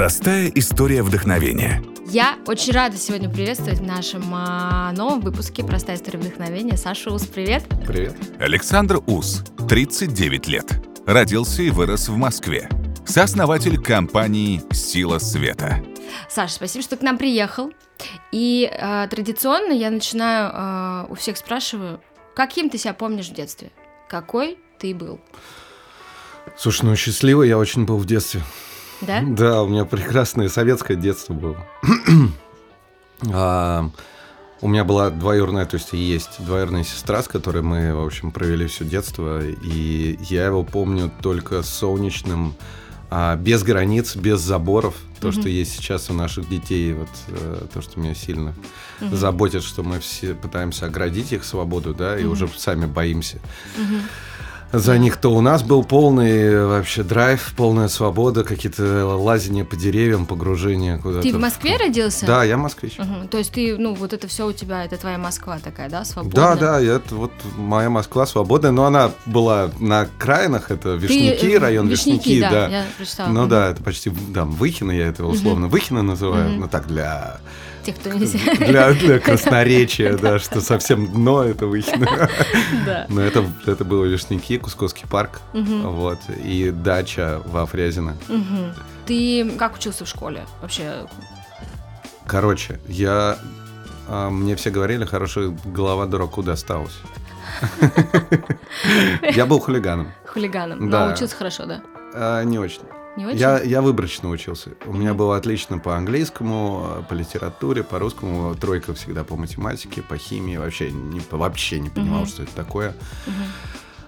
Простая 0.00 0.50
история 0.54 1.02
вдохновения. 1.02 1.82
Я 2.06 2.38
очень 2.46 2.72
рада 2.72 2.96
сегодня 2.96 3.28
приветствовать 3.28 3.80
в 3.80 3.82
нашем 3.82 4.22
а, 4.32 4.92
новом 4.92 5.20
выпуске 5.20 5.62
«Простая 5.62 5.96
история 5.96 6.18
вдохновения» 6.18 6.78
Сашу 6.78 7.12
Ус. 7.12 7.26
Привет. 7.26 7.64
Привет. 7.86 8.16
Александр 8.38 9.02
Ус, 9.06 9.44
39 9.68 10.48
лет. 10.48 10.72
Родился 11.04 11.60
и 11.60 11.68
вырос 11.68 12.08
в 12.08 12.16
Москве. 12.16 12.70
Сооснователь 13.04 13.76
компании 13.76 14.62
«Сила 14.72 15.18
света». 15.18 15.84
Саша, 16.30 16.54
спасибо, 16.54 16.82
что 16.82 16.96
к 16.96 17.02
нам 17.02 17.18
приехал. 17.18 17.70
И 18.32 18.72
э, 18.72 19.06
традиционно 19.10 19.72
я 19.72 19.90
начинаю, 19.90 20.50
э, 20.50 21.12
у 21.12 21.14
всех 21.14 21.36
спрашиваю, 21.36 22.00
каким 22.34 22.70
ты 22.70 22.78
себя 22.78 22.94
помнишь 22.94 23.28
в 23.28 23.34
детстве? 23.34 23.70
Какой 24.08 24.58
ты 24.78 24.94
был? 24.94 25.20
Слушай, 26.56 26.86
ну 26.86 26.96
счастливый 26.96 27.48
я 27.48 27.58
очень 27.58 27.84
был 27.84 27.98
в 27.98 28.06
детстве. 28.06 28.40
Да? 29.00 29.22
Да, 29.22 29.62
у 29.62 29.68
меня 29.68 29.84
прекрасное 29.84 30.48
советское 30.48 30.96
детство 30.96 31.32
было. 31.32 31.56
а, 33.32 33.90
у 34.60 34.68
меня 34.68 34.84
была 34.84 35.10
двоюродная, 35.10 35.64
то 35.64 35.76
есть 35.76 35.94
и 35.94 35.96
есть 35.96 36.44
двоюродная 36.44 36.84
сестра, 36.84 37.22
с 37.22 37.28
которой 37.28 37.62
мы, 37.62 37.94
в 37.94 38.04
общем, 38.04 38.30
провели 38.30 38.66
все 38.66 38.84
детство. 38.84 39.42
И 39.42 40.18
я 40.28 40.46
его 40.46 40.62
помню 40.62 41.10
только 41.22 41.62
солнечным, 41.62 42.54
а, 43.10 43.36
без 43.36 43.62
границ, 43.62 44.16
без 44.16 44.40
заборов. 44.40 44.94
То, 45.20 45.28
mm-hmm. 45.28 45.40
что 45.40 45.48
есть 45.48 45.72
сейчас 45.76 46.08
у 46.08 46.14
наших 46.14 46.48
детей, 46.48 46.94
вот 46.94 47.10
э, 47.28 47.66
то, 47.74 47.82
что 47.82 48.00
меня 48.00 48.14
сильно 48.14 48.54
mm-hmm. 49.00 49.14
заботит, 49.14 49.62
что 49.62 49.82
мы 49.82 50.00
все 50.00 50.32
пытаемся 50.32 50.86
оградить 50.86 51.32
их 51.32 51.44
свободу, 51.44 51.92
да, 51.92 52.18
и 52.18 52.22
mm-hmm. 52.22 52.26
уже 52.26 52.48
сами 52.56 52.86
боимся. 52.86 53.38
Mm-hmm 53.76 54.00
за 54.72 54.98
них, 54.98 55.16
то 55.16 55.30
у 55.34 55.40
нас 55.40 55.62
был 55.62 55.82
полный 55.82 56.66
вообще 56.66 57.02
драйв, 57.02 57.52
полная 57.56 57.88
свобода, 57.88 58.44
какие-то 58.44 59.06
лазения 59.06 59.64
по 59.64 59.76
деревьям, 59.76 60.26
погружение 60.26 60.98
куда-то. 60.98 61.22
Ты 61.22 61.34
в 61.34 61.40
Москве 61.40 61.76
родился? 61.76 62.26
Да, 62.26 62.44
я 62.44 62.56
москвич. 62.56 62.98
Угу. 62.98 63.28
То 63.30 63.38
есть 63.38 63.52
ты, 63.52 63.76
ну, 63.76 63.94
вот 63.94 64.12
это 64.12 64.28
все 64.28 64.46
у 64.46 64.52
тебя, 64.52 64.84
это 64.84 64.96
твоя 64.96 65.18
Москва 65.18 65.58
такая, 65.58 65.90
да, 65.90 66.04
свободная? 66.04 66.56
Да, 66.56 66.56
да, 66.56 66.80
это 66.80 67.14
вот 67.14 67.32
моя 67.56 67.90
Москва 67.90 68.26
свободная, 68.26 68.70
но 68.70 68.84
она 68.84 69.10
была 69.26 69.70
на 69.80 70.06
краинах, 70.18 70.70
это 70.70 70.94
Вишники, 70.94 71.40
ты, 71.40 71.58
район 71.58 71.88
Вишники, 71.88 72.28
Вишники 72.28 72.40
да. 72.40 72.50
да. 72.50 72.68
Я 72.68 72.84
прочитала. 72.96 73.28
Ну 73.28 73.42
угу. 73.42 73.50
да, 73.50 73.70
это 73.70 73.82
почти, 73.82 74.10
да, 74.10 74.44
Выхино 74.44 74.92
я 74.92 75.08
это 75.08 75.24
условно, 75.24 75.66
угу. 75.66 75.72
Выхино 75.72 76.02
называю, 76.02 76.52
угу. 76.52 76.60
ну 76.60 76.68
так 76.68 76.86
для 76.86 77.40
тех, 77.82 77.96
кто 77.96 78.10
нельзя. 78.10 78.38
Для, 78.56 78.92
для 78.92 79.18
красноречия, 79.20 80.16
да, 80.16 80.38
что 80.38 80.60
совсем 80.60 81.06
дно 81.12 81.44
это. 81.44 81.60
Да. 82.86 83.06
Но 83.08 83.20
это, 83.20 83.44
это 83.66 83.84
было 83.84 84.04
Вишняки, 84.04 84.58
Кусковский 84.58 85.06
парк, 85.06 85.40
вот, 85.52 86.18
и 86.42 86.70
дача 86.70 87.42
во 87.46 87.66
Фрязино. 87.66 88.16
Ты 89.06 89.50
как 89.58 89.76
учился 89.76 90.04
в 90.04 90.08
школе 90.08 90.46
вообще? 90.62 91.06
Короче, 92.26 92.80
я... 92.86 93.38
А, 94.08 94.30
мне 94.30 94.54
все 94.56 94.70
говорили, 94.70 95.04
хорошая 95.04 95.56
голова 95.64 96.06
дураку 96.06 96.42
досталась. 96.42 96.96
Я 99.34 99.46
был 99.46 99.58
хулиганом. 99.60 100.12
Хулиганом, 100.26 100.88
но 100.88 101.12
учился 101.12 101.36
хорошо, 101.36 101.66
да? 101.66 101.82
А, 102.14 102.42
не 102.42 102.58
очень. 102.58 102.82
Не 103.20 103.26
очень? 103.26 103.38
Я, 103.38 103.60
я 103.60 103.82
выборочно 103.82 104.30
учился. 104.30 104.70
У 104.86 104.94
меня 104.94 105.12
было 105.12 105.36
отлично 105.36 105.78
по 105.78 105.94
английскому, 105.94 107.04
по 107.06 107.12
литературе, 107.12 107.82
по 107.82 107.98
русскому, 107.98 108.54
тройка 108.54 108.94
всегда 108.94 109.24
по 109.24 109.36
математике, 109.36 110.00
по 110.00 110.16
химии. 110.16 110.56
Вообще 110.56 110.90
не, 110.90 111.20
вообще 111.30 111.80
не 111.80 111.90
понимал, 111.90 112.24
что 112.24 112.44
это 112.44 112.54
такое. 112.54 112.94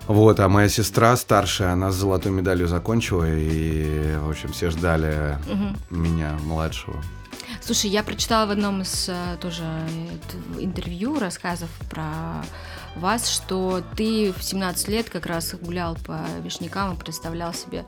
Вот, 0.06 0.40
а 0.40 0.48
моя 0.48 0.70
сестра 0.70 1.14
старшая, 1.16 1.72
она 1.72 1.92
с 1.92 1.94
золотой 1.94 2.32
медалью 2.32 2.68
закончила, 2.68 3.24
и, 3.28 4.16
в 4.16 4.30
общем, 4.30 4.50
все 4.52 4.70
ждали 4.70 5.38
uh 5.46 5.76
меня, 5.90 6.36
младшего. 6.44 6.96
Слушай, 7.60 7.90
я 7.90 8.02
прочитала 8.02 8.46
в 8.46 8.50
одном 8.50 8.82
из 8.82 9.08
э, 9.08 9.36
тоже 9.40 9.62
интервью 10.58 11.18
рассказов 11.18 11.68
про 11.88 12.42
вас, 12.96 13.28
что 13.28 13.82
ты 13.96 14.32
в 14.36 14.42
17 14.42 14.88
лет 14.88 15.08
как 15.08 15.26
раз 15.26 15.54
гулял 15.54 15.96
по 15.96 16.20
Вишнякам 16.42 16.94
и 16.94 16.98
представлял 16.98 17.54
себе, 17.54 17.80
э, 17.80 17.84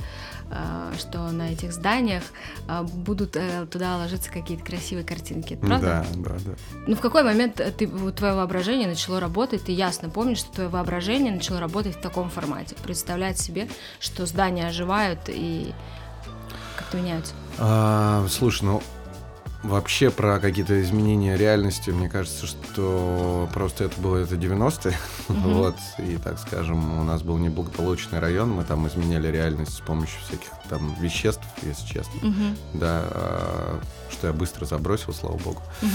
что 0.98 1.30
на 1.30 1.52
этих 1.52 1.72
зданиях 1.72 2.22
э, 2.68 2.82
будут 2.82 3.36
э, 3.36 3.66
туда 3.66 3.96
ложиться 3.96 4.30
какие-то 4.30 4.64
красивые 4.64 5.04
картинки. 5.04 5.56
правда? 5.56 6.06
Да, 6.14 6.30
да, 6.30 6.36
да. 6.44 6.52
Ну 6.86 6.96
в 6.96 7.00
какой 7.00 7.22
момент 7.22 7.56
ты, 7.76 7.86
твое 8.12 8.34
воображение 8.34 8.88
начало 8.88 9.20
работать? 9.20 9.64
Ты 9.64 9.72
ясно 9.72 10.08
помнишь, 10.08 10.38
что 10.38 10.52
твое 10.52 10.68
воображение 10.68 11.32
начало 11.32 11.60
работать 11.60 11.96
в 11.96 12.00
таком 12.00 12.30
формате? 12.30 12.76
Представлять 12.82 13.38
себе, 13.38 13.68
что 14.00 14.26
здания 14.26 14.66
оживают 14.66 15.20
и 15.28 15.72
как-то 16.76 16.96
меняются? 16.96 17.34
А, 17.58 18.26
слушай, 18.28 18.64
ну 18.64 18.82
Вообще 19.64 20.10
про 20.10 20.38
какие-то 20.40 20.80
изменения 20.82 21.38
реальности, 21.38 21.88
мне 21.88 22.10
кажется, 22.10 22.46
что 22.46 23.48
просто 23.54 23.84
это 23.84 23.98
было 23.98 24.18
это 24.18 24.34
90-е. 24.34 24.94
Угу. 25.30 25.38
вот, 25.54 25.76
и 25.98 26.16
так 26.18 26.38
скажем, 26.38 27.00
у 27.00 27.02
нас 27.02 27.22
был 27.22 27.38
неблагополучный 27.38 28.18
район, 28.18 28.50
мы 28.50 28.64
там 28.64 28.86
изменяли 28.86 29.28
реальность 29.28 29.74
с 29.74 29.80
помощью 29.80 30.20
всяких 30.28 30.50
там 30.68 30.94
веществ, 31.00 31.44
если 31.62 31.86
честно. 31.86 32.28
Угу. 32.28 32.56
Да, 32.74 33.04
а, 33.10 33.80
что 34.10 34.26
я 34.26 34.32
быстро 34.34 34.66
забросил, 34.66 35.14
слава 35.14 35.38
богу. 35.38 35.62
Угу. 35.80 35.88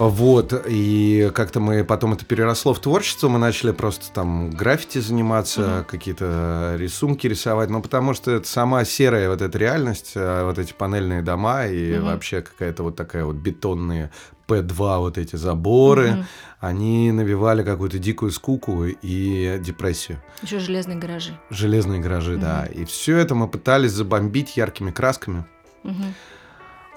Вот, 0.00 0.54
и 0.66 1.30
как-то 1.34 1.60
мы 1.60 1.84
потом 1.84 2.14
это 2.14 2.24
переросло 2.24 2.72
в 2.72 2.80
творчество, 2.80 3.28
мы 3.28 3.38
начали 3.38 3.70
просто 3.70 4.10
там 4.10 4.48
граффити 4.48 4.96
заниматься, 4.96 5.60
mm-hmm. 5.60 5.84
какие-то 5.84 6.74
рисунки 6.78 7.26
рисовать, 7.26 7.68
ну 7.68 7.82
потому 7.82 8.14
что 8.14 8.30
это 8.30 8.48
сама 8.48 8.86
серая 8.86 9.28
вот 9.28 9.42
эта 9.42 9.58
реальность, 9.58 10.12
а, 10.16 10.46
вот 10.46 10.58
эти 10.58 10.72
панельные 10.72 11.20
дома 11.20 11.66
и 11.66 11.92
mm-hmm. 11.92 12.00
вообще 12.00 12.40
какая-то 12.40 12.82
вот 12.82 12.96
такая 12.96 13.26
вот 13.26 13.36
бетонные 13.36 14.10
П2 14.48 14.98
вот 15.00 15.18
эти 15.18 15.36
заборы, 15.36 16.08
mm-hmm. 16.08 16.24
они 16.60 17.12
навевали 17.12 17.62
какую-то 17.62 17.98
дикую 17.98 18.30
скуку 18.30 18.86
и 18.86 19.60
депрессию. 19.60 20.22
Еще 20.40 20.60
железные 20.60 20.96
гаражи. 20.96 21.38
Железные 21.50 22.00
гаражи, 22.00 22.36
mm-hmm. 22.36 22.40
да. 22.40 22.64
И 22.64 22.86
все 22.86 23.18
это 23.18 23.34
мы 23.34 23.48
пытались 23.48 23.92
забомбить 23.92 24.56
яркими 24.56 24.92
красками. 24.92 25.44
Mm-hmm. 25.84 26.12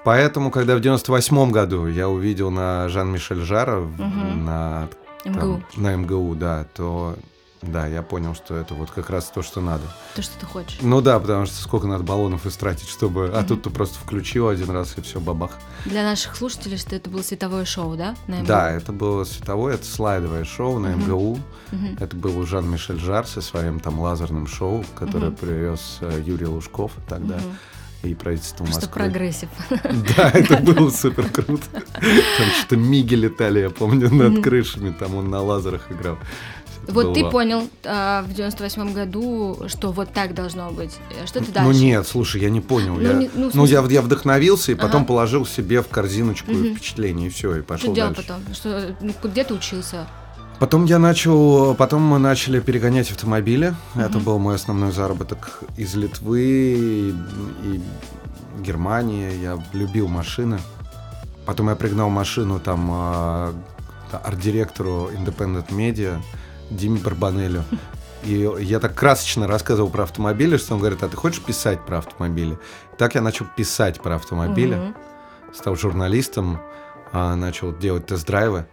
Поэтому, 0.04 0.50
когда 0.50 0.76
в 0.76 0.80
98 0.80 1.50
году 1.50 1.86
я 1.86 2.08
увидел 2.08 2.50
на 2.50 2.88
Жан-Мишель 2.88 3.40
Жара 3.40 3.80
угу. 3.80 4.02
на, 4.02 4.88
МГУ. 5.24 5.62
Там, 5.74 5.82
на 5.82 5.96
МГУ, 5.96 6.34
да, 6.34 6.66
то 6.74 7.16
да, 7.62 7.86
я 7.86 8.02
понял, 8.02 8.34
что 8.34 8.54
это 8.56 8.74
вот 8.74 8.90
как 8.90 9.10
раз 9.10 9.30
то, 9.34 9.42
что 9.42 9.60
надо. 9.60 9.84
То, 10.14 10.22
что 10.22 10.38
ты 10.38 10.46
хочешь. 10.46 10.78
Ну 10.82 11.00
да, 11.00 11.18
потому 11.18 11.46
что 11.46 11.56
сколько 11.56 11.86
надо 11.86 12.04
баллонов 12.04 12.46
истратить, 12.46 12.88
чтобы... 12.88 13.22
Mm-hmm. 13.22 13.38
А 13.38 13.44
тут 13.44 13.62
ты 13.62 13.70
просто 13.70 13.98
включил 13.98 14.48
один 14.48 14.70
раз, 14.70 14.98
и 14.98 15.00
все, 15.00 15.20
бабах. 15.20 15.52
Для 15.86 16.02
наших 16.02 16.36
слушателей, 16.36 16.76
что 16.76 16.94
это 16.94 17.08
было 17.08 17.22
световое 17.22 17.64
шоу, 17.64 17.96
да? 17.96 18.14
На 18.26 18.40
МГУ? 18.40 18.46
Да, 18.46 18.70
это 18.70 18.92
было 18.92 19.24
световое, 19.24 19.74
это 19.74 19.86
слайдовое 19.86 20.44
шоу 20.44 20.78
на 20.78 20.88
mm-hmm. 20.88 21.08
МГУ. 21.08 21.38
Mm-hmm. 21.70 22.02
Это 22.04 22.16
был 22.16 22.44
Жан-Мишель 22.44 23.00
Жар 23.00 23.26
со 23.26 23.40
своим 23.40 23.80
там 23.80 23.98
лазерным 23.98 24.46
шоу, 24.46 24.84
которое 24.94 25.30
mm-hmm. 25.30 25.36
привез 25.36 25.98
э, 26.02 26.22
Юрий 26.24 26.46
Лужков 26.46 26.92
тогда. 27.08 27.36
Mm-hmm 27.36 27.54
и 28.06 28.14
правительство 28.14 28.64
Москвы. 28.64 28.82
Что 28.82 28.90
прогрессив. 28.90 29.48
Да, 30.16 30.30
это 30.30 30.56
было 30.58 30.90
супер 30.90 31.28
круто. 31.30 31.64
Там 31.72 32.46
что-то 32.58 32.76
миги 32.76 33.14
летали, 33.14 33.60
я 33.60 33.70
помню, 33.70 34.10
над 34.10 34.42
крышами, 34.42 34.94
там 34.98 35.14
он 35.14 35.30
на 35.30 35.42
лазерах 35.42 35.90
играл. 35.90 36.18
Вот 36.88 37.14
ты 37.14 37.24
понял 37.30 37.68
а, 37.84 38.22
в 38.22 38.34
98 38.34 38.92
году, 38.92 39.62
что 39.68 39.92
вот 39.92 40.12
так 40.12 40.34
должно 40.34 40.70
быть. 40.70 40.98
Что 41.24 41.40
ты 41.40 41.46
ну 41.46 41.52
дальше? 41.52 41.72
Ну 41.72 41.72
нет, 41.72 42.06
слушай, 42.06 42.40
я 42.40 42.50
не 42.50 42.60
понял. 42.60 42.94
Ну, 42.94 43.00
я, 43.00 43.12
не, 43.14 43.30
ну, 43.34 43.50
ну 43.52 43.64
я, 43.64 43.82
я 43.88 44.02
вдохновился 44.02 44.72
и 44.72 44.74
потом 44.74 45.06
положил 45.06 45.46
себе 45.46 45.82
в 45.82 45.88
корзиночку 45.88 46.52
угу. 46.52 46.74
впечатление, 46.74 47.28
и 47.28 47.30
все, 47.30 47.56
и 47.56 47.62
пошел 47.62 47.94
что 47.94 48.02
дальше. 48.02 48.26
делал 48.26 48.40
потом? 48.42 48.54
Что, 48.54 49.28
где 49.28 49.44
ты 49.44 49.54
учился? 49.54 50.06
Потом 50.58 50.84
я 50.84 50.98
начал, 50.98 51.74
потом 51.74 52.02
мы 52.02 52.18
начали 52.18 52.60
перегонять 52.60 53.10
автомобили. 53.10 53.74
Mm-hmm. 53.94 54.06
Это 54.06 54.18
был 54.18 54.38
мой 54.38 54.54
основной 54.54 54.92
заработок 54.92 55.60
из 55.76 55.94
Литвы 55.94 56.40
и, 56.42 57.10
и 57.64 57.82
Германии. 58.60 59.34
Я 59.42 59.58
любил 59.72 60.08
машины. 60.08 60.58
Потом 61.44 61.68
я 61.68 61.76
пригнал 61.76 62.08
машину 62.08 62.60
там 62.60 62.88
а, 62.90 63.54
арт-директору 64.12 65.10
Independent 65.12 65.68
Media 65.68 66.20
Диме 66.70 66.98
Барбанелю. 66.98 67.64
И 68.22 68.48
я 68.60 68.80
так 68.80 68.94
красочно 68.94 69.46
рассказывал 69.46 69.90
про 69.90 70.04
автомобили, 70.04 70.56
что 70.56 70.74
он 70.74 70.80
говорит, 70.80 71.02
а 71.02 71.08
ты 71.08 71.16
хочешь 71.16 71.42
писать 71.42 71.84
про 71.84 71.98
автомобили? 71.98 72.58
Так 72.96 73.16
я 73.16 73.20
начал 73.20 73.44
писать 73.54 74.00
про 74.00 74.14
автомобили, 74.14 74.76
mm-hmm. 74.76 75.54
стал 75.54 75.76
журналистом, 75.76 76.60
а, 77.12 77.34
начал 77.34 77.76
делать 77.76 78.06
тест-драйвы. 78.06 78.66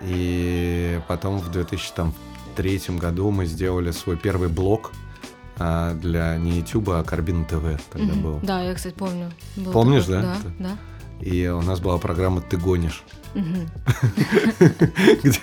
И 0.00 1.00
потом 1.08 1.38
в 1.38 1.50
2003 1.50 2.80
году 2.88 3.30
мы 3.30 3.46
сделали 3.46 3.90
свой 3.90 4.16
первый 4.16 4.48
блог 4.48 4.92
а, 5.58 5.94
для 5.94 6.36
не 6.36 6.58
YouTube, 6.58 6.90
а 6.90 7.04
Карбин 7.04 7.44
ТВ 7.44 7.80
тогда 7.92 8.12
mm-hmm. 8.12 8.22
был. 8.22 8.40
Да, 8.42 8.62
я, 8.62 8.74
кстати, 8.74 8.94
помню. 8.94 9.30
Был 9.56 9.72
Помнишь, 9.72 10.04
такой, 10.04 10.22
да? 10.22 10.36
Да, 10.42 10.50
да. 10.58 11.24
И 11.24 11.46
у 11.46 11.62
нас 11.62 11.80
была 11.80 11.98
программа 11.98 12.40
«Ты 12.40 12.56
гонишь», 12.56 13.04
где 13.34 13.68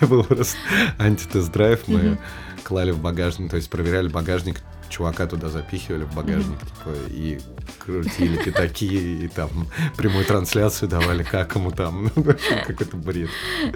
был 0.06 0.24
просто 0.24 0.56
антитест-драйв. 0.98 1.88
Мы 1.88 2.18
клали 2.62 2.90
в 2.90 3.00
багажник, 3.00 3.50
то 3.50 3.56
есть 3.56 3.70
проверяли 3.70 4.08
багажник, 4.08 4.60
чувака 4.92 5.26
туда 5.26 5.48
запихивали 5.48 6.04
в 6.04 6.14
багажник, 6.14 6.58
типа, 6.60 6.90
и 7.08 7.40
крутили 7.78 8.36
пятаки, 8.42 9.24
и 9.24 9.28
там 9.28 9.48
прямую 9.96 10.24
трансляцию 10.24 10.88
давали, 10.88 11.22
как 11.22 11.54
ему 11.56 11.70
там, 11.70 12.04
ну, 12.14 12.24
какой-то 12.66 12.96
бред. 12.96 13.30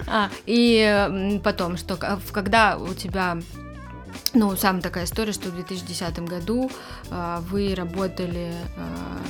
А, 0.05 0.29
и 0.45 1.39
потом, 1.43 1.77
что 1.77 1.97
когда 2.31 2.77
у 2.77 2.93
тебя 2.93 3.37
ну, 4.33 4.55
самая 4.55 4.81
такая 4.81 5.05
история, 5.05 5.33
что 5.33 5.49
в 5.49 5.55
2010 5.55 6.19
году 6.19 6.71
а, 7.09 7.41
вы 7.49 7.73
работали 7.75 8.53
а, 8.77 9.21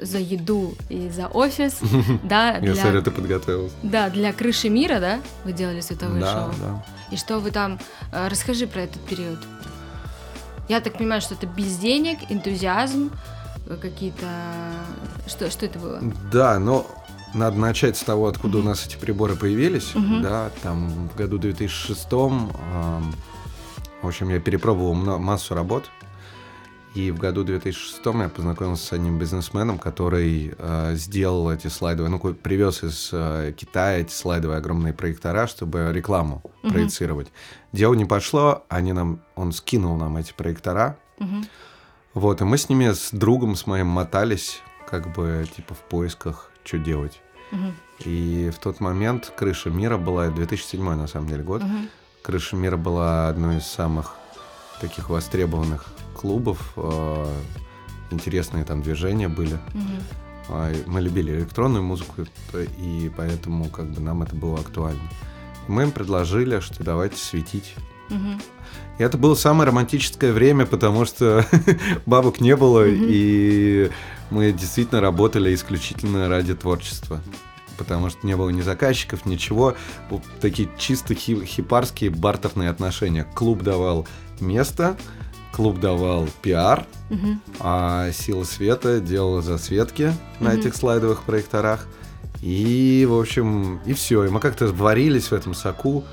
за 0.00 0.18
еду 0.18 0.74
и 0.88 1.08
за 1.08 1.26
офис, 1.26 1.78
да, 2.22 2.54
Я 2.54 2.60
для, 2.60 2.74
смотрю, 2.76 3.02
ты 3.02 3.10
подготовился. 3.10 3.74
да, 3.82 4.08
для 4.10 4.32
крыши 4.32 4.68
мира, 4.68 5.00
да, 5.00 5.20
вы 5.44 5.52
делали 5.52 5.80
световое 5.80 6.20
Да, 6.20 6.32
шоу. 6.32 6.54
да. 6.60 6.84
И 7.10 7.16
что 7.16 7.38
вы 7.40 7.50
там, 7.50 7.78
а, 8.12 8.28
расскажи 8.28 8.66
про 8.66 8.82
этот 8.82 9.00
период. 9.02 9.38
Я 10.68 10.80
так 10.80 10.98
понимаю, 10.98 11.20
что 11.20 11.34
это 11.34 11.46
без 11.46 11.76
денег, 11.78 12.18
энтузиазм, 12.28 13.10
э, 13.66 13.76
какие-то, 13.80 14.26
что, 15.26 15.50
что 15.50 15.66
это 15.66 15.78
было? 15.78 16.00
Да, 16.30 16.58
но 16.58 16.86
надо 17.34 17.58
начать 17.58 17.96
с 17.96 18.02
того, 18.02 18.26
откуда 18.26 18.58
у 18.58 18.62
нас 18.62 18.86
эти 18.86 18.96
приборы 18.96 19.36
появились. 19.36 19.94
Мгм. 19.94 20.22
Да, 20.22 20.50
там 20.62 21.08
в 21.08 21.16
году 21.16 21.38
2006 21.38 22.06
эм, 22.12 23.14
в 24.02 24.06
общем, 24.06 24.28
я 24.28 24.40
перепробовал 24.40 24.94
массу 24.94 25.54
работ. 25.54 25.90
И 26.94 27.10
в 27.10 27.18
году 27.18 27.44
2006 27.44 28.00
я 28.06 28.28
познакомился 28.28 28.86
с 28.86 28.92
одним 28.92 29.18
бизнесменом, 29.18 29.78
который 29.78 30.54
э, 30.58 30.94
сделал 30.94 31.50
эти 31.50 31.68
слайдовые, 31.68 32.10
ну, 32.10 32.18
привез 32.34 32.82
из 32.82 33.10
э, 33.12 33.52
Китая 33.56 33.98
эти 33.98 34.10
слайдовые 34.12 34.58
огромные 34.58 34.92
проектора, 34.92 35.46
чтобы 35.46 35.90
рекламу 35.92 36.42
Мгм. 36.62 36.72
проецировать. 36.72 37.28
Дело 37.72 37.94
не 37.94 38.04
пошло, 38.06 38.64
они 38.68 38.92
нам, 38.92 39.20
он 39.36 39.52
скинул 39.52 39.96
нам 39.96 40.16
эти 40.16 40.32
проектора, 40.32 40.96
Мгм. 41.18 41.44
вот, 42.14 42.40
и 42.40 42.44
мы 42.44 42.56
с 42.56 42.68
ними, 42.68 42.90
с 42.92 43.10
другом 43.12 43.54
с 43.54 43.66
моим 43.66 43.86
мотались, 43.86 44.62
как 44.90 45.12
бы, 45.14 45.46
типа, 45.54 45.74
в 45.74 45.80
поисках, 45.88 46.50
что 46.64 46.78
делать. 46.78 47.20
Мгм. 47.52 47.74
И 48.04 48.50
в 48.54 48.58
тот 48.58 48.80
момент 48.80 49.32
«Крыша 49.36 49.70
мира» 49.70 49.98
была, 49.98 50.28
2007 50.28 50.94
на 50.96 51.06
самом 51.06 51.28
деле 51.28 51.42
год, 51.44 51.62
Мгм. 51.62 51.88
«Крыша 52.22 52.56
мира» 52.56 52.76
была 52.76 53.28
одной 53.28 53.58
из 53.58 53.66
самых 53.66 54.14
таких 54.80 55.10
востребованных 55.10 55.86
клубов, 56.14 56.72
э, 56.76 57.26
интересные 58.10 58.64
там 58.64 58.82
движения 58.82 59.28
были. 59.28 59.58
И 59.74 60.82
Мы 60.86 61.02
любили 61.02 61.32
электронную 61.32 61.82
музыку, 61.84 62.24
т- 62.52 62.66
и 62.78 63.10
поэтому 63.14 63.66
как 63.68 63.90
бы 63.90 64.00
нам 64.00 64.22
это 64.22 64.34
было 64.34 64.58
актуально. 64.58 65.02
Мы 65.66 65.82
им 65.82 65.90
предложили, 65.90 66.60
что 66.60 66.82
давайте 66.82 67.16
светить 67.18 67.74
Мгм. 68.08 68.40
и 68.98 69.02
это 69.02 69.18
было 69.18 69.34
самое 69.34 69.68
романтическое 69.68 70.32
время, 70.32 70.64
потому 70.64 71.04
что 71.04 71.44
бабок 72.06 72.40
не 72.40 72.56
было, 72.56 72.84
Мгм. 72.86 73.04
и 73.08 73.90
мы 74.30 74.52
действительно 74.52 75.02
работали 75.02 75.54
исключительно 75.54 76.28
ради 76.30 76.54
творчества. 76.54 77.20
Потому 77.76 78.08
что 78.08 78.26
не 78.26 78.34
было 78.34 78.48
ни 78.48 78.62
заказчиков, 78.62 79.26
ничего. 79.26 79.74
Такие 80.40 80.68
чисто 80.78 81.14
хи- 81.14 81.44
хипарские 81.44 82.08
бартерные 82.10 82.70
отношения. 82.70 83.24
Клуб 83.34 83.62
давал 83.62 84.08
место, 84.40 84.96
клуб 85.52 85.80
давал 85.80 86.28
пиар, 86.42 86.86
Мгм. 87.10 87.40
а 87.60 88.10
Сила 88.12 88.44
Света 88.44 89.00
делала 89.00 89.42
засветки 89.42 90.12
на 90.40 90.50
Мгм. 90.50 90.60
этих 90.60 90.76
слайдовых 90.76 91.22
проекторах. 91.22 91.86
И, 92.42 93.06
в 93.08 93.14
общем, 93.18 93.80
и 93.84 93.92
все. 93.94 94.24
И 94.24 94.28
мы 94.28 94.38
как-то 94.40 94.66
варились 94.68 95.26
в 95.30 95.32
этом 95.32 95.54
соку. 95.54 96.04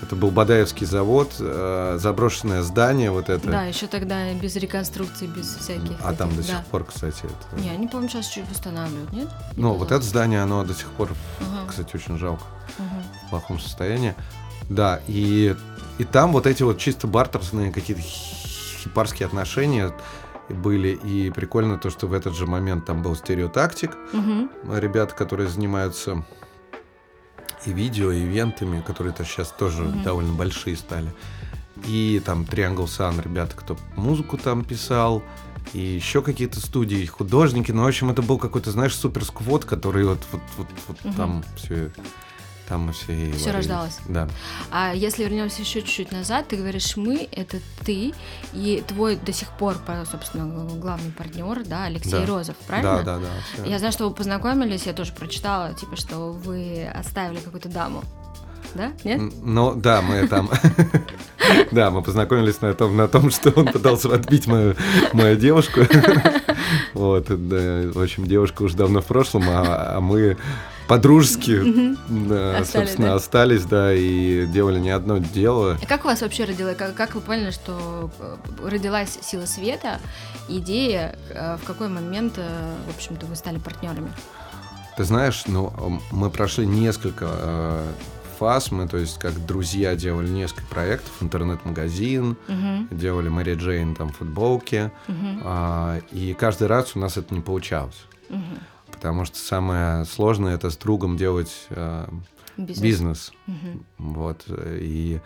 Это 0.00 0.16
был 0.16 0.30
Бадаевский 0.32 0.84
завод, 0.84 1.32
э, 1.38 1.96
заброшенное 2.00 2.62
здание 2.62 3.12
вот 3.12 3.28
это. 3.28 3.48
Да, 3.48 3.62
еще 3.64 3.86
тогда 3.86 4.32
без 4.34 4.56
реконструкции, 4.56 5.26
без 5.26 5.46
всяких. 5.56 5.96
а 6.02 6.12
там 6.12 6.28
этих, 6.30 6.38
до 6.38 6.42
сих 6.44 6.52
да. 6.56 6.64
пор, 6.72 6.84
кстати, 6.84 7.22
это... 7.24 7.60
Не, 7.60 7.70
они, 7.70 7.86
по-моему, 7.86 8.08
сейчас 8.10 8.26
чуть 8.26 8.48
восстанавливают, 8.50 9.12
нет? 9.12 9.28
Не 9.56 9.62
Ну, 9.62 9.74
вот 9.74 9.88
казалось? 9.88 10.02
это 10.04 10.10
здание, 10.10 10.42
оно 10.42 10.64
до 10.64 10.74
сих 10.74 10.86
пор, 10.90 11.10
Ага, 11.40 11.68
кстати, 11.68 11.94
очень 11.94 12.18
жалко, 12.18 12.42
ага. 12.78 13.02
в 13.26 13.30
плохом 13.30 13.60
состоянии. 13.60 14.16
Да, 14.68 15.00
и, 15.06 15.54
и 15.98 16.04
там 16.04 16.32
вот 16.32 16.46
эти 16.46 16.62
вот 16.62 16.78
чисто 16.78 17.06
бартерные 17.06 17.70
какие-то 17.72 18.02
хипарские 18.02 19.26
отношения 19.26 19.92
были. 20.48 20.88
И 21.04 21.30
прикольно 21.30 21.78
то, 21.78 21.90
что 21.90 22.06
в 22.06 22.12
этот 22.12 22.34
же 22.34 22.46
момент 22.46 22.84
там 22.86 23.02
был 23.02 23.14
стереотактик, 23.14 23.96
Мгм. 24.12 24.50
ребята, 24.76 25.14
которые 25.14 25.48
занимаются 25.48 26.24
и 27.64 27.72
видео, 27.72 28.10
и 28.10 28.22
ивентами, 28.22 28.80
которые-то 28.80 29.24
сейчас 29.24 29.50
тоже 29.52 29.82
Мгм. 29.84 30.02
довольно 30.02 30.32
большие 30.32 30.76
стали. 30.76 31.12
И 31.86 32.20
там 32.24 32.42
Triangle 32.42 32.84
Sun, 32.86 33.22
ребята, 33.22 33.54
кто 33.56 33.76
музыку 33.96 34.36
там 34.36 34.64
писал, 34.64 35.22
и 35.72 35.78
еще 35.78 36.20
какие-то 36.22 36.60
студии, 36.60 37.06
художники. 37.06 37.70
Ну, 37.70 37.84
в 37.84 37.86
общем, 37.86 38.10
это 38.10 38.20
был 38.20 38.36
какой-то, 38.38 38.70
знаешь, 38.72 38.94
супер 38.96 39.24
сквот, 39.24 39.64
который 39.64 40.04
вот, 40.04 40.18
вот, 40.32 40.42
вот, 40.58 40.66
вот 40.88 41.04
Мгм. 41.04 41.14
там 41.14 41.44
все 41.56 41.90
там 42.72 42.90
все 42.94 43.12
и 43.12 43.24
варились. 43.32 43.46
рождалось. 43.48 43.98
Да. 44.08 44.28
А 44.70 44.94
если 44.94 45.24
вернемся 45.24 45.60
еще 45.60 45.82
чуть-чуть 45.82 46.10
назад, 46.10 46.48
ты 46.48 46.56
говоришь 46.56 46.96
мы, 46.96 47.28
это 47.30 47.58
ты 47.84 48.14
и 48.54 48.82
твой 48.88 49.16
до 49.16 49.30
сих 49.30 49.50
пор, 49.50 49.76
по- 49.86 50.06
собственно, 50.10 50.46
главный 50.80 51.12
партнер, 51.12 51.64
да, 51.66 51.84
Алексей 51.84 52.12
Да. 52.12 52.26
Розов, 52.26 52.56
правильно? 52.66 53.02
Да, 53.02 53.16
да, 53.16 53.18
да. 53.18 53.28
всё. 53.52 53.70
Я 53.70 53.78
знаю, 53.78 53.92
что 53.92 54.08
вы 54.08 54.14
познакомились, 54.14 54.86
я 54.86 54.94
тоже 54.94 55.12
прочитала, 55.12 55.74
типа, 55.74 55.96
что 55.96 56.32
вы 56.32 56.86
оставили 56.86 57.40
какую-то 57.40 57.68
даму. 57.68 58.02
Да? 58.74 58.92
Нет? 59.04 59.20
Ну, 59.42 59.74
да, 59.74 60.00
мы 60.00 60.26
там... 60.28 60.48
Да, 61.72 61.90
мы 61.90 62.02
познакомились 62.02 62.60
на 62.62 62.72
том, 62.72 62.96
на 62.96 63.08
том, 63.08 63.30
что 63.30 63.50
он 63.50 63.66
пытался 63.66 64.14
отбить 64.14 64.46
мою, 64.46 64.76
мою 65.12 65.36
девушку. 65.36 65.80
Вот, 66.94 67.28
в 67.28 68.02
общем, 68.02 68.26
девушка 68.26 68.62
уже 68.62 68.76
давно 68.76 69.00
в 69.02 69.06
прошлом, 69.06 69.44
а, 69.48 69.96
а 69.96 70.00
мы 70.00 70.38
по-дружески, 70.92 71.96
да, 72.06 72.62
собственно, 72.66 73.14
остались, 73.14 73.64
да, 73.64 73.94
и 73.94 74.44
делали 74.46 74.78
не 74.78 74.90
одно 74.90 75.16
дело. 75.16 75.78
А 75.82 75.86
Как 75.86 76.04
у 76.04 76.08
вас 76.08 76.20
вообще 76.20 76.44
родилась, 76.44 76.76
как, 76.76 76.94
как 76.94 77.14
вы 77.14 77.22
поняли, 77.22 77.50
что 77.50 78.10
э, 78.18 78.68
родилась 78.68 79.18
сила 79.22 79.46
света, 79.46 80.00
идея, 80.50 81.16
э, 81.30 81.56
в 81.56 81.64
какой 81.64 81.88
момент, 81.88 82.34
э, 82.36 82.74
в 82.86 82.94
общем-то, 82.94 83.24
вы 83.24 83.36
стали 83.36 83.56
партнерами? 83.56 84.12
Ты 84.98 85.04
знаешь, 85.04 85.44
ну, 85.46 85.72
мы 86.10 86.28
прошли 86.28 86.66
несколько 86.66 87.26
э, 87.26 87.86
фаз, 88.38 88.70
мы, 88.70 88.86
то 88.86 88.98
есть, 88.98 89.18
как 89.18 89.46
друзья 89.46 89.96
делали 89.96 90.28
несколько 90.28 90.66
проектов, 90.66 91.10
интернет-магазин, 91.22 92.36
делали 92.90 93.30
Мэри 93.30 93.54
Джейн 93.54 93.94
там 93.94 94.10
футболки, 94.10 94.90
а, 95.42 96.00
и 96.10 96.34
каждый 96.34 96.66
раз 96.66 96.94
у 96.96 96.98
нас 96.98 97.16
это 97.16 97.34
не 97.34 97.40
получалось. 97.40 98.04
Потому 99.02 99.24
что 99.24 99.36
самое 99.36 100.04
сложное 100.04 100.54
это 100.54 100.70
с 100.70 100.76
другом 100.76 101.16
делать 101.16 101.50
э, 101.70 102.06
Бизнес. 102.56 102.80
бизнес. 102.80 103.32
Мгм. 103.48 103.84
Вот. 103.98 104.44
э, 104.46 104.78
И 104.80 105.20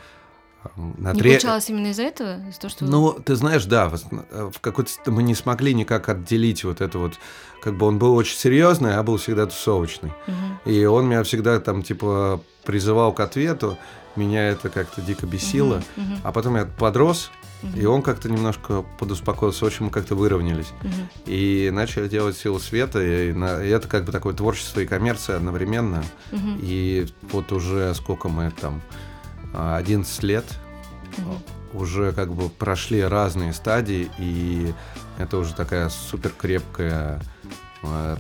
э, 0.65 0.69
на 0.97 1.13
Не 1.13 1.19
тре- 1.21 1.31
получалось 1.33 1.69
именно 1.69 1.89
из-за 1.89 2.05
этого? 2.05 2.49
Из-за 2.49 2.59
того, 2.61 2.71
что... 2.71 2.85
Ну, 2.87 3.13
ты 3.13 3.37
знаешь, 3.37 3.67
да, 3.67 3.91
в, 3.91 3.97
э, 4.31 4.51
какой-то 4.63 4.91
мы 5.11 5.23
не 5.23 5.35
смогли 5.35 5.75
никак 5.75 6.09
отделить 6.09 6.65
вот 6.65 6.81
это 6.81 6.99
вот, 6.99 7.19
как 7.61 7.77
бы 7.77 7.85
он 7.85 7.99
был 7.99 8.15
очень 8.17 8.39
серьезный, 8.39 8.97
а 8.97 9.03
был 9.03 9.19
всегда 9.19 9.45
тусовочный. 9.45 10.15
Мгм, 10.27 10.59
И 10.65 10.83
он 10.87 11.07
меня 11.07 11.23
всегда 11.23 11.61
там 11.61 11.83
типа 11.83 12.41
призывал 12.65 13.13
к 13.13 13.21
ответу, 13.21 13.77
меня 14.17 14.49
это 14.49 14.71
как-то 14.71 15.03
дико 15.03 15.27
бесило. 15.27 15.83
мгм, 15.97 16.13
мгм, 16.13 16.21
А 16.25 16.33
потом 16.33 16.57
я 16.57 16.65
подрос, 16.65 17.31
и 17.75 17.85
он 17.87 18.03
как-то 18.03 18.29
немножко 18.31 18.85
подуспокоился, 18.99 19.65
в 19.65 19.69
общем, 19.69 19.87
мы 19.87 19.91
как-то 19.91 20.15
выровнялись. 20.15 20.69
мгм. 20.83 21.09
И 21.27 21.71
начали 21.73 22.09
делать 22.09 22.37
силу 22.37 22.59
света, 22.59 23.03
и, 23.03 23.33
на- 23.33 23.63
и 23.65 23.69
это 23.69 23.89
как 23.89 24.05
бы 24.05 24.13
такое 24.13 24.35
творчество 24.35 24.81
и 24.81 24.87
коммерция 24.87 25.37
одновременно. 25.37 26.05
Мгм, 26.33 26.59
И 26.63 27.07
вот 27.33 27.53
уже 27.53 27.95
сколько 27.95 28.29
мы 28.29 28.51
там, 28.61 28.81
а, 29.55 29.77
11 29.77 30.23
лет, 30.23 30.45
мгм. 31.19 31.39
уже 31.81 32.13
как 32.13 32.33
бы 32.33 32.49
прошли 32.49 33.03
разные 33.03 33.53
стадии, 33.53 34.11
и 34.19 34.73
это 35.19 35.39
уже 35.39 35.55
такая 35.55 35.89
супер 35.89 36.31
крепкая 36.37 37.21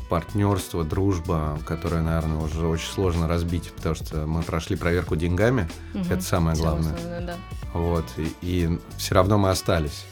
партнерство, 0.08 0.84
дружба, 0.84 1.58
которая, 1.66 2.02
наверное, 2.02 2.38
уже 2.38 2.66
очень 2.66 2.90
сложно 2.90 3.26
разбить, 3.28 3.72
потому 3.72 3.94
что 3.94 4.26
мы 4.26 4.42
прошли 4.42 4.76
проверку 4.76 5.16
деньгами, 5.16 5.68
Мгм. 5.94 6.04
это 6.12 6.22
самое 6.22 6.56
главное. 6.56 6.92
основное, 6.94 7.20
да. 7.22 7.34
Вот, 7.72 8.04
и, 8.42 8.78
все 8.96 9.14
равно 9.14 9.38
мы 9.38 9.50
остались. 9.50 10.04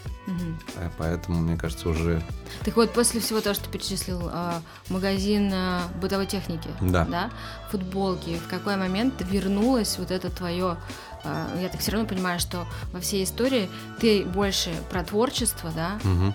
Э, 0.78 0.88
Поэтому, 0.96 1.38
мне 1.42 1.54
кажется, 1.56 1.86
уже 1.88 2.22
Так 2.64 2.76
вот, 2.76 2.92
после 2.94 3.20
всего 3.20 3.40
того, 3.42 3.54
что 3.54 3.64
ты 3.66 3.70
перечислил, 3.70 4.30
а, 4.32 4.62
магазин 4.88 5.52
бытовой 6.00 6.26
техники, 6.26 6.68
Да. 6.80 7.30
футболки, 7.70 8.38
в 8.38 8.48
какой 8.48 8.76
момент 8.76 9.14
вернулось 9.30 9.98
вот 9.98 10.10
это 10.10 10.30
твое... 10.30 10.76
Я 11.24 11.68
так 11.70 11.80
все 11.80 11.92
равно 11.92 12.06
понимаю, 12.06 12.38
что 12.40 12.66
во 12.92 13.00
всей 13.00 13.24
истории 13.24 13.70
ты 14.00 14.24
больше 14.24 14.70
про 14.90 15.02
творчество, 15.04 15.70
да, 15.74 15.98
Мгм. 16.04 16.34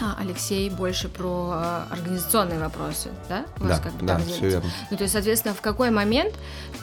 А 0.00 0.16
Алексей 0.18 0.70
больше 0.70 1.08
про 1.08 1.50
а, 1.52 1.86
организационные 1.90 2.58
вопросы, 2.58 3.10
да? 3.28 3.44
У 3.58 3.64
да, 3.64 3.68
вас 3.68 3.80
как 3.80 3.92
бы 3.94 4.06
да, 4.06 4.18
все 4.18 4.48
верно. 4.48 4.70
Ну, 4.90 4.96
то 4.96 5.02
есть, 5.02 5.12
соответственно, 5.12 5.54
в 5.54 5.60
какой 5.60 5.90
момент 5.90 6.34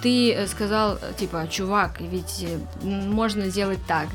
ты 0.02 0.34
э, 0.34 0.48
сказал, 0.48 0.98
э, 1.02 1.14
типа, 1.18 1.48
чувак, 1.50 2.00
ведь 2.00 2.44
э, 2.44 2.58
можно 2.82 3.50
сделать 3.50 3.80
так. 3.88 4.08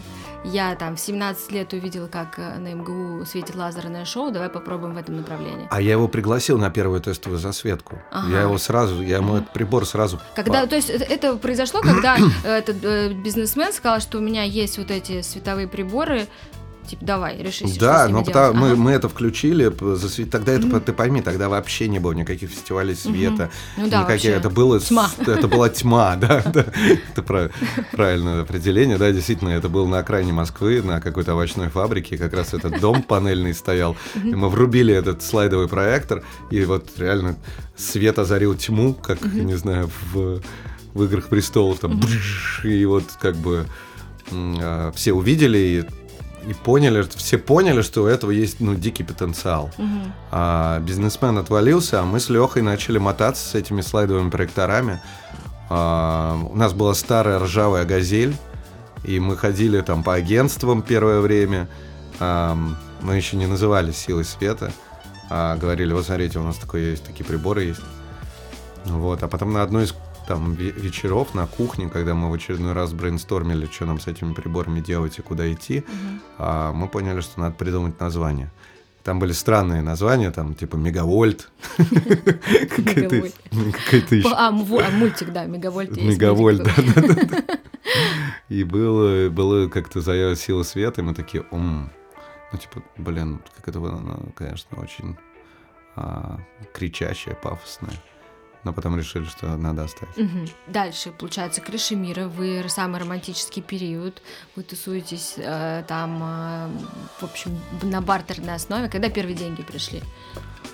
я 0.44 0.74
там 0.76 0.96
в 0.96 1.00
17 1.00 1.52
лет 1.52 1.72
увидел, 1.72 2.06
как 2.08 2.38
э, 2.38 2.58
на 2.58 2.74
МГУ 2.74 3.24
светит 3.24 3.56
лазерное 3.56 4.04
шоу, 4.04 4.30
давай 4.30 4.48
попробуем 4.48 4.94
в 4.94 4.98
этом 4.98 5.16
направлении. 5.16 5.66
А 5.70 5.80
я 5.80 5.92
его 5.92 6.08
пригласил 6.08 6.58
на 6.58 6.70
первую 6.70 7.00
тестовую 7.00 7.38
засветку. 7.38 7.98
Ага. 8.10 8.30
Я 8.30 8.42
его 8.42 8.58
сразу, 8.58 9.02
я 9.02 9.16
ему 9.16 9.36
этот 9.36 9.52
прибор 9.52 9.86
сразу... 9.86 10.20
Когда, 10.36 10.66
то 10.66 10.76
есть 10.76 10.90
это, 10.90 11.36
произошло, 11.36 11.80
когда 11.80 12.18
этот 12.44 12.84
э, 12.84 13.12
бизнесмен 13.12 13.72
сказал, 13.72 14.00
что 14.00 14.18
у 14.18 14.20
меня 14.20 14.42
есть 14.42 14.78
вот 14.78 14.90
эти 14.90 15.22
световые 15.22 15.66
приборы, 15.66 16.26
типа 16.88 17.04
давай, 17.04 17.42
реши, 17.42 17.64
Да, 17.78 18.08
но 18.08 18.22
потому- 18.24 18.54
мы, 18.60 18.66
Ага. 18.72 18.76
мы 18.76 18.90
это 18.92 19.08
включили, 19.08 19.66
засвет- 19.96 20.30
тогда 20.30 20.52
это, 20.52 20.66
Мгм. 20.66 20.80
ты 20.80 20.92
пойми, 20.92 21.22
тогда 21.22 21.48
вообще 21.48 21.88
не 21.88 21.98
было 21.98 22.12
никаких 22.12 22.50
фестивалей 22.50 22.94
света, 22.94 23.50
Ну 23.76 23.88
да, 23.88 24.02
вообще. 24.04 24.28
это 24.30 24.50
было, 24.50 24.80
Тьма. 24.80 25.10
это 25.26 25.48
была 25.48 25.68
тьма, 25.68 26.16
да, 26.20 26.42
да. 26.46 26.66
это 27.12 27.22
пра- 27.22 27.50
правильное 27.92 28.42
определение, 28.42 28.98
да, 28.98 29.10
действительно, 29.12 29.50
это 29.50 29.68
было 29.68 29.86
на 29.86 29.98
окраине 29.98 30.32
Москвы, 30.32 30.82
на 30.82 31.00
какой-то 31.00 31.32
овощной 31.32 31.68
фабрике, 31.68 32.16
как 32.18 32.34
раз 32.34 32.54
этот 32.54 32.80
дом 32.80 33.02
панельный 33.02 33.54
стоял, 33.54 33.96
и 34.14 34.34
мы 34.34 34.48
врубили 34.48 34.94
этот 34.94 35.22
слайдовый 35.22 35.68
проектор, 35.68 36.22
и 36.50 36.64
вот 36.64 36.88
реально 36.98 37.36
свет 37.76 38.18
озарил 38.18 38.54
тьму, 38.54 38.94
как, 38.94 39.20
не 39.22 39.54
знаю, 39.56 39.90
в, 40.12 40.40
в 40.94 41.02
«Играх 41.04 41.28
престолов», 41.28 41.78
там, 41.80 42.00
и 42.62 42.84
вот 42.84 43.04
как 43.20 43.36
бы 43.36 43.66
все 44.94 45.12
увидели 45.12 45.58
и 45.58 45.84
и 46.48 46.54
поняли, 46.54 47.06
все 47.16 47.38
поняли, 47.38 47.82
что 47.82 48.02
у 48.02 48.06
этого 48.06 48.30
есть 48.30 48.60
ну, 48.60 48.74
дикий 48.74 49.02
потенциал. 49.02 49.70
Мгм. 49.78 50.12
А 50.30 50.80
бизнесмен 50.80 51.38
отвалился, 51.38 52.00
а 52.00 52.04
мы 52.04 52.20
с 52.20 52.28
Лехой 52.28 52.62
начали 52.62 52.98
мотаться 52.98 53.48
с 53.48 53.54
этими 53.54 53.80
слайдовыми 53.80 54.30
проекторами. 54.30 55.00
А, 55.70 56.38
у 56.50 56.56
нас 56.56 56.72
была 56.72 56.94
старая 56.94 57.38
ржавая 57.38 57.84
газель, 57.84 58.36
и 59.04 59.18
мы 59.20 59.36
ходили 59.36 59.80
там 59.80 60.02
по 60.02 60.14
агентствам 60.14 60.82
первое 60.82 61.20
время. 61.20 61.68
А, 62.20 62.56
мы 63.00 63.16
еще 63.16 63.36
не 63.36 63.46
назывались 63.46 63.96
силой 63.96 64.24
света, 64.24 64.72
а 65.30 65.56
говорили, 65.56 65.92
вот 65.92 66.06
смотрите, 66.06 66.38
у 66.38 66.42
нас 66.42 66.56
такое 66.56 66.90
есть, 66.90 67.04
такие 67.04 67.24
приборы 67.24 67.64
есть. 67.64 67.80
Вот, 68.84 69.22
а 69.22 69.28
потом 69.28 69.52
на 69.52 69.62
одной 69.62 69.84
из 69.84 69.94
там 70.26 70.52
ве- 70.52 70.73
вечеров 70.73 71.35
на 71.35 71.47
кухне, 71.47 71.88
когда 71.88 72.14
мы 72.14 72.31
в 72.31 72.35
очередной 72.35 72.73
раз 72.73 72.93
брейнстормили, 72.93 73.66
что 73.66 73.87
нам 73.87 74.00
с 74.00 74.07
этими 74.07 74.33
приборами 74.33 74.81
делать 74.81 75.19
и 75.19 75.23
куда 75.23 75.50
идти, 75.52 75.85
а, 76.38 76.73
мы 76.73 76.88
поняли, 76.88 77.21
что 77.21 77.40
надо 77.40 77.54
придумать 77.54 78.00
название. 78.00 78.50
Там 79.02 79.19
были 79.19 79.33
странные 79.33 79.83
названия, 79.83 80.31
там 80.31 80.54
типа 80.54 80.76
мегавольт. 80.76 81.50
Какая-то 82.76 84.14
еще 84.16 84.28
А, 84.35 84.49
а, 84.49 84.50
мультик, 84.50 85.31
да, 85.33 85.45
Мегавольт. 85.45 85.95
Мегавольт, 85.97 86.62
да. 86.62 86.73
И 88.49 88.64
было, 88.64 89.28
было 89.28 89.69
как-то 89.69 90.00
заявила 90.00 90.37
сила 90.37 90.62
света, 90.62 91.00
и 91.00 91.04
мы 91.04 91.14
такие, 91.14 91.45
«М». 91.50 91.90
ну, 92.52 92.59
типа, 92.59 92.83
блин, 92.97 93.40
как 93.57 93.69
это 93.69 93.81
было, 93.81 94.00
конечно, 94.35 94.78
очень 94.81 95.16
а, 95.97 96.38
кричащее, 96.73 97.35
пафосное. 97.37 97.93
Но 98.64 98.73
потом 98.73 98.97
решили, 98.99 99.25
что 99.26 99.56
надо 99.56 99.85
оставить. 99.85 100.16
Мгм. 100.16 100.49
Дальше, 100.66 101.12
получается, 101.12 101.61
крыша 101.61 101.94
мира. 101.97 102.28
Вы 102.28 102.64
самый 102.68 102.99
романтический 103.00 103.62
период. 103.62 104.23
Вы 104.56 104.62
тусуетесь 104.62 105.35
э, 105.37 105.85
там, 105.87 106.23
э, 106.23 106.68
в 107.21 107.25
общем, 107.25 107.59
на 107.83 108.00
бартерной 108.00 108.54
основе. 108.54 108.88
Когда 108.88 109.09
первые 109.11 109.37
деньги 109.37 109.62
пришли? 109.62 110.02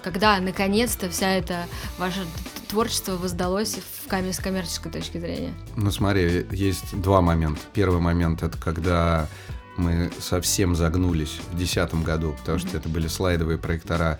Когда 0.02 0.38
наконец-то 0.40 1.10
вся 1.10 1.30
эта 1.30 1.66
ваше 1.98 2.20
т- 2.20 2.60
творчество 2.68 3.16
воздалось 3.16 3.74
в 3.76 4.08
каме- 4.08 4.32
с 4.32 4.38
коммерческой 4.38 4.90
точки 4.92 5.18
зрения? 5.18 5.52
Ну, 5.76 5.90
смотри, 5.90 6.46
есть 6.52 6.98
два 7.00 7.20
момента. 7.20 7.60
Первый 7.74 8.00
момент 8.00 8.42
это 8.42 8.56
когда 8.56 9.28
мы 9.76 10.10
совсем 10.18 10.74
загнулись 10.76 11.40
в 11.50 11.56
2010 11.56 11.94
году, 12.04 12.34
потому 12.38 12.58
что 12.58 12.76
это 12.76 12.88
были 12.88 13.08
слайдовые 13.08 13.58
проектора, 13.58 14.18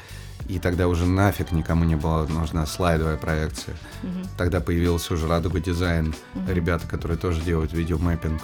и 0.49 0.59
тогда 0.59 0.89
уже 0.89 1.07
нафиг 1.07 1.53
никому 1.53 1.85
не 1.85 1.95
была 1.97 2.27
нужна 2.27 2.67
слайдовая 2.67 3.17
проекция. 3.17 3.77
Мгм. 4.03 4.23
Тогда 4.37 4.61
появился 4.61 5.15
уже 5.15 5.27
Радуга 5.29 5.61
Дизайн, 5.61 6.15
Мгм. 6.35 6.51
ребята, 6.53 6.87
которые 6.87 7.19
тоже 7.19 7.41
делают 7.41 7.73
видеомэппинг. 7.73 8.41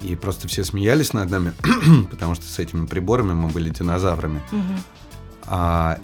И 0.00 0.14
просто 0.14 0.46
все 0.48 0.62
смеялись 0.64 1.12
над 1.12 1.30
нами, 1.30 1.52
потому 2.10 2.34
что 2.34 2.44
с 2.46 2.58
этими 2.58 2.86
приборами 2.86 3.32
мы 3.32 3.48
были 3.48 3.70
динозаврами. 3.70 4.40
Мгм. 4.52 4.78
А, 5.46 5.98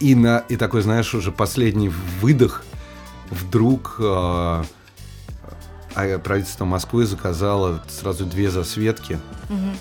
и, 0.00 0.14
на, 0.14 0.38
и 0.48 0.56
такой, 0.56 0.82
знаешь, 0.82 1.14
уже 1.14 1.30
последний 1.32 1.90
выдох 2.20 2.64
вдруг 3.30 3.96
а, 4.00 4.64
правительство 6.24 6.64
Москвы 6.64 7.06
заказало 7.06 7.82
сразу 7.88 8.24
две 8.26 8.50
засветки 8.50 9.18
Мгм. 9.48 9.76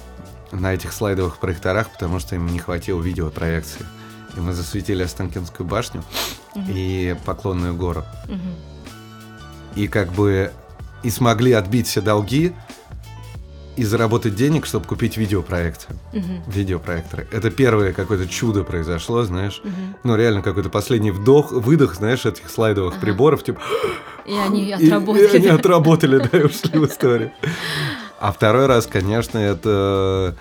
на 0.61 0.73
этих 0.73 0.93
слайдовых 0.93 1.37
проекторах, 1.37 1.89
потому 1.91 2.19
что 2.19 2.35
им 2.35 2.47
не 2.47 2.59
хватило 2.59 3.01
видеопроекции. 3.01 3.85
И 4.35 4.39
мы 4.39 4.53
засветили 4.53 5.03
Останкинскую 5.03 5.67
башню 5.67 6.03
Мгм. 6.55 6.65
и 6.69 7.15
Поклонную 7.25 7.75
гору. 7.75 8.03
Мгм. 8.27 8.55
И 9.75 9.87
как 9.87 10.11
бы 10.13 10.51
и 11.03 11.09
смогли 11.09 11.51
отбить 11.53 11.87
все 11.87 12.01
долги 12.01 12.53
и 13.75 13.83
заработать 13.83 14.35
денег, 14.35 14.65
чтобы 14.65 14.85
купить 14.85 15.17
видеопроекцию. 15.17 15.97
Мгм. 16.13 16.43
Видеопроекторы. 16.47 17.27
Это 17.31 17.51
первое 17.51 17.91
какое-то 17.93 18.27
чудо 18.27 18.63
произошло, 18.63 19.23
знаешь. 19.23 19.59
Мгм. 19.63 19.95
Ну, 20.03 20.15
реально 20.15 20.41
какой-то 20.41 20.69
последний 20.69 21.11
вдох, 21.11 21.51
выдох, 21.51 21.95
знаешь, 21.95 22.25
этих 22.25 22.49
слайдовых 22.49 22.93
Ага. 22.95 23.01
приборов, 23.01 23.43
типа... 23.43 23.59
И 24.25 24.33
они 24.33 24.63
и- 24.69 24.71
отработали. 24.71 25.27
И, 25.27 25.35
они 25.35 25.47
отработали, 25.47 26.17
да, 26.31 26.37
и 26.39 26.43
ушли 26.43 26.79
в 26.79 26.85
историю. 26.87 27.31
А 28.19 28.31
второй 28.31 28.65
раз, 28.65 28.87
конечно, 28.87 29.37
это 29.37 30.35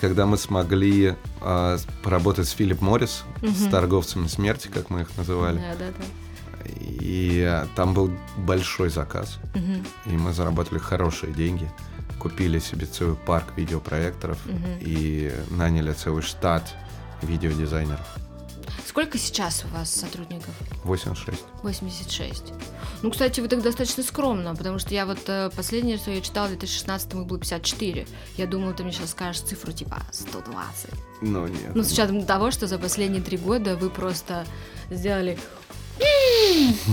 когда 0.00 0.26
мы 0.26 0.36
смогли 0.36 1.14
с- 1.40 1.86
поработать 2.02 2.48
с 2.48 2.50
Филипп 2.52 2.80
Моррис, 2.80 3.22
с 3.42 3.60
Мгм. 3.62 3.70
торговцами 3.70 4.26
смерти, 4.26 4.68
как 4.68 4.90
мы 4.90 5.02
их 5.02 5.16
называли. 5.16 5.58
Да, 5.58 5.74
да, 5.78 5.86
да. 5.96 6.04
И 6.74 7.42
а, 7.48 7.66
там 7.76 7.94
был 7.94 8.10
большой 8.36 8.88
заказ. 8.90 9.38
Мгм. 9.54 9.84
И 10.06 10.10
мы 10.16 10.32
заработали 10.32 10.78
хорошие 10.78 11.32
деньги. 11.32 11.70
Купили 12.18 12.58
себе 12.60 12.86
целый 12.86 13.16
парк 13.16 13.46
видеопроекторов 13.56 14.38
Мгм. 14.46 14.78
и 14.80 15.32
наняли 15.50 15.92
целый 15.92 16.22
штат 16.22 16.74
видеодизайнеров. 17.22 18.06
Сколько 18.86 19.18
сейчас 19.18 19.64
у 19.64 19.68
вас 19.76 19.92
сотрудников? 19.94 20.54
86. 20.84 21.38
86. 21.62 22.52
Ну, 23.02 23.10
кстати, 23.10 23.40
вы 23.40 23.48
так 23.48 23.62
достаточно 23.62 24.02
скромно, 24.02 24.54
потому 24.54 24.78
что 24.78 24.94
я 24.94 25.06
вот 25.06 25.18
э, 25.26 25.50
последнее, 25.56 25.96
что 25.98 26.10
я 26.10 26.20
читала 26.20 26.46
в 26.46 26.50
2016 26.50 27.14
их 27.14 27.26
было 27.26 27.38
54. 27.38 28.06
Я 28.36 28.46
думала, 28.46 28.72
ты 28.74 28.82
мне 28.82 28.92
сейчас 28.92 29.10
скажешь 29.10 29.42
цифру 29.42 29.72
типа 29.72 29.98
120. 30.12 30.90
Ну, 31.22 31.46
нет. 31.46 31.74
Ну, 31.74 31.82
с 31.82 31.92
учетом 31.92 32.24
того, 32.24 32.50
что 32.50 32.66
за 32.66 32.78
последние 32.78 33.22
три 33.22 33.36
года 33.38 33.76
вы 33.76 33.90
просто 33.90 34.44
сделали 34.90 35.38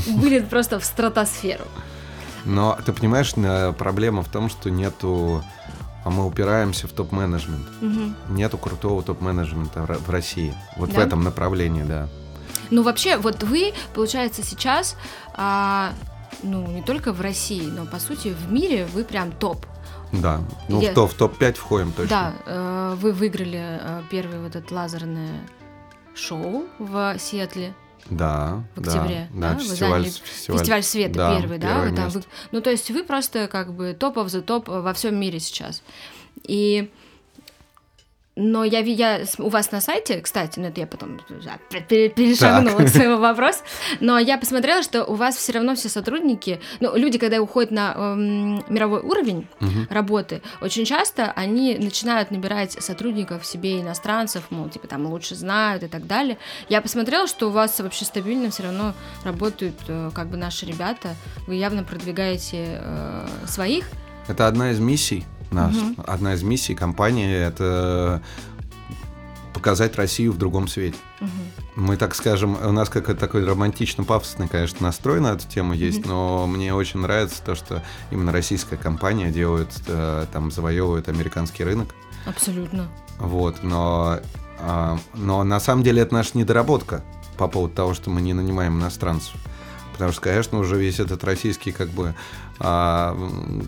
вылет 0.08 0.50
просто 0.50 0.80
в 0.80 0.86
стратосферу. 0.86 1.66
Но 2.46 2.78
ты 2.86 2.94
понимаешь, 2.94 3.36
на- 3.36 3.74
проблема 3.74 4.24
в 4.24 4.30
том, 4.30 4.50
что 4.50 4.70
нету... 4.70 5.44
А 6.06 6.10
мы 6.10 6.26
упираемся 6.26 6.88
в 6.88 6.92
топ-менеджмент. 6.92 7.68
Мгм. 7.82 8.16
Нету 8.30 8.58
крутого 8.58 9.02
топ-менеджмента 9.04 9.82
в 9.82 9.86
Ро- 9.90 9.98
в 10.00 10.10
России. 10.10 10.54
Вот 10.78 10.90
в 10.90 10.96
Да? 10.96 11.02
этом 11.04 11.24
направлении, 11.24 11.84
да. 11.84 12.08
Ну, 12.72 12.84
вообще, 12.84 13.18
вот 13.18 13.44
вы, 13.44 13.74
получается, 13.94 14.44
сейчас, 14.44 14.96
а, 15.34 15.92
ну, 16.44 16.66
не 16.68 16.82
только 16.82 17.12
в 17.14 17.20
России, 17.22 17.64
но, 17.68 17.86
по 17.86 18.00
сути, 18.00 18.30
в 18.30 18.52
мире 18.52 18.88
вы 18.94 19.04
прям 19.04 19.32
топ. 19.32 19.66
Да. 20.14 20.40
Ну, 20.70 20.82
Я- 20.82 20.92
в, 20.92 20.96
то- 20.96 21.08
в 21.08 21.14
топ-5 21.14 21.54
входим 21.58 21.92
точно. 21.92 22.10
Да, 22.10 22.34
э, 22.46 22.96
вы 23.00 23.12
выиграли 23.12 23.60
э, 23.82 24.02
первое 24.10 24.42
вот 24.42 24.56
это 24.56 24.74
лазерное 24.74 25.34
шоу 26.16 26.66
в 26.80 27.16
Сиэтле 27.20 27.74
Да. 28.10 28.64
в 28.76 28.82
да, 28.82 28.92
октябре. 28.94 29.28
Да, 29.34 29.54
Вы 29.54 29.60
фестиваль, 29.60 29.92
заняли 30.02 30.10
фестиваль. 30.10 30.60
Фестиваль 30.60 30.84
света 30.84 31.14
Да, 31.16 31.40
первый, 31.40 31.58
да? 31.58 31.68
первое 31.68 31.90
вы 31.90 31.96
там 31.96 32.10
вы- 32.10 32.24
Ну, 32.52 32.62
то 32.62 32.70
есть 32.70 32.90
вы 32.92 33.04
просто 33.04 33.48
как 33.48 33.74
бы 33.74 33.94
топов 33.94 34.30
за 34.30 34.42
топ 34.42 34.68
во 34.68 34.94
всем 34.94 35.20
мире 35.20 35.40
сейчас. 35.40 35.84
И 36.44 36.90
но 38.40 38.64
я, 38.64 38.80
я 38.80 39.22
у 39.38 39.50
вас 39.50 39.72
на 39.72 39.82
сайте, 39.82 40.22
кстати, 40.22 40.60
ну 40.60 40.68
это 40.68 40.80
я 40.80 40.88
потом 40.88 41.20
перешагнула 41.88 42.78
Так. 42.78 42.86
к 42.88 42.90
своему 42.90 43.18
вопросу, 43.18 43.60
но 44.00 44.18
я 44.18 44.38
посмотрела, 44.38 44.82
что 44.82 45.04
у 45.04 45.16
вас 45.16 45.36
все 45.36 45.52
равно 45.52 45.76
все 45.76 45.90
сотрудники, 45.90 46.60
ну 46.80 46.96
люди, 46.96 47.18
когда 47.18 47.42
уходят 47.42 47.72
на 47.72 47.94
эм, 47.96 48.64
мировой 48.70 49.02
уровень 49.02 49.48
Мгм. 49.60 49.88
работы, 49.90 50.42
очень 50.62 50.86
часто 50.86 51.32
они 51.36 51.78
начинают 51.78 52.32
набирать 52.32 52.72
сотрудников 52.82 53.46
себе 53.46 53.82
иностранцев, 53.82 54.44
мол, 54.50 54.70
типа 54.70 54.88
там 54.88 55.06
лучше 55.06 55.36
знают 55.36 55.84
и 55.84 55.88
так 55.88 56.08
далее. 56.08 56.38
Я 56.70 56.82
посмотрела, 56.82 57.28
что 57.28 57.48
у 57.48 57.52
вас 57.52 57.80
вообще 57.80 58.06
стабильно 58.06 58.50
все 58.52 58.64
равно 58.64 58.94
работают 59.24 59.76
э, 59.88 60.12
как 60.14 60.28
бы 60.28 60.38
наши 60.38 60.66
ребята, 60.66 61.16
вы 61.46 61.56
явно 61.56 61.84
продвигаете 61.84 62.80
э, 62.82 63.28
своих. 63.48 63.86
Это 64.28 64.48
одна 64.48 64.72
из 64.72 64.80
миссий 64.80 65.26
нас. 65.52 65.76
Мгм. 65.76 65.96
Одна 66.06 66.34
из 66.34 66.44
миссий 66.44 66.76
компании— 66.76 67.34
это 67.48 68.22
показать 69.54 69.98
Россию 69.98 70.32
в 70.32 70.38
другом 70.38 70.68
свете. 70.68 70.98
Мгм. 71.20 71.32
Мы, 71.76 71.98
так 71.98 72.16
скажем, 72.16 72.58
у 72.62 72.72
нас 72.72 72.90
как 72.90 73.18
такой 73.18 73.46
романтично-пафосный, 73.46 74.48
конечно, 74.48 74.78
настрой 74.82 75.20
на 75.20 75.34
эту 75.34 75.48
тему 75.48 75.74
есть, 75.74 76.06
но 76.06 76.48
мне 76.48 76.74
очень 76.74 77.00
нравится 77.00 77.42
то, 77.44 77.56
что 77.56 77.84
именно 78.12 78.32
российская 78.32 78.78
компания 78.78 79.32
делает, 79.32 79.70
э, 79.88 80.26
там, 80.32 80.52
завоевывает 80.52 81.10
американский 81.10 81.64
рынок. 81.64 81.94
Абсолютно. 82.26 82.90
Вот, 83.18 83.64
но, 83.64 84.20
а, 84.60 84.98
но 85.14 85.44
на 85.44 85.60
самом 85.60 85.84
деле 85.84 86.02
это 86.02 86.14
наша 86.14 86.38
недоработка 86.38 87.04
по 87.38 87.48
поводу 87.48 87.74
того, 87.74 87.94
что 87.94 88.10
мы 88.10 88.22
не 88.22 88.34
нанимаем 88.34 88.80
иностранцев. 88.80 89.34
Потому 89.94 90.12
что, 90.12 90.22
конечно, 90.22 90.60
уже 90.60 90.78
весь 90.78 91.00
этот 91.00 91.24
российский 91.24 91.72
как 91.72 91.90
бы 91.90 92.16
а, 92.60 93.18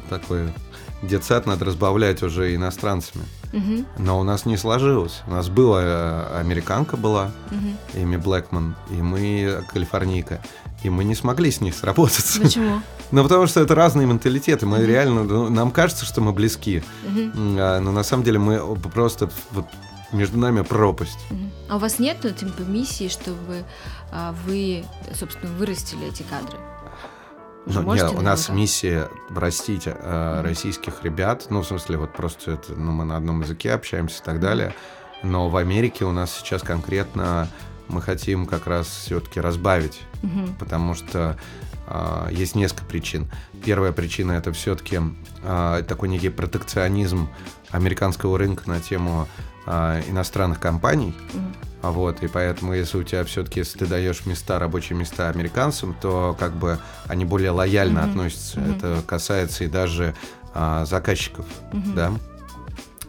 такой 0.09 0.53
детсад 1.01 1.45
надо 1.45 1.65
разбавлять 1.65 2.23
уже 2.23 2.55
иностранцами. 2.55 3.25
Мгм. 3.53 3.85
Но 3.97 4.19
у 4.19 4.23
нас 4.23 4.45
не 4.45 4.55
сложилось. 4.57 5.21
У 5.27 5.31
нас 5.31 5.49
была 5.49 5.81
э, 5.83 6.39
американка 6.39 6.95
была, 6.97 7.31
Мгм. 7.51 7.77
Эми 7.93 8.15
Блэкман, 8.17 8.75
и 8.89 8.95
мы 9.01 9.63
калифорнийка. 9.73 10.41
И 10.83 10.89
мы 10.89 11.03
не 11.03 11.15
смогли 11.15 11.51
с 11.51 11.61
ней 11.61 11.71
сработаться. 11.71 12.41
Почему? 12.41 12.81
Ну, 13.13 13.23
потому 13.23 13.45
что 13.45 13.59
это 13.59 13.75
разные 13.75 14.07
менталитеты. 14.07 14.65
Мы 14.65 14.77
Мгм. 14.77 14.87
реально, 14.87 15.23
ну, 15.25 15.49
нам 15.49 15.71
кажется, 15.71 16.05
что 16.05 16.21
мы 16.21 16.31
близки. 16.31 16.81
М, 17.05 17.33
а, 17.59 17.81
Но 17.81 17.91
на 17.91 18.03
самом 18.03 18.23
деле 18.23 18.39
мы 18.39 18.75
просто 18.77 19.29
вот 19.51 19.65
между 20.13 20.37
нами 20.39 20.61
пропасть. 20.61 21.19
Мгм. 21.29 21.51
А 21.69 21.75
у 21.75 21.79
вас 21.79 21.99
нет 21.99 22.19
ну, 22.23 22.29
типа, 22.29 22.61
миссии, 22.61 23.09
чтобы 23.09 23.65
а, 24.13 24.33
вы, 24.45 24.85
собственно, 25.13 25.51
вырастили 25.57 26.07
эти 26.07 26.23
кадры? 26.23 26.57
Ну, 27.65 27.81
можете 27.83 28.07
нет, 28.07 28.15
у 28.17 28.21
нас 28.21 28.47
наверняка? 28.47 28.53
миссия 28.61 29.09
растить 29.35 29.83
э, 29.85 30.35
Мгм. 30.39 30.43
российских 30.47 31.03
ребят. 31.03 31.45
Ну, 31.49 31.61
в 31.61 31.67
смысле, 31.67 31.97
вот 31.97 32.13
просто 32.13 32.51
это, 32.51 32.73
ну, 32.73 32.91
мы 32.91 33.05
на 33.05 33.17
одном 33.17 33.41
языке 33.41 33.73
общаемся 33.73 34.21
и 34.21 34.25
так 34.25 34.39
далее. 34.39 34.73
Но 35.23 35.49
в 35.49 35.55
Америке 35.57 36.05
у 36.05 36.11
нас 36.11 36.35
сейчас 36.35 36.63
конкретно 36.63 37.47
мы 37.87 38.01
хотим 38.01 38.45
как 38.47 38.65
раз 38.67 38.87
все-таки 38.87 39.39
разбавить, 39.39 40.01
Мгм. 40.23 40.55
потому 40.59 40.95
что 40.95 41.37
а, 41.87 42.29
есть 42.31 42.55
несколько 42.55 42.85
причин. 42.85 43.29
Первая 43.65 43.91
причина 43.91 44.31
это 44.31 44.51
все-таки 44.53 44.99
такой 45.43 46.07
некий 46.09 46.29
протекционизм 46.29 47.27
американского 47.69 48.37
рынка 48.37 48.69
на 48.69 48.79
тему 48.79 49.27
а, 49.65 49.99
иностранных 50.07 50.59
компаний. 50.59 51.15
Мгм. 51.33 51.55
А 51.83 51.89
Вот, 51.91 52.21
и 52.21 52.27
поэтому, 52.27 52.73
если 52.75 52.97
у 52.99 53.03
тебя 53.03 53.23
все-таки, 53.25 53.61
если 53.61 53.79
ты 53.79 53.85
даешь 53.87 54.25
места, 54.27 54.59
рабочие 54.59 54.95
места 54.97 55.29
американцам, 55.29 55.95
то 55.99 56.35
как 56.39 56.53
бы 56.53 56.77
они 57.07 57.25
более 57.25 57.49
лояльно 57.51 58.01
Мгм. 58.01 58.09
относятся. 58.11 58.59
Мгм. 58.59 58.75
Это 58.77 59.01
касается 59.07 59.63
и 59.63 59.67
даже 59.67 60.13
а, 60.53 60.85
заказчиков, 60.85 61.45
Мгм. 61.71 61.95
да. 61.95 62.11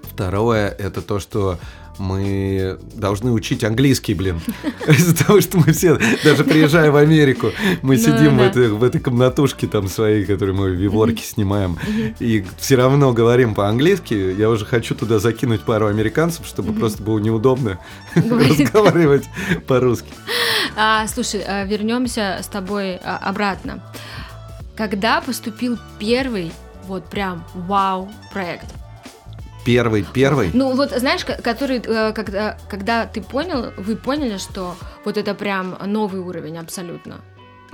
Второе, 0.05 0.69
это 0.69 1.03
то, 1.03 1.19
что 1.19 1.59
мы 1.99 2.79
должны 2.95 3.33
учить 3.33 3.65
английский, 3.65 4.15
блин. 4.15 4.41
Из-за 4.89 5.25
того, 5.25 5.41
что 5.41 5.59
мы 5.59 5.73
все, 5.73 5.99
даже 6.25 6.45
приезжая 6.45 6.91
в 6.91 6.97
Америку, 6.97 7.49
мы 7.83 7.97
Ну 7.97 8.03
сидим 8.03 8.39
в 8.39 8.83
этой, 8.83 9.01
комнатушке 9.01 9.67
там 9.67 9.89
своей, 9.89 10.25
которую 10.25 10.57
мы 10.57 10.71
в 10.71 10.75
Виворке 10.75 11.23
снимаем, 11.23 11.79
и 12.19 12.45
все 12.59 12.77
равно 12.77 13.13
говорим 13.13 13.55
по-английски. 13.55 14.15
Я 14.15 14.51
уже 14.51 14.65
хочу 14.65 14.95
туда 14.95 15.19
закинуть 15.19 15.63
пару 15.63 15.87
американцев, 15.87 16.47
чтобы 16.47 16.73
просто 16.73 17.03
было 17.03 17.19
неудобно 17.19 17.79
разговаривать 18.15 19.25
по-русски. 19.67 20.09
А, 20.77 21.07
слушай, 21.09 21.43
а, 21.47 21.65
вернемся 21.65 22.39
с 22.43 22.47
тобой 22.47 22.97
а, 22.97 23.19
обратно. 23.19 23.83
Когда 24.77 25.21
поступил 25.21 25.79
первый, 25.99 26.53
вот 26.87 27.05
прям 27.09 27.45
вау 27.55 28.11
проект? 28.33 28.82
Первый, 29.65 30.05
первый. 30.13 30.51
Ну 30.55 30.75
вот 30.75 30.91
знаешь, 30.91 31.25
ко- 31.25 31.41
который, 31.41 31.79
э, 31.85 32.13
когда, 32.13 32.59
когда 32.69 33.07
ты 33.07 33.23
понял, 33.23 33.73
вы 33.77 33.97
поняли, 33.97 34.39
что 34.39 34.75
вот 35.05 35.17
это 35.17 35.35
прям 35.35 35.77
новый 35.87 36.21
уровень 36.21 36.59
абсолютно. 36.59 37.21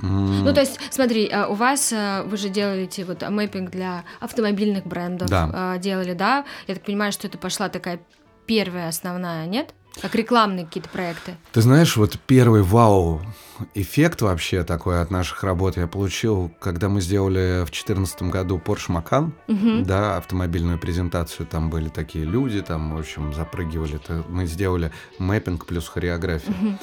М, 0.01 0.45
Ну, 0.45 0.53
то 0.53 0.61
есть, 0.61 0.79
смотри, 0.91 1.29
а, 1.29 1.47
у 1.47 1.55
вас, 1.55 1.91
а, 1.93 2.23
вы 2.23 2.37
же 2.37 2.49
делаете 2.49 3.03
вот 3.05 3.27
мэппинг 3.27 3.69
для 3.71 4.03
автомобильных 4.21 4.85
брендов, 4.85 5.29
Да. 5.29 5.77
делали, 5.77 6.13
да? 6.13 6.45
Я 6.67 6.75
так 6.75 6.83
понимаю, 6.85 7.11
что 7.11 7.27
это 7.27 7.37
пошла 7.37 7.67
такая 7.69 7.99
первая 8.45 8.87
основная, 8.87 9.45
нет? 9.47 9.73
Как 10.01 10.15
рекламные 10.15 10.65
какие-то 10.65 10.89
проекты. 10.89 11.35
Ты 11.51 11.61
знаешь, 11.61 11.95
вот 11.97 12.17
первый 12.27 12.61
вау-эффект 12.61 14.21
вообще 14.21 14.63
такой 14.63 15.01
от 15.01 15.11
наших 15.11 15.43
работ 15.43 15.77
я 15.77 15.87
получил, 15.87 16.51
когда 16.59 16.89
мы 16.89 17.01
сделали 17.01 17.61
в 17.63 17.71
2014 17.71 18.23
году 18.23 18.61
Porsche 18.63 18.89
Macan, 19.03 19.31
Мгм. 19.47 19.83
да, 19.85 20.17
автомобильную 20.17 20.79
презентацию, 20.79 21.45
там 21.45 21.69
были 21.69 21.89
такие 21.89 22.25
люди, 22.25 22.61
там, 22.61 22.95
в 22.95 22.99
общем, 22.99 23.33
запрыгивали. 23.33 23.95
Это 23.95 24.23
мы 24.29 24.45
сделали 24.45 24.91
мэппинг 25.19 25.65
плюс 25.65 25.87
хореографию. 25.87 26.55
Мгм. 26.59 26.79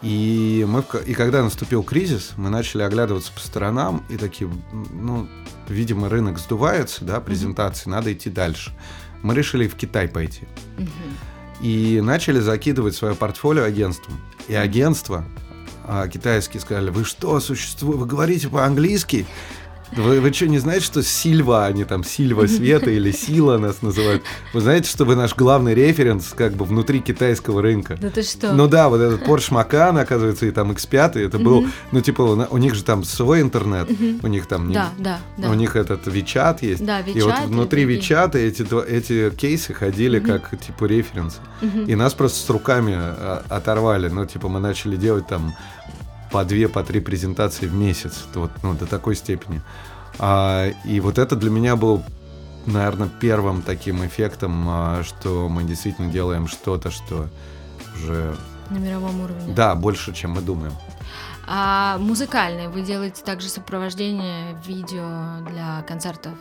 И, 0.00 0.64
мы, 0.68 0.84
и 1.06 1.14
когда 1.14 1.42
наступил 1.42 1.82
кризис, 1.82 2.34
мы 2.36 2.50
начали 2.50 2.82
оглядываться 2.82 3.32
по 3.32 3.40
сторонам 3.40 4.04
и 4.08 4.16
такие, 4.16 4.48
ну, 4.92 5.28
видимо, 5.68 6.08
рынок 6.08 6.38
сдувается, 6.38 7.04
да, 7.04 7.20
презентации, 7.20 7.90
надо 7.90 8.12
идти 8.12 8.30
дальше. 8.30 8.72
Мы 9.22 9.34
решили 9.34 9.66
в 9.66 9.74
Китай 9.74 10.06
пойти. 10.06 10.42
Мгм. 10.76 10.88
И 11.60 12.00
начали 12.00 12.38
закидывать 12.38 12.94
свое 12.94 13.14
портфолио 13.14 13.64
агентством. 13.64 14.20
И 14.46 14.54
агентство 14.54 15.24
а, 15.86 16.06
китайские 16.06 16.60
сказали, 16.60 16.90
вы 16.90 17.04
что, 17.04 17.40
существуете, 17.40 17.98
вы 17.98 18.06
говорите 18.06 18.48
по-английски? 18.48 19.26
Вы, 19.92 20.20
вы 20.20 20.32
что, 20.32 20.46
не 20.46 20.58
знаете, 20.58 20.84
что 20.84 21.02
Сильва, 21.02 21.66
они 21.66 21.84
там 21.84 22.04
Сильва 22.04 22.46
Света 22.46 22.90
или 22.90 23.10
Сила 23.10 23.58
нас 23.58 23.82
называют? 23.82 24.22
Вы 24.52 24.60
знаете, 24.60 24.88
что 24.88 25.04
вы 25.04 25.16
наш 25.16 25.34
главный 25.34 25.74
референс 25.74 26.34
как 26.36 26.52
бы 26.54 26.64
внутри 26.64 27.00
китайского 27.00 27.62
рынка? 27.62 27.96
Да 28.00 28.10
ты 28.10 28.22
что? 28.22 28.52
Ну 28.52 28.68
да, 28.68 28.88
вот 28.88 29.00
этот 29.00 29.22
Porsche 29.22 29.50
Macan, 29.52 30.00
оказывается, 30.00 30.46
и 30.46 30.50
там 30.50 30.72
X5, 30.72 31.18
это 31.18 31.38
был, 31.38 31.66
ну 31.92 32.00
типа, 32.00 32.22
у 32.22 32.58
них 32.58 32.74
же 32.74 32.84
там 32.84 33.02
свой 33.04 33.40
интернет, 33.40 33.88
у 34.22 34.26
них 34.26 34.46
там, 34.46 34.68
не- 34.68 34.74
Да, 34.74 34.90
да, 34.98 35.20
да. 35.36 35.50
у 35.50 35.54
них 35.54 35.76
этот 35.76 36.06
Вичат 36.06 36.62
есть. 36.62 36.84
Да, 36.84 37.00
и 37.00 37.20
вот 37.20 37.32
WeChat 37.32 37.44
и 37.44 37.46
внутри 37.46 37.82
другие. 37.82 37.98
Вичата 38.00 38.38
эти, 38.38 38.62
эти 38.88 39.30
кейсы 39.34 39.72
ходили 39.74 40.20
как 40.20 40.50
типа 40.58 40.84
референсы. 40.84 41.38
Мгм. 41.60 41.84
И 41.86 41.94
нас 41.94 42.14
просто 42.14 42.38
с 42.46 42.50
руками 42.50 42.94
а, 42.96 43.42
оторвали. 43.48 44.08
Ну, 44.08 44.24
типа, 44.26 44.48
мы 44.48 44.60
начали 44.60 44.96
делать 44.96 45.26
там 45.26 45.54
по 46.30 46.44
две, 46.44 46.68
по 46.68 46.82
три 46.82 47.00
презентации 47.00 47.66
в 47.66 47.74
месяц. 47.74 48.26
Вот, 48.34 48.50
ну, 48.62 48.74
до 48.74 48.86
такой 48.86 49.14
степени. 49.16 49.60
А, 50.18 50.68
и 50.84 51.00
вот 51.00 51.18
это 51.18 51.36
для 51.36 51.50
меня 51.50 51.76
был, 51.76 52.02
наверное, 52.66 53.08
первым 53.20 53.62
таким 53.62 54.04
эффектом, 54.06 54.64
а, 54.68 55.02
что 55.04 55.48
мы 55.48 55.62
действительно 55.64 56.10
делаем 56.10 56.48
что-то, 56.48 56.90
что 56.90 57.28
уже, 57.94 58.36
На 58.70 58.78
мировом 58.78 59.20
уровне. 59.20 59.54
да, 59.54 59.74
больше, 59.74 60.12
чем 60.12 60.32
мы 60.32 60.40
думаем. 60.42 60.72
А 61.46 61.96
музыкальные 61.98 62.68
вы 62.68 62.82
делаете 62.82 63.22
также 63.24 63.48
сопровождение 63.48 64.54
видео 64.66 65.40
для 65.50 65.82
концертов 65.88 66.32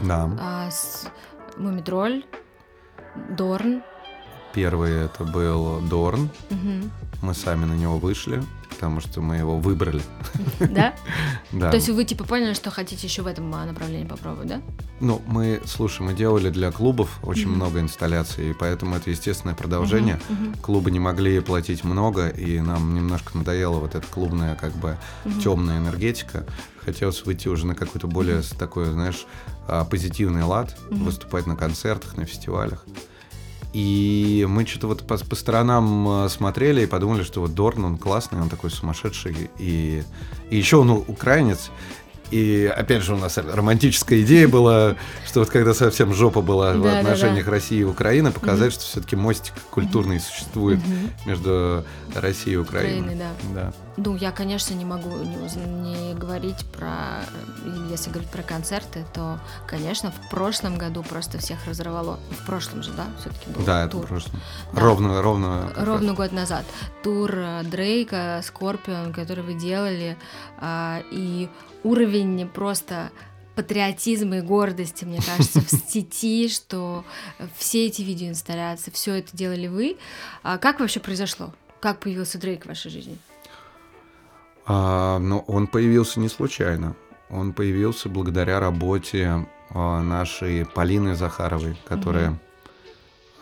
Да. 0.00 0.28
а, 0.38 0.70
с 0.70 1.06
Мумитроль, 1.56 2.24
Дорн. 3.30 3.82
Первый 4.52 4.92
это 5.06 5.24
был 5.24 5.80
Дорн. 5.80 6.28
Мгм. 6.50 6.90
Мы 7.22 7.34
сами 7.34 7.64
на 7.64 7.72
него 7.74 7.98
вышли, 7.98 8.42
потому 8.82 9.00
что 9.00 9.20
мы 9.20 9.36
его 9.36 9.58
выбрали. 9.58 10.02
Да? 10.58 10.94
Да. 11.52 11.70
То 11.70 11.76
есть 11.76 11.90
вы 11.90 12.04
типа 12.04 12.24
поняли, 12.24 12.54
что 12.54 12.70
хотите 12.70 13.06
еще 13.06 13.20
в 13.20 13.26
этом 13.26 13.54
а, 13.54 13.66
направлении 13.66 14.06
попробовать, 14.06 14.48
да? 14.48 14.62
Ну, 15.00 15.20
мы, 15.26 15.60
слушай, 15.66 16.00
мы 16.00 16.14
делали 16.14 16.48
для 16.48 16.72
клубов 16.72 17.18
очень 17.22 17.48
много 17.48 17.78
инсталляций, 17.80 18.50
и 18.50 18.54
поэтому 18.54 18.96
это 18.96 19.10
естественное 19.10 19.54
продолжение. 19.54 20.18
Клубы 20.62 20.90
не 20.90 20.98
могли 20.98 21.40
платить 21.40 21.84
много, 21.84 22.28
и 22.28 22.58
нам 22.60 22.94
немножко 22.94 23.36
надоела 23.36 23.78
вот 23.80 23.94
эта 23.94 24.06
клубная, 24.06 24.56
как 24.56 24.72
бы, 24.76 24.96
темная 25.42 25.78
энергетика. 25.78 26.46
Хотелось 26.84 27.24
выйти 27.26 27.48
уже 27.48 27.66
на 27.66 27.74
какой-то 27.74 28.06
более 28.06 28.40
такой, 28.58 28.86
знаешь, 28.86 29.26
а, 29.68 29.84
позитивный 29.84 30.42
лад, 30.42 30.74
выступать 30.90 31.46
на 31.46 31.54
концертах, 31.54 32.16
на 32.16 32.24
фестивалях. 32.24 32.86
И 33.72 34.46
мы 34.48 34.66
что-то 34.66 34.88
вот 34.88 35.06
по, 35.06 35.16
по 35.16 35.34
сторонам 35.34 36.08
а, 36.08 36.28
смотрели 36.28 36.82
и 36.82 36.86
подумали, 36.86 37.22
что 37.22 37.40
вот 37.40 37.54
Дорн, 37.54 37.84
он 37.84 37.98
классный, 37.98 38.40
он 38.40 38.48
такой 38.50 38.70
сумасшедший. 38.70 39.50
И, 39.58 40.02
и 40.50 40.56
еще 40.56 40.76
он 40.76 40.90
украинец. 40.90 41.70
И 42.32 42.64
опять 42.64 43.02
же 43.02 43.14
у 43.14 43.18
нас 43.18 43.36
романтическая 43.36 44.22
идея 44.22 44.48
была, 44.48 44.96
что 45.26 45.40
вот 45.40 45.50
когда 45.50 45.74
совсем 45.74 46.14
жопа 46.14 46.40
была 46.40 46.72
в 46.72 46.86
отношениях 46.86 47.46
России 47.46 47.80
и 47.80 47.84
Украины, 47.84 48.32
показать, 48.32 48.72
что 48.72 48.82
все-таки 48.84 49.16
мостик 49.16 49.52
культурный 49.70 50.18
существует 50.18 50.80
между 51.26 51.84
Россией 52.14 52.54
и 52.54 52.56
Украиной. 52.56 53.16
Да. 53.16 53.30
Да. 53.54 53.72
Ну, 53.98 54.16
я, 54.16 54.30
конечно, 54.32 54.72
не 54.72 54.86
могу 54.86 55.10
не, 55.18 56.14
говорить 56.14 56.64
про... 56.72 57.20
Если 57.90 58.10
говорить 58.10 58.30
про 58.30 58.42
концерты, 58.42 59.04
то, 59.12 59.38
конечно, 59.66 60.10
в 60.10 60.30
прошлом 60.30 60.78
году 60.78 61.02
просто 61.02 61.36
всех 61.36 61.58
разорвало. 61.66 62.18
В 62.40 62.46
прошлом 62.46 62.82
же, 62.82 62.90
да, 62.92 63.04
все-таки 63.20 63.50
был 63.50 63.62
Да, 63.66 63.82
это 63.82 63.90
тур. 63.98 64.06
просто 64.06 64.30
Да. 64.72 64.80
ровно, 64.80 65.20
ровно. 65.20 65.70
Ровно 65.76 66.08
раз. 66.08 66.16
год 66.16 66.32
назад. 66.32 66.64
Тур 67.02 67.30
э, 67.34 67.62
Дрейка, 67.64 68.40
Скорпион, 68.42 69.12
который 69.12 69.44
вы 69.44 69.52
делали, 69.52 70.16
а, 70.58 71.02
и 71.10 71.50
уровень 71.84 72.21
просто 72.52 73.10
патриотизма 73.54 74.38
и 74.38 74.40
гордости, 74.40 75.04
мне 75.04 75.20
кажется, 75.20 75.60
в 75.60 75.68
сети, 75.90 76.48
что 76.48 77.04
все 77.56 77.86
эти 77.86 78.02
видеоинсталляции, 78.02 78.90
все 78.90 79.14
это 79.16 79.36
делали 79.36 79.66
вы. 79.66 79.96
А 80.42 80.58
как 80.58 80.80
вообще 80.80 81.00
произошло? 81.00 81.52
Как 81.80 82.00
появился 82.00 82.38
Дрейк 82.38 82.64
в 82.64 82.68
вашей 82.68 82.90
жизни? 82.90 83.18
А, 84.66 85.18
но 85.18 85.40
он 85.40 85.66
появился 85.66 86.20
не 86.20 86.28
случайно. 86.28 86.94
Он 87.28 87.52
появился 87.52 88.08
благодаря 88.08 88.60
работе 88.60 89.46
а, 89.70 90.00
нашей 90.02 90.64
Полины 90.64 91.14
Захаровой, 91.14 91.76
которая 91.86 92.38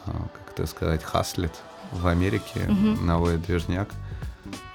как 0.04 0.52
это 0.54 0.66
сказать, 0.66 1.02
хаслит 1.04 1.52
в 1.92 2.06
Америке, 2.06 2.60
Мгм. 2.68 3.06
наводит 3.06 3.42
движняк. 3.42 3.88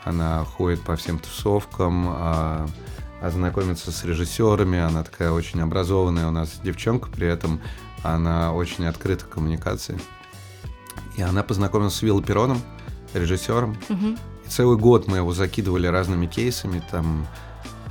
Она 0.04 0.44
ходит 0.46 0.82
по 0.82 0.96
всем 0.96 1.18
тусовкам, 1.20 2.06
а, 2.10 2.68
ознакомится 3.26 3.92
с 3.92 4.04
режиссерами, 4.04 4.80
она 4.80 5.04
такая 5.04 5.32
очень 5.32 5.62
образованная 5.62 6.28
у 6.28 6.32
нас 6.32 6.60
девчонка, 6.64 7.10
при 7.10 7.28
этом 7.28 7.62
она 8.04 8.54
очень 8.54 8.86
открыта 8.86 9.26
к 9.26 9.30
коммуникации. 9.30 10.00
И 11.18 11.22
она 11.22 11.44
познакомилась 11.44 11.96
с 11.96 12.02
Виллой 12.02 12.24
Пероном, 12.24 12.62
режиссером, 13.14 13.78
Мгм. 13.90 14.18
и 14.46 14.50
целый 14.50 14.78
год 14.78 15.08
мы 15.08 15.18
его 15.18 15.34
закидывали 15.34 15.88
разными 15.88 16.28
кейсами, 16.28 16.84
там, 16.92 17.26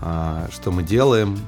а, 0.01 0.49
что 0.53 0.71
мы 0.71 0.83
делаем. 0.83 1.39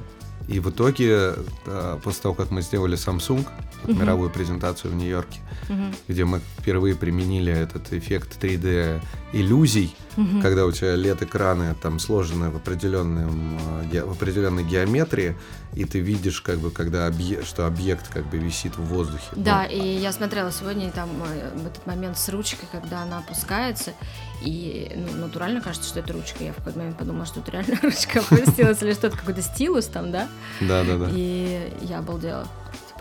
И 0.47 0.59
в 0.59 0.69
итоге, 0.69 1.33
а, 1.65 1.99
после 2.03 2.21
того, 2.23 2.35
как 2.35 2.51
мы 2.51 2.61
сделали 2.61 2.97
Samsung, 2.97 3.45
Мгм. 3.83 3.99
мировую 3.99 4.29
презентацию 4.29 4.91
в 4.91 4.95
Нью-Йорке, 4.95 5.39
Мгм. 5.69 5.93
где 6.07 6.25
мы 6.25 6.41
впервые 6.57 6.95
применили 6.95 7.51
этот 7.53 7.93
эффект 7.93 8.37
3D 8.41 8.99
иллюзий, 9.33 9.95
Мгм. 10.15 10.41
когда 10.41 10.65
у 10.65 10.71
тебя 10.71 10.95
LED-экраны 10.95 11.75
там 11.81 11.99
сложены 11.99 12.49
в, 12.49 12.55
определенном, 12.55 13.57
ге- 13.91 14.03
в 14.03 14.11
определенной 14.11 14.63
геометрии, 14.63 15.35
и 15.75 15.83
ты 15.85 15.99
видишь, 15.99 16.41
как 16.41 16.57
бы, 16.59 16.71
когда 16.71 17.07
объе- 17.07 17.45
что 17.45 17.67
объект 17.67 18.07
как 18.07 18.25
бы 18.29 18.37
висит 18.37 18.77
в 18.77 18.83
воздухе. 18.85 19.25
Да, 19.35 19.67
Ну, 19.69 19.75
и 19.75 19.97
я 19.97 20.11
смотрела 20.11 20.51
сегодня 20.51 20.89
там 20.91 21.09
э, 21.27 21.51
этот 21.67 21.85
момент 21.85 22.17
с 22.17 22.29
ручкой, 22.29 22.67
когда 22.71 23.03
она 23.03 23.19
опускается, 23.19 23.91
и 24.41 24.91
ну, 24.95 25.21
натурально 25.21 25.61
кажется, 25.61 25.89
что 25.89 25.99
это 25.99 26.13
ручка. 26.13 26.43
Я 26.43 26.53
в 26.53 26.57
какой-то 26.57 26.79
момент 26.79 26.97
подумала, 26.97 27.25
что 27.25 27.39
это 27.39 27.51
реально 27.51 27.79
ручка 27.81 28.19
опустилась, 28.19 28.81
или 28.81 28.93
что-то 28.93 29.17
какой-то 29.17 29.41
стилус 29.41 29.85
там, 29.87 30.11
да? 30.11 30.27
Да, 30.61 30.83
да, 30.83 30.97
да. 30.97 31.09
И 31.11 31.73
я 31.81 31.99
обалдела. 31.99 32.47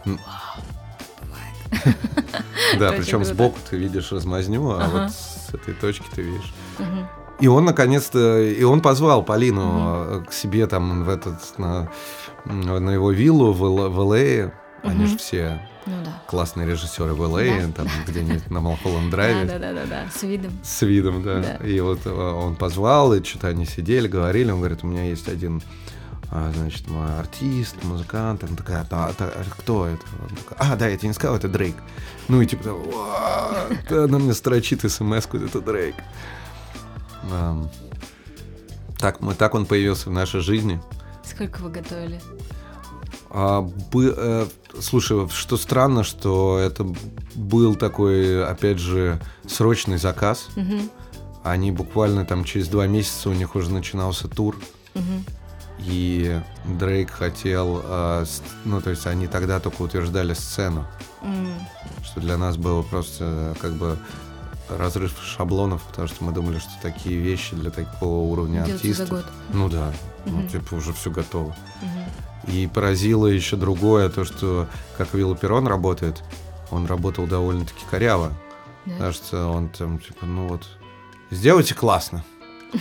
Бывает. 0.05 0.21
Да, 2.79 2.91
причем 2.91 3.25
сбоку 3.25 3.59
ты 3.71 3.77
видишь 3.77 4.11
размазню, 4.11 4.71
а 4.71 4.89
вот 4.89 5.11
с 5.13 5.55
этой 5.55 5.73
точки 5.73 6.05
ты 6.15 6.23
видишь. 6.23 6.53
И 7.39 7.49
он 7.49 7.65
наконец-то, 7.65 8.41
и 8.41 8.63
он 8.65 8.81
позвал 8.81 9.23
Полину 9.23 10.05
э, 10.07 10.25
к 10.27 10.33
себе 10.33 10.67
там 10.67 11.05
в 11.05 11.09
этот, 11.11 11.59
на, 11.59 11.91
его 12.47 13.13
виллу 13.13 13.53
в, 13.53 13.59
в 13.59 14.01
Л.А. 14.01 14.53
Они 14.83 15.07
же 15.07 15.19
все 15.19 15.61
Ну 15.87 15.95
да. 16.05 16.21
классные 16.27 16.67
режиссеры 16.69 17.15
в 17.15 17.23
Л.А., 17.23 17.67
Да. 17.67 17.73
там 17.73 17.87
где-нибудь 18.07 18.51
на 18.51 18.61
Малхолланд 18.61 19.11
Да, 19.11 19.17
драйве. 19.17 19.45
да, 19.45 19.59
да, 19.59 19.73
да, 19.73 19.87
да, 19.87 20.05
с 20.13 20.23
видом. 20.25 20.53
С 20.65 20.83
видом, 20.83 21.23
да. 21.23 21.41
Да. 21.61 21.67
И 21.67 21.79
вот 21.81 22.01
э, 22.07 22.11
он 22.11 22.57
позвал, 22.57 23.15
и 23.15 23.23
что-то 23.23 23.49
они 23.49 23.67
сидели, 23.67 24.09
говорили. 24.09 24.51
Он 24.51 24.59
говорит, 24.59 24.81
у 24.83 24.87
меня 24.89 25.05
есть 25.05 25.29
один, 25.29 25.63
а, 26.31 26.51
значит, 26.57 26.89
мой 26.89 27.15
артист, 27.19 27.77
музыкант. 27.85 28.43
Она 28.43 28.57
такая, 28.57 28.81
«А, 28.91 29.13
та- 29.13 29.27
а 29.27 29.45
кто 29.59 29.87
это? 29.87 30.03
Он 30.29 30.37
такой, 30.37 30.57
а, 30.59 30.75
да, 30.75 30.89
я 30.89 30.97
тебе 30.97 31.09
не 31.09 31.15
сказал, 31.15 31.37
это 31.37 31.47
Дрейк. 31.49 31.77
Ну 32.27 32.41
и 32.43 32.47
типа, 32.47 32.69
«What?» 32.69 34.05
она 34.07 34.19
мне 34.19 34.35
строчит 34.35 34.81
смс 34.91 35.27
это 35.33 35.61
Дрейк. 35.61 35.95
Так, 38.99 39.21
мы, 39.21 39.35
так 39.35 39.55
он 39.55 39.67
появился 39.67 40.09
в 40.09 40.13
нашей 40.13 40.41
жизни. 40.41 40.81
Сколько 41.25 41.59
вы 41.61 41.71
готовили? 41.71 42.21
А, 43.31 43.61
бы- 43.61 44.15
э, 44.17 44.47
слушай, 44.81 45.29
что 45.31 45.57
странно, 45.57 46.05
что 46.05 46.59
это 46.59 46.87
был 47.35 47.75
такой, 47.75 48.45
опять 48.45 48.79
же, 48.79 49.21
срочный 49.49 49.99
заказ. 49.99 50.49
Мгм. 50.57 50.91
Они 51.43 51.71
буквально 51.71 52.25
там 52.25 52.45
через 52.45 52.69
два 52.69 52.87
месяца 52.87 53.31
у 53.31 53.33
них 53.33 53.55
уже 53.55 53.71
начинался 53.71 54.27
тур, 54.29 54.57
Мгм. 54.95 55.25
и 55.79 56.41
Дрейк 56.65 57.11
хотел, 57.11 57.83
с- 58.25 58.43
ну 58.65 58.81
то 58.81 58.91
есть 58.91 59.07
они 59.07 59.27
тогда 59.29 59.61
только 59.61 59.83
утверждали 59.83 60.35
сцену, 60.35 60.87
М. 61.23 61.47
что 62.05 62.21
для 62.21 62.37
нас 62.37 62.57
было 62.57 62.83
просто 62.83 63.57
как 63.61 63.75
бы 63.75 63.97
разрыв 64.69 65.13
шаблонов, 65.23 65.83
потому 65.85 66.09
что 66.09 66.25
мы 66.25 66.33
думали, 66.33 66.59
что 66.59 66.71
такие 66.83 67.17
вещи 67.19 67.55
для 67.55 67.71
такого 67.71 68.29
уровня 68.29 68.65
Делается 68.65 68.79
за 68.95 69.03
артистов. 69.05 69.09
год. 69.11 69.25
Ну 69.53 69.69
да, 69.69 69.93
ну 70.25 70.39
Мгм. 70.39 70.49
типа 70.49 70.75
уже 70.75 70.93
все 70.93 71.11
готово. 71.13 71.55
Мгм. 71.81 72.05
И 72.47 72.69
поразило 72.73 73.27
еще 73.27 73.57
другое, 73.57 74.09
то, 74.09 74.25
что 74.25 74.67
как 74.97 75.13
Вилла 75.15 75.37
Перрон 75.37 75.67
работает, 75.67 76.23
он 76.71 76.87
работал 76.87 77.27
довольно-таки 77.27 77.85
коряво. 77.91 78.33
Да. 78.87 78.99
Кажется, 78.99 79.47
он 79.47 79.69
там, 79.69 79.99
типа, 79.99 80.27
ну 80.27 80.47
вот, 80.49 80.63
сделайте 81.31 81.75
классно. 81.75 82.25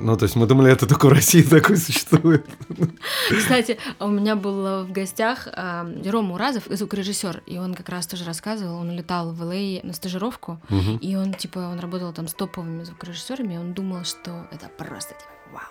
Ну, 0.00 0.16
то 0.16 0.26
есть 0.26 0.36
мы 0.36 0.46
думали, 0.46 0.70
это 0.70 0.86
только 0.86 1.06
в 1.06 1.12
России 1.12 1.42
такое 1.42 1.76
существует. 1.76 2.46
Кстати, 3.36 3.78
у 3.98 4.06
меня 4.06 4.36
был 4.36 4.64
э, 4.64 4.82
в 4.84 4.92
гостях 4.92 5.48
а, 5.52 5.84
Рома 6.06 6.34
Уразов, 6.36 6.64
звукорежиссер, 6.68 7.42
и 7.46 7.58
он 7.58 7.74
как 7.74 7.88
раз 7.88 8.06
тоже 8.06 8.24
рассказывал, 8.24 8.76
он 8.76 8.90
улетал 8.90 9.32
в 9.32 9.42
Л.А. 9.42 9.84
на 9.84 9.92
стажировку, 9.92 10.60
Мгм. 10.68 10.98
и 10.98 11.16
он, 11.16 11.34
типа, 11.34 11.58
он 11.58 11.80
работал 11.80 12.12
там 12.12 12.28
с 12.28 12.34
топовыми 12.34 12.84
звукорежиссерами, 12.84 13.54
и 13.54 13.58
он 13.58 13.72
думал, 13.72 14.04
что 14.04 14.46
это 14.52 14.68
просто, 14.68 15.14
типа, 15.14 15.30
вау. 15.52 15.62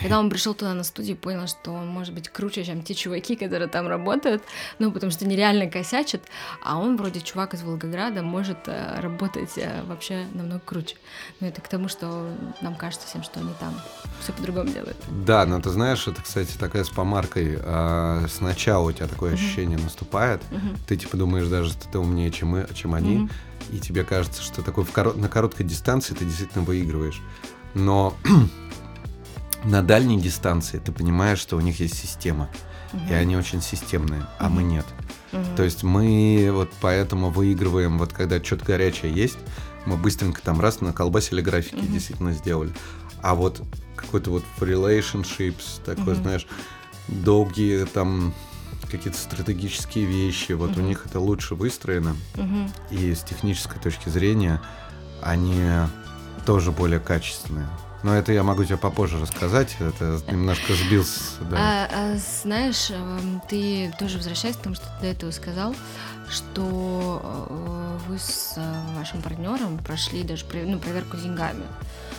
Когда 0.00 0.18
он 0.20 0.28
пришел 0.30 0.54
туда 0.54 0.74
на 0.74 0.84
студию, 0.84 1.16
понял, 1.16 1.46
что 1.48 1.72
он 1.72 1.86
может 1.88 2.14
быть 2.14 2.28
круче, 2.28 2.62
чем 2.64 2.82
те 2.82 2.94
чуваки, 2.94 3.36
которые 3.36 3.68
там 3.68 3.88
работают, 3.88 4.42
ну, 4.78 4.92
потому 4.92 5.10
что 5.10 5.26
нереально 5.26 5.66
косячат, 5.68 6.22
а 6.62 6.78
он 6.78 6.96
вроде 6.96 7.20
чувак 7.20 7.54
из 7.54 7.62
Волгограда 7.62 8.22
может 8.22 8.58
э, 8.66 9.00
работать 9.00 9.50
э, 9.56 9.82
вообще 9.86 10.26
намного 10.34 10.60
круче. 10.60 10.96
Ну, 11.40 11.46
это 11.48 11.60
к 11.62 11.68
тому, 11.68 11.88
что 11.88 12.30
нам 12.60 12.76
кажется 12.76 13.08
всем, 13.08 13.22
что 13.22 13.40
они 13.40 13.50
там 13.58 13.74
все 14.20 14.32
по-другому 14.32 14.68
делают. 14.70 14.96
Да, 15.08 15.46
но 15.46 15.58
ты 15.60 15.70
знаешь, 15.70 16.06
это, 16.06 16.22
кстати, 16.22 16.56
такая 16.58 16.84
с 16.84 16.90
помаркой. 16.90 17.58
а, 17.60 18.24
сначала 18.28 18.88
у 18.88 18.92
тебя 18.92 19.08
такое 19.08 19.32
Мгм. 19.32 19.40
ощущение 19.40 19.78
наступает, 19.78 20.42
Мгм. 20.50 20.76
ты 20.86 20.96
типа 20.96 21.16
думаешь 21.16 21.48
даже, 21.48 21.70
что 21.72 21.88
ты 21.88 21.98
умнее, 21.98 22.30
чем, 22.30 22.48
мы, 22.48 22.68
чем 22.74 22.94
они, 22.94 23.16
Мгм. 23.16 23.30
и 23.72 23.78
тебе 23.80 24.04
кажется, 24.04 24.42
что 24.42 24.62
такой 24.62 24.84
в 24.84 24.92
коро- 24.92 25.18
на 25.18 25.28
короткой 25.28 25.64
дистанции 25.66 26.14
ты 26.14 26.24
действительно 26.26 26.62
выигрываешь. 26.62 27.20
Но 27.74 28.14
на 29.64 29.82
дальней 29.82 30.20
дистанции 30.20 30.78
ты 30.78 30.92
понимаешь, 30.92 31.38
что 31.38 31.56
у 31.56 31.60
них 31.60 31.80
есть 31.80 31.96
система, 31.96 32.48
Мгм. 32.92 33.08
и 33.08 33.12
они 33.14 33.36
очень 33.36 33.62
системные, 33.62 34.26
а 34.38 34.48
мы 34.48 34.62
Мгм. 34.62 34.70
нет. 34.70 34.86
Мгм. 35.32 35.56
То 35.56 35.62
есть 35.62 35.82
мы 35.82 36.50
вот 36.52 36.70
поэтому 36.80 37.30
выигрываем, 37.30 37.98
вот 37.98 38.12
когда 38.12 38.42
что-то 38.42 38.64
горячее 38.64 39.12
есть, 39.12 39.38
мы 39.86 39.96
быстренько 39.96 40.42
там 40.42 40.60
раз 40.60 40.80
на 40.80 40.92
колбасили 40.92 41.40
графики 41.40 41.76
Мгм. 41.76 41.92
действительно 41.92 42.32
сделали. 42.32 42.72
А 43.22 43.34
вот 43.34 43.62
какой-то 43.96 44.30
вот 44.30 44.44
relationships, 44.60 45.82
такой, 45.84 46.14
Мгм. 46.14 46.22
знаешь, 46.22 46.46
долгие 47.08 47.84
там 47.86 48.34
какие-то 48.90 49.18
стратегические 49.18 50.04
вещи, 50.04 50.52
вот 50.52 50.76
у 50.76 50.80
Мгм. 50.80 50.88
них 50.88 51.06
это 51.06 51.18
лучше 51.18 51.54
выстроено, 51.54 52.16
Мгм. 52.36 52.70
и 52.90 53.14
с 53.14 53.20
технической 53.22 53.80
точки 53.80 54.08
зрения 54.08 54.60
они 55.22 55.62
тоже 56.44 56.72
более 56.72 57.00
качественные. 57.00 57.68
Но 58.02 58.16
это 58.16 58.32
я 58.32 58.42
могу 58.42 58.64
тебе 58.64 58.76
попозже 58.76 59.20
рассказать, 59.20 59.76
это 59.78 60.20
немножко 60.28 60.74
сбил 60.74 61.04
с... 61.04 61.36
да. 61.50 61.56
А, 61.56 61.88
а, 61.92 62.16
знаешь, 62.42 62.90
эм, 62.90 63.40
ты 63.48 63.92
тоже 63.98 64.16
возвращаясь 64.16 64.56
к 64.56 64.60
тому, 64.60 64.74
что 64.74 64.86
ты 64.86 65.02
до 65.02 65.06
этого 65.06 65.30
сказал, 65.30 65.74
что 66.32 67.20
э, 67.22 67.98
вы 68.08 68.18
с 68.18 68.54
э, 68.56 68.96
вашим 68.96 69.20
партнером 69.22 69.78
прошли 69.78 70.22
даже 70.22 70.44
ну, 70.64 70.78
проверку 70.78 71.16
деньгами. 71.16 71.64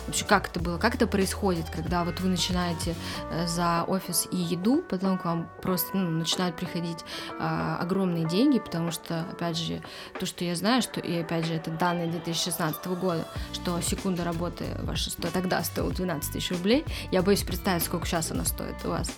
Вообще, 0.06 0.24
как 0.24 0.48
это 0.48 0.60
было? 0.60 0.78
Как 0.78 0.94
это 0.94 1.06
происходит, 1.06 1.68
когда 1.70 2.04
вот 2.04 2.20
вы 2.20 2.28
начинаете 2.28 2.94
э, 3.30 3.46
за 3.46 3.84
офис 3.84 4.28
и 4.30 4.36
еду, 4.36 4.82
потом 4.88 5.18
к 5.18 5.24
вам 5.24 5.48
просто 5.62 5.96
ну, 5.96 6.10
начинают 6.10 6.56
приходить 6.56 6.98
а, 7.40 7.78
огромные 7.80 8.26
деньги, 8.26 8.58
потому 8.58 8.90
что, 8.90 9.22
опять 9.32 9.56
же, 9.56 9.82
то, 10.18 10.26
что 10.26 10.44
я 10.44 10.54
знаю, 10.54 10.82
что, 10.82 11.00
и 11.00 11.20
опять 11.20 11.46
же, 11.46 11.54
это 11.54 11.70
данные 11.70 12.08
2016 12.08 12.86
года, 12.86 13.26
что 13.52 13.80
секунда 13.80 14.24
работы 14.24 14.64
ваша 14.82 15.10
сто- 15.10 15.30
тогда 15.30 15.62
стоила 15.64 15.92
12 15.92 16.32
тысяч 16.32 16.50
рублей. 16.50 16.84
Я 17.10 17.22
боюсь 17.22 17.42
представить, 17.42 17.82
сколько 17.82 18.06
сейчас 18.06 18.30
она 18.30 18.44
стоит 18.44 18.76
у 18.84 18.90
вас. 18.90 19.10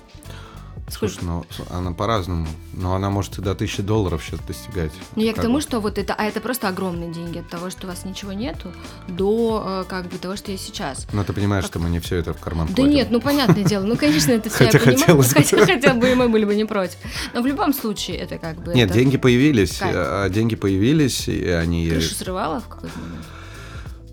Сколько? 0.88 1.14
Слушай, 1.14 1.24
ну 1.26 1.44
она 1.70 1.92
по-разному. 1.92 2.46
Но 2.74 2.94
она 2.94 3.10
может 3.10 3.38
и 3.38 3.42
до 3.42 3.52
1000 3.52 3.82
долларов 3.82 4.22
сейчас 4.24 4.40
достигать. 4.40 4.92
Ну, 5.16 5.22
я 5.22 5.32
к 5.32 5.36
Как 5.36 5.44
тому, 5.44 5.56
бы. 5.56 5.60
что 5.60 5.80
вот 5.80 5.98
это, 5.98 6.14
а 6.14 6.24
это 6.24 6.40
просто 6.40 6.68
огромные 6.68 7.12
деньги 7.12 7.38
от 7.38 7.48
того, 7.48 7.70
что 7.70 7.86
у 7.86 7.90
вас 7.90 8.04
ничего 8.04 8.32
нету, 8.32 8.72
до 9.08 9.64
э, 9.66 9.84
как 9.88 10.06
бы 10.06 10.18
того, 10.18 10.36
что 10.36 10.52
есть 10.52 10.64
сейчас. 10.64 11.06
Но 11.12 11.24
ты 11.24 11.32
понимаешь, 11.32 11.64
что 11.64 11.78
мы 11.78 11.88
не 11.90 11.98
все 12.00 12.16
это 12.16 12.34
в 12.34 12.40
карман 12.40 12.68
Да 12.68 12.74
кладем. 12.74 12.92
нет, 12.94 13.08
ну 13.10 13.20
понятное 13.20 13.64
дело, 13.64 13.84
ну 13.84 13.96
конечно 13.96 14.32
это 14.32 14.48
все 14.50 14.64
я 14.64 14.70
понимаю, 14.70 15.16
бы. 15.16 15.24
хотя, 15.24 15.64
хотя 15.66 15.94
бы 15.94 16.10
и 16.10 16.14
мы 16.14 16.28
были 16.28 16.44
бы 16.44 16.54
не 16.54 16.64
против. 16.64 16.96
Но 17.34 17.42
в 17.42 17.46
любом 17.46 17.72
случае 17.72 18.18
это 18.18 18.38
как 18.38 18.62
бы 18.62 18.72
Нет, 18.74 18.90
деньги 18.92 19.16
появились. 19.16 19.78
Кайф. 19.78 19.94
а, 19.96 20.28
Деньги 20.28 20.54
появились, 20.56 21.28
и 21.28 21.48
они... 21.48 21.88
крышу 21.88 22.14
срывало 22.14 22.60
в 22.60 22.68
какой-то 22.68 22.98
момент. 22.98 23.24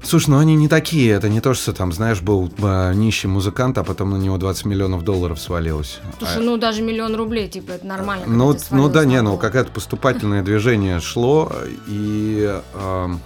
Слушай, 0.03 0.29
ну 0.29 0.37
они 0.37 0.55
не 0.55 0.67
такие. 0.67 1.11
Это 1.11 1.29
не 1.29 1.41
то, 1.41 1.53
что 1.53 1.73
там, 1.73 1.91
знаешь, 1.91 2.21
был 2.21 2.51
а, 2.61 2.93
нищий 2.93 3.27
музыкант, 3.27 3.77
а 3.77 3.83
потом 3.83 4.11
на 4.11 4.17
него 4.17 4.37
20 4.37 4.65
миллионов 4.65 5.03
долларов 5.03 5.39
свалилось. 5.39 5.99
Слушай, 6.19 6.37
А, 6.37 6.39
ну 6.41 6.57
даже 6.57 6.81
миллион 6.81 7.15
рублей, 7.15 7.47
типа, 7.47 7.71
это 7.71 7.85
нормально. 7.85 8.25
Ну, 8.27 8.55
ну 8.71 8.89
да, 8.89 9.05
не, 9.05 9.21
ну 9.21 9.37
какое-то 9.37 9.71
поступательное 9.71 10.41
движение 10.43 10.99
шло, 10.99 11.51
и... 11.87 12.61
ам, 12.75 13.21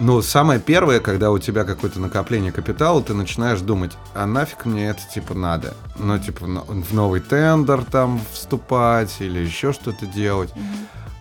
ну, 0.00 0.22
самое 0.22 0.58
первое, 0.58 0.98
когда 0.98 1.30
у 1.30 1.38
тебя 1.38 1.64
какое-то 1.64 2.00
накопление 2.00 2.52
капитала, 2.52 3.02
ты 3.02 3.12
начинаешь 3.12 3.60
думать, 3.60 3.92
а 4.14 4.24
нафиг 4.24 4.64
мне 4.64 4.88
это, 4.88 5.02
типа, 5.12 5.34
надо? 5.34 5.74
Ну, 5.98 6.18
типа, 6.18 6.46
в 6.46 6.94
новый 6.94 7.20
тендер 7.20 7.84
там 7.84 8.18
вступать 8.32 9.14
или 9.18 9.40
еще 9.40 9.74
что-то 9.74 10.06
делать. 10.06 10.54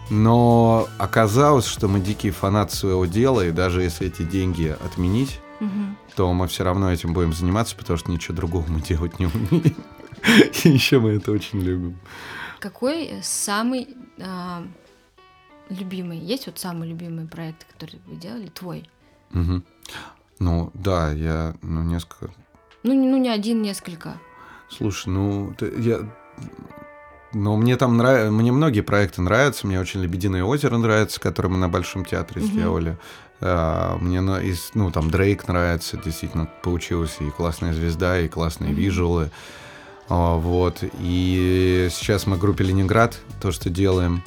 Но 0.09 0.87
оказалось, 0.97 1.65
что 1.65 1.87
мы 1.87 1.99
дикие 1.99 2.31
фанаты 2.31 2.75
своего 2.75 3.05
дела, 3.05 3.45
и 3.45 3.51
даже 3.51 3.81
если 3.83 4.07
эти 4.07 4.23
деньги 4.23 4.75
отменить, 4.83 5.39
Мгм. 5.59 5.97
то 6.15 6.33
мы 6.33 6.47
все 6.47 6.63
равно 6.63 6.91
этим 6.91 7.13
будем 7.13 7.33
заниматься, 7.33 7.75
потому 7.75 7.97
что 7.97 8.11
ничего 8.11 8.35
другого 8.35 8.65
мы 8.67 8.81
делать 8.81 9.19
не 9.19 9.27
умеем. 9.27 9.75
И 10.63 10.69
еще 10.69 10.99
мы 10.99 11.11
это 11.11 11.31
очень 11.31 11.59
любим. 11.61 11.97
Какой 12.59 13.19
самый 13.21 13.87
а, 14.19 14.63
любимый, 15.69 16.17
есть 16.17 16.47
вот 16.47 16.59
самый 16.59 16.89
любимый 16.89 17.27
проект, 17.27 17.65
который 17.71 18.01
вы 18.07 18.15
делали, 18.15 18.47
твой? 18.47 18.89
Мгм. 19.31 19.63
Ну, 20.39 20.71
да, 20.73 21.11
я, 21.11 21.55
ну, 21.61 21.83
несколько... 21.83 22.31
Ну, 22.83 22.93
не- 22.93 23.07
ну 23.07 23.17
не 23.17 23.29
один, 23.29 23.61
несколько. 23.61 24.17
Слушай, 24.69 25.09
ну, 25.09 25.53
ты- 25.57 25.73
я... 25.79 25.99
Ну, 27.33 27.55
мне 27.57 27.75
там 27.77 27.97
нравятся, 27.97 28.31
мне 28.31 28.51
многие 28.51 28.81
проекты 28.81 29.21
нравятся, 29.21 29.67
мне 29.67 29.79
очень 29.79 30.01
«Лебединое 30.01 30.43
озеро» 30.43 30.77
нравится, 30.77 31.19
которое 31.19 31.49
мы 31.49 31.57
на 31.57 31.69
Большом 31.69 32.03
театре 32.05 32.41
сделали. 32.41 32.97
А, 33.41 33.97
Мне, 33.99 34.21
ну, 34.21 34.91
там 34.91 35.09
Дрейк 35.11 35.47
нравится, 35.47 35.97
действительно 35.97 36.49
получилось, 36.63 37.17
и 37.19 37.29
классная 37.29 37.73
звезда, 37.73 38.19
и 38.19 38.27
классные 38.27 38.71
Мгм. 38.71 38.81
визуалы. 38.81 39.31
А, 40.09 40.37
Вот, 40.37 40.83
и 40.99 41.87
сейчас 41.91 42.25
мы 42.25 42.35
в 42.35 42.39
группе 42.39 42.63
«Ленинград» 42.63 43.19
то, 43.39 43.51
что 43.51 43.69
делаем, 43.69 44.23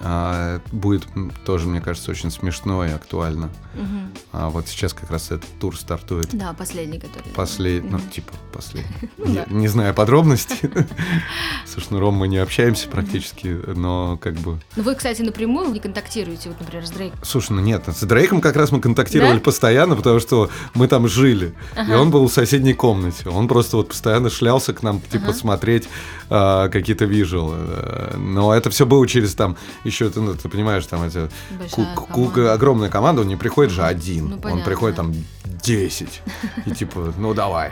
а, 0.00 0.60
будет 0.72 1.06
тоже, 1.44 1.66
мне 1.68 1.80
кажется, 1.80 2.10
очень 2.10 2.30
смешно 2.30 2.84
и 2.84 2.90
актуально. 2.90 3.50
мгм. 3.74 4.12
А 4.32 4.48
вот 4.50 4.66
сейчас 4.68 4.92
как 4.92 5.10
раз 5.10 5.26
этот 5.30 5.46
тур 5.60 5.76
стартует. 5.76 6.28
Да, 6.32 6.52
последний, 6.54 6.98
который. 6.98 7.30
Последний, 7.34 7.88
ну, 7.90 7.98
Мгм. 7.98 8.10
типа, 8.10 8.32
последний. 8.52 9.10
Ну 9.18 9.44
не, 9.58 9.68
знаю 9.68 9.94
подробностей. 9.94 10.58
С 11.66 11.80
Шнуром 11.80 12.14
мы 12.14 12.28
не 12.28 12.38
общаемся 12.38 12.88
практически, 12.88 13.46
но 13.74 14.18
как 14.20 14.34
бы... 14.34 14.58
Ну 14.76 14.82
вы, 14.82 14.94
кстати, 14.94 15.22
напрямую 15.22 15.70
не 15.72 15.80
контактируете, 15.80 16.48
вот, 16.48 16.60
например, 16.60 16.86
с 16.86 16.90
Дрейком. 16.90 17.18
Слушай, 17.22 17.52
ну 17.52 17.60
нет, 17.60 17.84
с 17.86 18.00
Дрейком 18.02 18.40
как 18.40 18.56
раз 18.56 18.72
мы 18.72 18.80
контактировали 18.80 19.38
постоянно, 19.38 19.96
потому 19.96 20.20
что 20.20 20.50
мы 20.74 20.88
там 20.88 21.08
жили. 21.08 21.54
И 21.88 21.92
он 21.92 22.10
был 22.10 22.28
в 22.28 22.32
соседней 22.32 22.74
комнате. 22.74 23.28
Он 23.28 23.48
просто 23.48 23.76
вот 23.76 23.88
постоянно 23.88 24.30
шлялся 24.30 24.72
к 24.72 24.82
нам, 24.82 25.00
типа, 25.00 25.32
смотреть 25.32 25.88
а, 26.28 26.68
какие-то 26.68 27.04
визуалы. 27.04 27.56
Э, 27.58 28.16
Но 28.16 28.54
это 28.54 28.70
все 28.70 28.86
было 28.86 29.06
через 29.06 29.34
там, 29.34 29.56
еще, 29.92 30.10
ты, 30.10 30.20
ну, 30.20 30.34
ты 30.34 30.48
понимаешь, 30.48 30.86
там 30.86 31.02
эти 31.02 31.28
Большая 31.58 31.94
ку- 31.94 32.06
ку- 32.06 32.24
команда. 32.28 32.52
огромная 32.54 32.88
команда, 32.88 33.20
он 33.22 33.28
не 33.28 33.36
приходит 33.36 33.72
же 33.72 33.84
один. 33.84 34.28
Ну, 34.42 34.50
он 34.50 34.62
приходит 34.64 34.96
там 34.96 35.14
10. 35.44 36.22
И 36.66 36.70
типа, 36.72 37.12
ну 37.18 37.34
давай. 37.34 37.70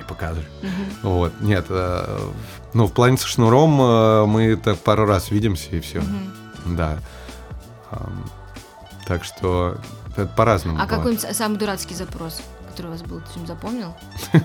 Мгм. 0.63 0.71
Вот, 1.03 1.33
нет, 1.41 1.67
э, 1.71 2.19
ну, 2.75 2.87
в 2.87 2.93
плане 2.93 3.17
со 3.17 3.27
шнуром 3.27 3.81
э, 3.81 4.27
мы 4.27 4.57
так 4.57 4.79
пару 4.79 5.07
раз 5.07 5.31
видимся, 5.31 5.71
и 5.77 5.81
все. 5.81 6.03
Да. 6.67 6.99
Так 9.07 9.25
что 9.25 9.77
это 10.17 10.27
по-разному. 10.27 10.79
А 10.81 10.87
какой-нибудь 10.87 11.35
самый 11.37 11.59
дурацкий 11.59 11.95
запрос, 11.95 12.43
который 12.71 12.87
у 12.87 12.91
вас 12.91 13.03
был, 13.03 13.21
ты 13.21 13.27
что-нибудь 13.31 13.49
запомнил? 13.49 13.95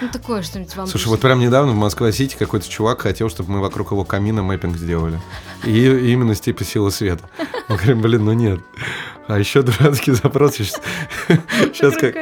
Ну, 0.00 0.08
такое 0.12 0.42
что-нибудь 0.42 0.74
вам... 0.76 0.86
Слушай, 0.86 1.08
вот 1.08 1.20
прям 1.20 1.38
недавно 1.38 1.72
в 1.72 1.76
Москва-Сити 1.76 2.36
какой-то 2.38 2.68
чувак 2.68 3.02
хотел, 3.02 3.30
чтобы 3.30 3.52
мы 3.52 3.60
вокруг 3.60 3.92
его 3.92 4.04
камина 4.04 4.42
мэппинг 4.42 4.76
сделали. 4.76 5.20
И 5.64 5.86
именно 6.12 6.34
с 6.34 6.40
типа 6.40 6.64
силы 6.64 6.90
света. 6.90 7.28
Мы 7.68 7.76
говорим, 7.76 8.02
блин, 8.02 8.24
ну 8.24 8.32
нет. 8.32 8.60
А 9.26 9.38
еще 9.38 9.62
дурацкий 9.62 10.12
запрос. 10.12 10.56
Сейчас, 10.56 11.96
как... 12.00 12.14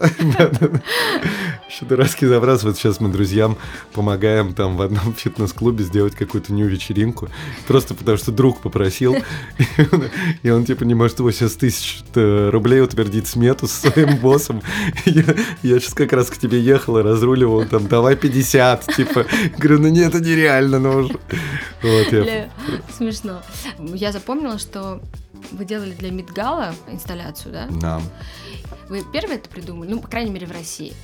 Еще 1.70 1.84
дурацкий 1.84 2.26
запрос. 2.26 2.64
Вот 2.64 2.76
сейчас 2.76 2.98
мы 2.98 3.10
друзьям 3.10 3.56
помогаем 3.92 4.54
там 4.54 4.76
в 4.76 4.82
одном 4.82 5.14
фитнес-клубе 5.16 5.84
сделать 5.84 6.16
какую-то 6.16 6.52
нью-вечеринку. 6.52 7.28
Просто 7.68 7.94
потому 7.94 8.16
что 8.16 8.32
друг 8.32 8.60
попросил. 8.60 9.14
И 9.14 9.82
он, 9.92 10.04
и 10.42 10.50
он, 10.50 10.64
типа 10.64 10.82
не 10.82 10.94
может 10.94 11.20
80 11.20 11.58
тысяч 11.58 12.02
э, 12.16 12.50
рублей 12.50 12.82
утвердить 12.82 13.28
смету 13.28 13.68
с 13.68 13.72
своим 13.72 14.16
боссом. 14.16 14.62
Я, 15.04 15.78
сейчас 15.78 15.94
как 15.94 16.12
раз 16.12 16.28
к 16.28 16.38
тебе 16.38 16.60
ехал 16.60 16.98
и 16.98 17.02
разруливал 17.02 17.64
там, 17.66 17.86
давай 17.86 18.16
50. 18.16 18.92
Типа, 18.96 19.26
говорю, 19.56 19.78
ну 19.78 19.88
нет, 19.90 20.12
это 20.12 20.24
нереально, 20.24 20.80
ну 20.80 20.90
уже. 20.96 21.18
Вот, 21.82 22.12
я... 22.12 22.50
Смешно. 22.96 23.42
Я 23.78 24.10
запомнила, 24.10 24.58
что 24.58 25.00
вы 25.52 25.64
делали 25.64 25.92
для 25.92 26.10
Мидгала 26.10 26.74
инсталляцию, 26.90 27.52
да? 27.52 27.68
Да. 27.80 28.00
Вы 28.88 29.04
первые 29.12 29.38
это 29.38 29.48
придумали? 29.48 29.90
Ну, 29.90 30.00
по 30.00 30.08
крайней 30.08 30.30
мере, 30.30 30.48
в 30.48 30.52
России. 30.52 30.94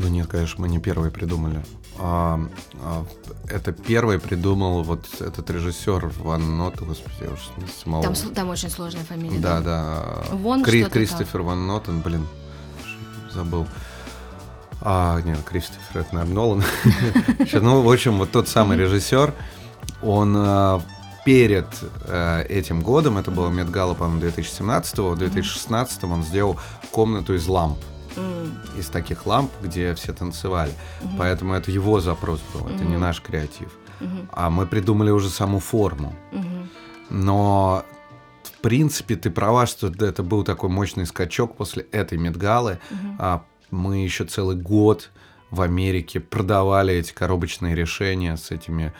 Ну 0.00 0.08
нет, 0.08 0.28
конечно, 0.28 0.62
мы 0.62 0.68
не 0.68 0.78
первые 0.78 1.10
придумали. 1.10 1.62
А, 1.98 2.40
а, 2.82 3.04
это 3.48 3.72
первый 3.72 4.18
придумал 4.18 4.82
вот 4.82 5.06
этот 5.20 5.50
режиссер 5.50 6.10
Ван 6.20 6.56
Нот, 6.56 6.80
господи, 6.80 7.16
я 7.20 7.28
уже 7.28 7.42
с 7.70 7.82
самого... 7.82 8.02
Там, 8.02 8.14
там 8.32 8.48
очень 8.48 8.70
сложная 8.70 9.04
фамилия. 9.04 9.38
Да, 9.38 9.60
да. 9.60 10.24
Вон 10.32 10.64
Кри- 10.64 10.84
Кристофер 10.84 11.42
Ван 11.42 11.66
Нотен, 11.66 12.00
блин, 12.00 12.26
забыл. 13.30 13.66
А, 14.80 15.20
нет, 15.20 15.38
Кристофер, 15.44 16.00
это, 16.00 16.14
наверное, 16.14 16.34
Нолан. 16.34 16.64
Ну, 17.52 17.82
в 17.82 17.92
общем, 17.92 18.16
вот 18.16 18.30
тот 18.30 18.48
самый 18.48 18.78
режиссер, 18.78 19.34
он 20.00 20.34
а, 20.34 20.80
перед 21.26 21.66
э, 22.06 22.46
этим 22.48 22.80
годом, 22.80 23.18
это 23.18 23.30
было 23.30 23.50
Медгала, 23.50 23.92
по-моему, 23.92 24.20
2017 24.20 24.98
в 24.98 25.16
2016 25.16 26.04
он 26.04 26.22
сделал 26.22 26.58
комнату 26.90 27.34
из 27.34 27.46
ламп 27.46 27.76
Из 28.78 28.88
таких 28.88 29.26
ламп, 29.26 29.50
где 29.62 29.94
все 29.94 30.12
танцевали. 30.12 30.72
Мгм. 31.02 31.16
Поэтому 31.18 31.54
это 31.54 31.70
его 31.70 32.00
запрос 32.00 32.40
был, 32.54 32.68
это 32.68 32.84
не 32.84 32.96
наш 32.96 33.20
креатив. 33.20 33.70
мгм, 34.00 34.28
А 34.32 34.48
мы 34.50 34.66
придумали 34.66 35.10
уже 35.10 35.28
саму 35.28 35.58
форму. 35.58 36.14
мгм. 36.32 36.68
Но 37.10 37.84
в 38.42 38.50
принципе 38.62 39.16
ты 39.16 39.30
права, 39.30 39.66
что 39.66 39.88
это 39.88 40.22
был 40.22 40.44
такой 40.44 40.68
мощный 40.70 41.06
скачок 41.06 41.56
после 41.56 41.82
этой 41.92 42.18
медгалы. 42.18 42.78
Мгм. 42.90 43.16
А 43.18 43.42
мы 43.70 43.98
еще 44.04 44.24
целый 44.24 44.56
год 44.56 45.10
в 45.50 45.60
Америке 45.62 46.20
продавали 46.20 46.94
эти 46.94 47.12
коробочные 47.12 47.74
решения 47.74 48.36
с 48.36 48.50
этими 48.50 48.92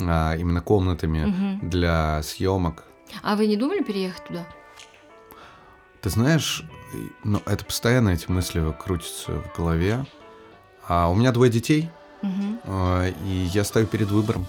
а, 0.00 0.34
именно 0.36 0.60
комнатами 0.62 1.24
Мгм. 1.26 1.68
для 1.70 2.22
съемок. 2.22 2.84
А 3.22 3.36
вы 3.36 3.46
не 3.46 3.56
думали 3.56 3.82
переехать 3.82 4.24
туда? 4.26 4.46
Ты 6.02 6.10
знаешь, 6.10 6.64
и- 6.94 7.12
ну, 7.24 7.40
это 7.46 7.64
постоянно 7.64 8.10
эти 8.10 8.30
мысли 8.30 8.62
крутятся 8.84 9.32
в 9.32 9.56
голове. 9.56 10.04
А 10.88 11.08
у 11.08 11.14
меня 11.14 11.30
двое 11.32 11.50
детей, 11.50 11.88
а, 12.64 13.06
и 13.08 13.30
я 13.54 13.62
стою 13.64 13.86
перед 13.86 14.08
выбором 14.10 14.46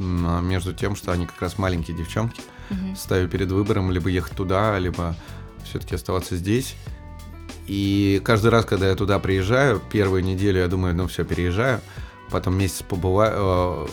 а, 0.00 0.40
между 0.40 0.72
тем, 0.72 0.96
что 0.96 1.12
они 1.12 1.26
как 1.26 1.40
раз 1.42 1.58
маленькие 1.58 1.96
девчонки. 1.96 2.40
Мгм. 2.70 2.96
Стою 2.96 3.28
перед 3.28 3.50
выбором 3.50 3.90
либо 3.90 4.08
ехать 4.08 4.34
туда, 4.36 4.78
либо 4.78 5.14
все-таки 5.64 5.94
оставаться 5.94 6.36
здесь. 6.36 6.74
И 7.66 8.22
каждый 8.24 8.50
раз, 8.50 8.64
когда 8.64 8.88
я 8.88 8.94
туда 8.94 9.18
приезжаю, 9.18 9.80
первую 9.92 10.24
неделю 10.24 10.60
я 10.60 10.68
думаю, 10.68 10.94
ну 10.94 11.06
все, 11.06 11.24
переезжаю. 11.24 11.80
Потом 12.30 12.56
месяц 12.58 12.82
побываю, 12.82 13.34
э, 13.36 13.86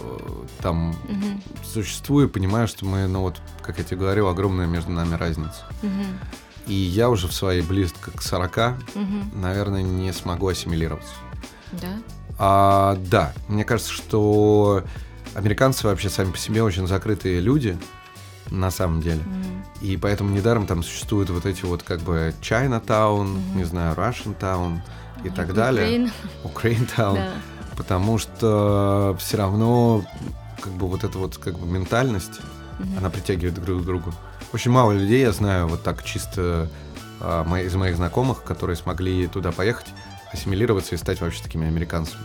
там 0.62 0.90
Мгм. 1.10 1.42
существую, 1.64 2.30
понимаю, 2.30 2.68
что 2.68 2.86
мы, 2.86 3.08
ну 3.08 3.22
вот, 3.22 3.42
как 3.62 3.78
я 3.80 3.84
тебе 3.84 3.98
говорил, 3.98 4.28
огромная 4.28 4.68
между 4.68 4.92
нами 4.92 5.16
разница. 5.16 5.66
Мгм. 5.82 6.20
И 6.68 6.74
я 6.74 7.10
уже 7.10 7.28
в 7.28 7.34
своей 7.34 7.62
близко 7.62 8.12
к 8.12 8.22
40, 8.22 8.76
Мгм. 8.96 9.32
наверное, 9.42 9.82
не 9.84 10.12
смогу 10.14 10.48
ассимилироваться. 10.48 11.14
Да? 11.74 11.90
А, 12.40 12.98
да, 13.10 13.34
мне 13.48 13.64
кажется, 13.64 13.92
что 13.92 14.84
американцы 15.36 15.86
вообще 15.88 16.10
сами 16.10 16.32
по 16.32 16.38
себе 16.38 16.64
очень 16.64 16.88
закрытые 16.88 17.40
люди, 17.40 17.78
на 18.50 18.72
самом 18.72 19.02
деле. 19.02 19.22
Мгм. 19.26 19.66
И 19.82 19.98
поэтому 19.98 20.30
недаром 20.36 20.66
там 20.68 20.84
существуют 20.84 21.30
вот 21.30 21.46
эти 21.46 21.64
вот 21.66 21.84
как 21.84 22.00
бы 22.02 22.34
Chinatown, 22.42 23.24
Мгм. 23.26 23.58
не 23.58 23.64
знаю, 23.64 23.96
Russian 23.96 24.38
Town 24.40 24.80
и 25.24 25.30
так 25.30 25.48
Юг 25.48 25.56
далее. 25.56 26.12
Town. 26.44 27.16
Да. 27.16 27.34
Потому 27.78 28.18
что 28.18 29.16
все 29.20 29.38
равно 29.38 30.04
как 30.62 30.74
бы 30.74 30.88
вот 30.88 31.04
эта 31.04 31.18
вот 31.18 31.38
как 31.38 31.60
бы 31.60 31.68
ментальность, 31.68 32.40
Мгм. 32.80 32.98
она 33.00 33.10
притягивает 33.10 33.54
друг 33.56 33.82
к 33.82 33.86
другу. 33.86 34.14
Очень 34.56 34.72
мало 34.72 34.94
людей 34.94 35.20
я 35.20 35.34
знаю 35.34 35.68
вот 35.68 35.84
так 35.84 36.02
чисто 36.02 36.70
мои- 37.46 37.66
из 37.66 37.76
моих 37.76 37.98
знакомых, 37.98 38.42
которые 38.46 38.78
смогли 38.78 39.28
туда 39.28 39.52
поехать, 39.52 39.88
ассимилироваться 40.32 40.96
и 40.96 40.98
стать 40.98 41.20
вообще 41.20 41.44
такими 41.44 41.68
американцами. 41.68 42.24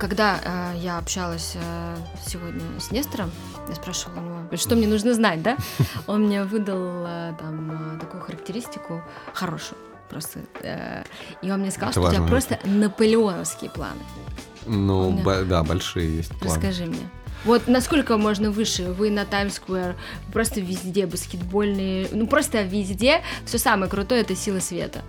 Когда 0.00 0.40
э, 0.74 0.78
я 0.78 0.98
общалась 0.98 1.52
э, 1.54 1.96
сегодня 2.26 2.60
с 2.80 2.90
Нестором, 2.90 3.30
я 3.68 3.76
спрашивала 3.76 4.18
у 4.18 4.22
него, 4.22 4.56
что 4.56 4.74
мне 4.74 4.88
нужно 4.88 5.14
знать, 5.14 5.42
да? 5.42 5.56
Он 6.08 6.22
мне 6.26 6.42
выдал 6.42 7.06
э, 7.06 7.34
там 7.38 7.70
э, 7.70 8.00
такую 8.00 8.20
характеристику 8.24 9.00
хорошую 9.32 9.78
просто. 10.10 10.40
э, 10.60 11.04
и 11.40 11.52
он 11.52 11.60
мне 11.60 11.70
сказал, 11.70 11.90
Это 11.90 12.00
что 12.00 12.08
у 12.08 12.10
тебя 12.10 12.20
важно. 12.22 12.28
просто 12.36 12.58
наполеоновские 12.64 13.70
планы. 13.70 14.00
Ну, 14.66 15.12
бо- 15.22 15.44
да, 15.44 15.62
большие 15.62 16.16
есть 16.16 16.30
планы. 16.40 16.54
Расскажи 16.56 16.86
мне. 16.86 17.08
Вот 17.44 17.68
насколько 17.68 18.16
можно 18.16 18.50
выше? 18.50 18.92
Вы 18.92 19.10
на 19.10 19.24
Таймс-сквер, 19.24 19.96
просто 20.32 20.60
везде 20.60 21.06
баскетбольные, 21.06 22.08
ну 22.12 22.26
просто 22.26 22.62
везде. 22.62 23.22
Все 23.44 23.58
самое 23.58 23.90
крутое 23.90 24.22
это 24.22 24.34
сила 24.34 24.60
света. 24.60 25.02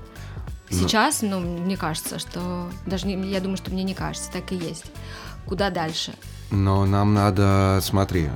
Ну. 0.70 0.78
Сейчас, 0.78 1.22
ну, 1.22 1.40
мне 1.40 1.78
кажется, 1.78 2.20
что 2.20 2.70
даже 2.86 3.08
не- 3.08 3.30
я 3.30 3.40
думаю, 3.40 3.58
что 3.58 3.72
мне 3.72 3.84
не 3.84 3.94
кажется, 3.94 4.32
так 4.32 4.52
и 4.52 4.56
есть. 4.56 4.86
куда 5.46 5.70
дальше? 5.70 6.16
Но 6.50 6.86
нам 6.88 7.14
надо, 7.14 7.80
смотри, 7.84 8.30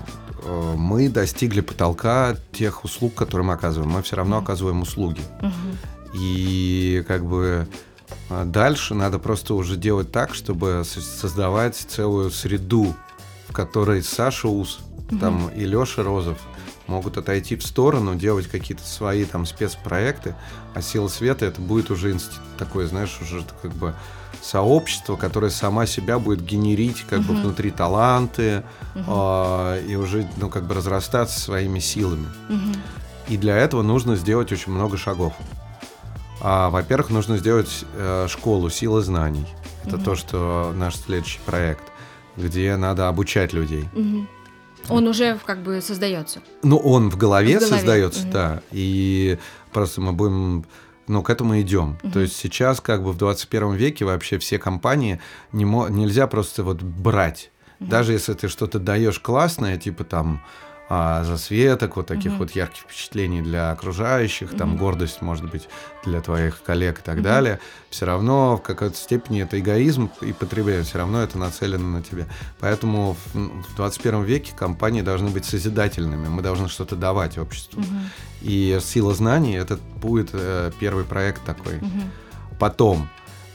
э, 0.43 0.73
мы 0.77 1.09
достигли 1.09 1.61
потолка 1.61 2.35
тех 2.51 2.83
услуг, 2.83 3.15
которые 3.15 3.47
мы 3.47 3.53
оказываем. 3.53 3.89
Мы 3.89 4.03
все 4.03 4.15
равно 4.15 4.37
mm-hmm. 4.37 4.43
оказываем 4.43 4.81
услуги. 4.83 5.21
Mm-hmm. 5.41 6.17
И 6.21 7.03
как 7.07 7.25
бы 7.25 7.67
а, 8.29 8.45
дальше 8.45 8.93
надо 8.93 9.17
просто 9.17 9.55
уже 9.55 9.75
делать 9.75 10.11
так, 10.11 10.35
чтобы 10.35 10.83
создавать 10.85 11.75
целую 11.75 12.29
среду, 12.29 12.95
в 13.49 13.51
которой 13.51 14.03
Саша 14.03 14.47
Ус 14.47 14.79
там, 15.19 15.49
и 15.49 15.65
Леша 15.65 16.03
Розов 16.03 16.37
могут 16.85 17.17
отойти 17.17 17.55
в 17.55 17.63
сторону, 17.63 18.15
делать 18.15 18.47
какие-то 18.47 18.83
свои 18.83 19.25
там 19.25 19.45
спецпроекты, 19.45 20.35
а 20.73 20.81
сила 20.81 21.07
света 21.07 21.45
это 21.45 21.61
будет 21.61 21.91
уже 21.91 22.11
институт 22.11 22.39
такой, 22.57 22.85
знаешь, 22.85 23.17
уже 23.21 23.43
как 23.61 23.73
бы 23.73 23.93
сообщество, 24.41 25.15
которое 25.15 25.51
сама 25.51 25.85
себя 25.85 26.19
будет 26.19 26.41
генерить 26.41 27.05
как 27.09 27.19
uh-huh. 27.19 27.27
бы 27.27 27.33
внутри 27.35 27.71
таланты 27.71 28.63
uh-huh. 28.95 29.77
э, 29.79 29.85
и 29.87 29.95
уже 29.95 30.27
ну 30.37 30.49
как 30.49 30.65
бы 30.65 30.75
разрастаться 30.75 31.39
своими 31.39 31.79
силами. 31.79 32.27
Uh-huh. 32.49 32.77
И 33.27 33.37
для 33.37 33.57
этого 33.57 33.81
нужно 33.81 34.15
сделать 34.15 34.51
очень 34.51 34.71
много 34.71 34.97
шагов. 34.97 35.33
А, 36.41 36.69
во-первых, 36.69 37.09
нужно 37.09 37.37
сделать 37.37 37.85
э, 37.95 38.27
школу 38.29 38.69
силы 38.69 39.01
знаний. 39.01 39.45
Это 39.83 39.97
uh-huh. 39.97 40.03
то, 40.03 40.15
что 40.15 40.73
наш 40.75 40.95
следующий 40.95 41.39
проект, 41.45 41.83
где 42.39 42.75
надо 42.77 43.07
обучать 43.07 43.53
людей. 43.53 43.87
Uh-huh. 43.93 44.25
Он 44.87 45.07
уже 45.07 45.37
как 45.45 45.59
бы 45.59 45.81
создается. 45.81 46.41
Ну, 46.63 46.77
он 46.77 47.09
в 47.09 47.17
голове, 47.17 47.57
в 47.57 47.61
голове. 47.61 47.75
создается, 47.75 48.23
угу. 48.23 48.31
да. 48.31 48.61
И 48.71 49.37
просто 49.71 50.01
мы 50.01 50.13
будем 50.13 50.65
ну, 51.07 51.21
к 51.21 51.29
этому 51.29 51.59
идем. 51.59 51.97
Угу. 52.03 52.11
То 52.11 52.19
есть 52.21 52.35
сейчас, 52.35 52.81
как 52.81 53.03
бы 53.03 53.11
в 53.11 53.17
21 53.17 53.73
веке, 53.73 54.05
вообще 54.05 54.37
все 54.39 54.57
компании 54.57 55.19
не 55.51 55.65
мо- 55.65 55.89
нельзя 55.89 56.27
просто 56.27 56.63
вот 56.63 56.81
брать. 56.81 57.51
Угу. 57.79 57.89
Даже 57.89 58.13
если 58.13 58.33
ты 58.33 58.47
что-то 58.47 58.79
даешь 58.79 59.19
классное, 59.19 59.77
типа 59.77 60.03
там 60.03 60.41
а, 60.91 61.23
засветок, 61.23 61.97
вот 61.97 62.07
таких 62.07 62.31
угу. 62.31 62.39
вот 62.39 62.51
ярких 62.51 62.81
впечатлений 62.81 63.43
для 63.43 63.71
окружающих, 63.71 64.49
угу. 64.49 64.57
там 64.57 64.75
гордость, 64.75 65.21
может 65.21 65.45
быть, 65.45 65.69
для 66.03 66.19
твоих 66.19 66.63
коллег 66.63 66.99
и 66.99 67.01
так 67.03 67.17
угу. 67.17 67.23
далее, 67.23 67.59
все 67.91 68.07
равно 68.07 68.57
в 68.57 68.63
какой-то 68.63 68.97
степени 68.97 69.43
это 69.43 69.59
эгоизм 69.59 70.09
и 70.21 70.33
потребление, 70.33 70.83
все 70.83 70.97
равно 70.97 71.21
это 71.21 71.37
нацелено 71.37 71.87
на 71.87 72.01
тебя. 72.01 72.25
Поэтому 72.59 73.15
в, 73.33 73.35
в 73.35 73.75
21 73.75 74.23
веке 74.23 74.53
компании 74.55 75.01
должны 75.03 75.29
быть 75.29 75.45
созидательными, 75.45 76.27
мы 76.27 76.41
должны 76.41 76.67
что-то 76.67 76.95
давать 76.95 77.37
обществу. 77.37 77.81
Угу. 77.81 77.95
И 78.41 78.79
сила 78.81 79.13
знаний 79.13 79.57
это 79.57 79.77
будет 80.01 80.29
э, 80.33 80.71
первый 80.79 81.03
проект 81.03 81.45
такой. 81.45 81.77
Угу. 81.77 82.57
Потом 82.57 83.07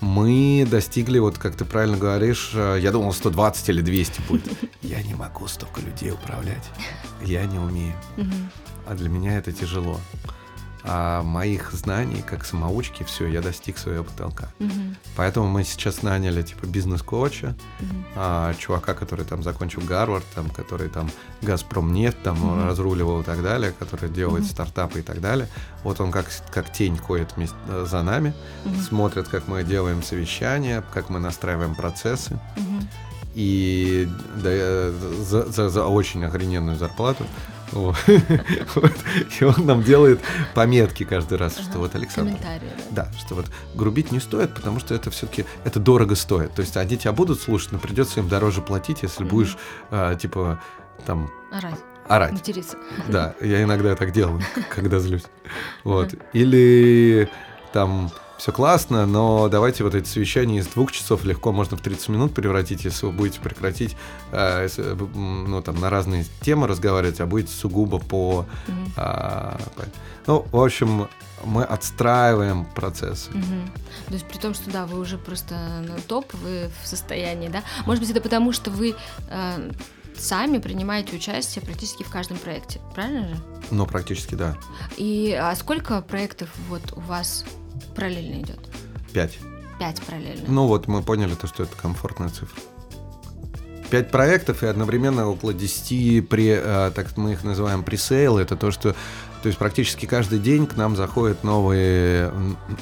мы 0.05 0.67
достигли, 0.71 1.19
вот 1.19 1.38
как 1.38 1.57
ты 1.57 1.64
правильно 1.64 1.97
говоришь, 1.97 2.51
э, 2.55 2.79
я 2.81 2.93
думал 2.93 3.12
120 3.12 3.69
или 3.71 3.81
200 3.81 4.21
будет. 4.29 4.53
Я 4.83 5.03
не 5.03 5.14
могу 5.14 5.47
столько 5.49 5.81
людей 5.81 6.12
управлять. 6.12 6.64
Я 7.23 7.45
не 7.47 7.59
умею. 7.59 7.95
А 8.87 8.95
для 8.95 9.09
меня 9.09 9.38
это 9.38 9.51
тяжело 9.53 9.99
а 10.87 11.23
моих 11.23 11.73
знаний 11.73 12.23
как 12.27 12.44
самоучки, 12.44 13.05
все, 13.05 13.27
я 13.27 13.40
достиг 13.40 13.79
своего 13.79 14.05
потолка. 14.05 14.51
Угу. 14.61 14.70
Поэтому 15.16 15.49
мы 15.49 15.64
сейчас 15.64 16.03
наняли 16.03 16.42
типа 16.42 16.66
бизнес-коуча, 16.66 17.57
угу. 17.81 17.88
а, 18.16 18.53
чувака, 18.55 18.92
который 18.92 19.25
там 19.25 19.42
закончил 19.42 19.81
Гарвард, 19.81 20.25
там, 20.35 20.51
который 20.51 20.90
там 20.90 21.11
Газпром 21.40 21.94
нефть 21.94 22.23
там 22.23 22.42
угу. 22.42 22.66
разруливал 22.66 23.23
и 23.23 23.25
так 23.25 23.42
далее, 23.42 23.73
который 23.79 24.11
делает 24.11 24.44
угу. 24.44 24.51
стартапы 24.51 24.99
и 24.99 25.03
так 25.03 25.23
далее. 25.23 25.49
Вот 25.85 26.01
он 26.01 26.11
как, 26.12 26.27
как 26.53 26.70
тень 26.70 26.99
ходит 26.99 27.35
вместе, 27.37 27.57
э, 27.68 27.87
за 27.88 28.03
нами, 28.03 28.35
угу. 28.66 28.75
смотрит, 28.83 29.29
как 29.29 29.49
мы 29.49 29.64
делаем 29.64 30.03
совещания, 30.03 30.85
как 30.92 31.09
мы 31.09 31.18
настраиваем 31.18 31.75
процессы. 31.75 32.38
Угу. 32.57 32.88
И 33.35 34.07
да, 34.37 34.51
э, 34.53 34.92
за, 35.25 35.51
за, 35.51 35.70
за 35.70 35.87
очень 35.87 36.25
охрененную 36.25 36.77
зарплату 36.77 37.25
И 39.40 39.44
он 39.44 39.66
нам 39.66 39.83
делает 39.83 40.20
пометки 40.55 41.05
каждый 41.05 41.38
раз, 41.38 41.59
что 41.59 41.79
вот 41.79 41.94
Александр... 41.94 42.38
Да, 42.90 43.11
что 43.18 43.35
вот 43.35 43.46
грубить 43.74 44.12
не 44.12 44.20
стоит, 44.20 44.55
потому 44.55 44.81
что 44.81 44.94
это 44.94 45.11
все-таки, 45.11 45.44
это 45.64 45.81
дорого 45.81 46.14
стоит. 46.14 46.53
То 46.55 46.62
есть 46.62 46.77
они 46.77 46.96
тебя 46.96 47.12
будут 47.12 47.40
слушать, 47.40 47.72
но 47.72 47.79
придется 47.79 48.20
им 48.20 48.29
дороже 48.29 48.62
платить, 48.62 49.03
если 49.03 49.24
будешь, 49.24 49.57
а, 49.90 50.14
типа, 50.14 50.61
там... 51.07 51.31
Орать 51.53 51.81
орать. 52.09 52.33
Материться. 52.33 52.77
Да, 53.09 53.35
я 53.40 53.62
иногда 53.62 53.94
так 53.96 54.12
делаю, 54.12 54.40
когда 54.74 54.98
злюсь. 54.98 55.24
Вот. 55.85 56.14
Или 56.33 57.31
там 57.72 58.11
все 58.44 58.52
классно, 58.52 59.07
но 59.07 59.48
давайте 59.48 59.85
вот 59.85 59.94
эти 59.94 60.07
совещания 60.07 60.59
из 60.59 60.66
двух 60.66 60.92
часов 60.92 61.24
легко 61.24 61.50
можно 61.50 61.78
в 61.78 61.80
30 61.80 62.11
минут 62.11 62.35
превратить, 62.35 62.85
если 62.85 63.07
вы 63.07 63.12
будете 63.12 63.40
прекратить, 63.40 63.96
э, 64.33 64.68
ну, 65.14 65.62
там, 65.62 65.80
на 65.80 65.88
разные 65.88 66.26
темы 66.42 66.66
разговаривать, 66.66 67.22
а 67.22 67.26
будете 67.26 67.54
сугубо 67.54 67.98
по... 67.98 68.44
Mm-hmm. 68.66 68.94
По 68.96 69.59
ну, 70.26 70.46
в 70.52 70.62
общем, 70.62 71.09
мы 71.42 71.64
отстраиваем 71.64 72.66
процессы. 72.66 73.30
Угу. 73.30 74.09
То 74.09 74.12
есть 74.12 74.26
при 74.26 74.37
том, 74.37 74.52
что 74.52 74.70
да, 74.70 74.85
вы 74.85 75.00
уже 75.00 75.16
просто 75.16 75.54
на 75.87 75.98
топ, 76.02 76.30
вы 76.35 76.70
в 76.83 76.87
состоянии, 76.87 77.48
да? 77.48 77.62
Может 77.87 78.02
быть, 78.02 78.11
это 78.11 78.20
потому, 78.20 78.52
что 78.52 78.70
вы 78.70 78.94
э, 79.30 79.70
сами 80.18 80.59
принимаете 80.59 81.16
участие 81.16 81.64
практически 81.64 82.02
в 82.02 82.11
каждом 82.11 82.37
проекте, 82.37 82.80
правильно 82.94 83.28
же? 83.28 83.37
Ну, 83.70 83.87
практически, 83.87 84.35
да. 84.35 84.54
И 84.98 85.33
а 85.33 85.54
сколько 85.57 86.02
проектов 86.02 86.50
вот 86.68 86.92
у 86.92 87.00
вас 87.00 87.46
параллельно 87.95 88.41
идет? 88.43 88.59
Пять. 89.13 89.39
Пять 89.79 90.01
параллельно. 90.03 90.45
Ну 90.49 90.67
вот 90.67 90.89
мы 90.89 91.03
поняли 91.03 91.35
то, 91.35 91.47
что 91.47 91.63
это 91.63 91.77
комфортная 91.77 92.29
цифра. 92.29 92.61
Пять 93.91 94.11
проектов 94.11 94.63
и 94.63 94.67
одновременно 94.67 95.29
около 95.29 95.53
10 95.53 96.29
при, 96.29 96.59
э, 96.59 96.91
так 96.95 97.17
мы 97.17 97.33
их 97.33 97.45
называем 97.45 97.83
пресейл. 97.83 98.39
Это 98.39 98.57
то, 98.57 98.71
что 98.71 98.97
то 99.45 99.49
есть 99.49 99.59
практически 99.59 100.07
каждый 100.07 100.39
день 100.39 100.67
к 100.67 100.75
нам 100.75 100.97
заходит 100.97 101.45
новый, 101.45 102.31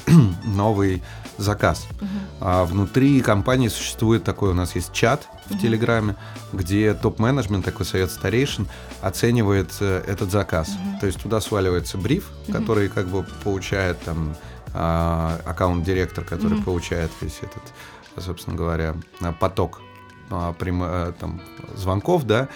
новый 0.45 1.03
заказ. 1.37 1.85
Uh-huh. 1.99 2.07
А 2.39 2.63
внутри 2.63 3.19
компании 3.19 3.67
существует 3.67 4.23
такой, 4.23 4.51
у 4.51 4.53
нас 4.53 4.73
есть 4.73 4.93
чат 4.93 5.27
в 5.45 5.51
uh-huh. 5.51 5.59
Телеграме, 5.59 6.15
где 6.53 6.93
топ-менеджмент, 6.93 7.65
такой 7.65 7.85
совет 7.85 8.11
старейшин, 8.11 8.69
оценивает 9.01 9.75
э, 9.81 10.05
этот 10.07 10.31
заказ. 10.31 10.69
Uh-huh. 10.69 10.99
То 11.01 11.07
есть 11.07 11.21
туда 11.21 11.41
сваливается 11.41 11.97
бриф, 11.97 12.29
uh-huh. 12.47 12.53
который 12.53 12.87
как 12.87 13.07
бы 13.09 13.25
получает 13.43 13.99
там 13.99 14.33
а, 14.73 15.39
аккаунт-директор, 15.45 16.23
который 16.23 16.57
mm-hmm. 16.57 16.63
получает 16.63 17.11
весь 17.21 17.39
этот, 17.41 18.23
собственно 18.23 18.55
говоря, 18.55 18.95
поток 19.39 19.81
а, 20.29 20.53
прямо, 20.53 21.13
там, 21.19 21.41
звонков, 21.75 22.25
да, 22.25 22.49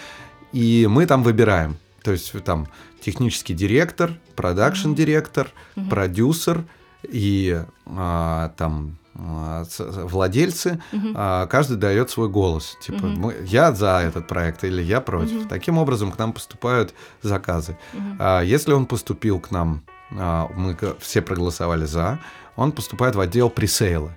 и 0.52 0.86
мы 0.88 1.06
там 1.06 1.22
выбираем. 1.22 1.76
То 2.02 2.12
есть 2.12 2.32
там 2.44 2.68
технический 3.00 3.54
директор, 3.54 4.12
продакшн-директор, 4.36 5.50
mm-hmm. 5.76 5.88
продюсер 5.88 6.64
и 7.02 7.62
а, 7.86 8.52
там 8.56 8.98
владельцы, 9.18 10.80
угу. 10.92 11.08
а, 11.14 11.46
каждый 11.46 11.76
дает 11.76 12.10
свой 12.10 12.28
голос. 12.28 12.76
Типа, 12.80 13.06
угу. 13.06 13.06
мы, 13.06 13.36
я 13.44 13.72
за 13.72 14.00
этот 14.06 14.28
проект 14.28 14.62
или 14.64 14.80
я 14.80 15.00
против. 15.00 15.42
Угу. 15.42 15.48
Таким 15.48 15.78
образом 15.78 16.12
к 16.12 16.18
нам 16.18 16.32
поступают 16.32 16.94
заказы. 17.20 17.76
Угу. 17.94 18.02
А, 18.20 18.42
если 18.42 18.72
он 18.72 18.86
поступил 18.86 19.40
к 19.40 19.50
нам 19.50 19.82
а, 19.86 19.97
мы 20.10 20.76
все 21.00 21.22
проголосовали 21.22 21.84
за, 21.84 22.18
он 22.56 22.72
поступает 22.72 23.14
в 23.14 23.20
отдел 23.20 23.50
пресейла. 23.50 24.10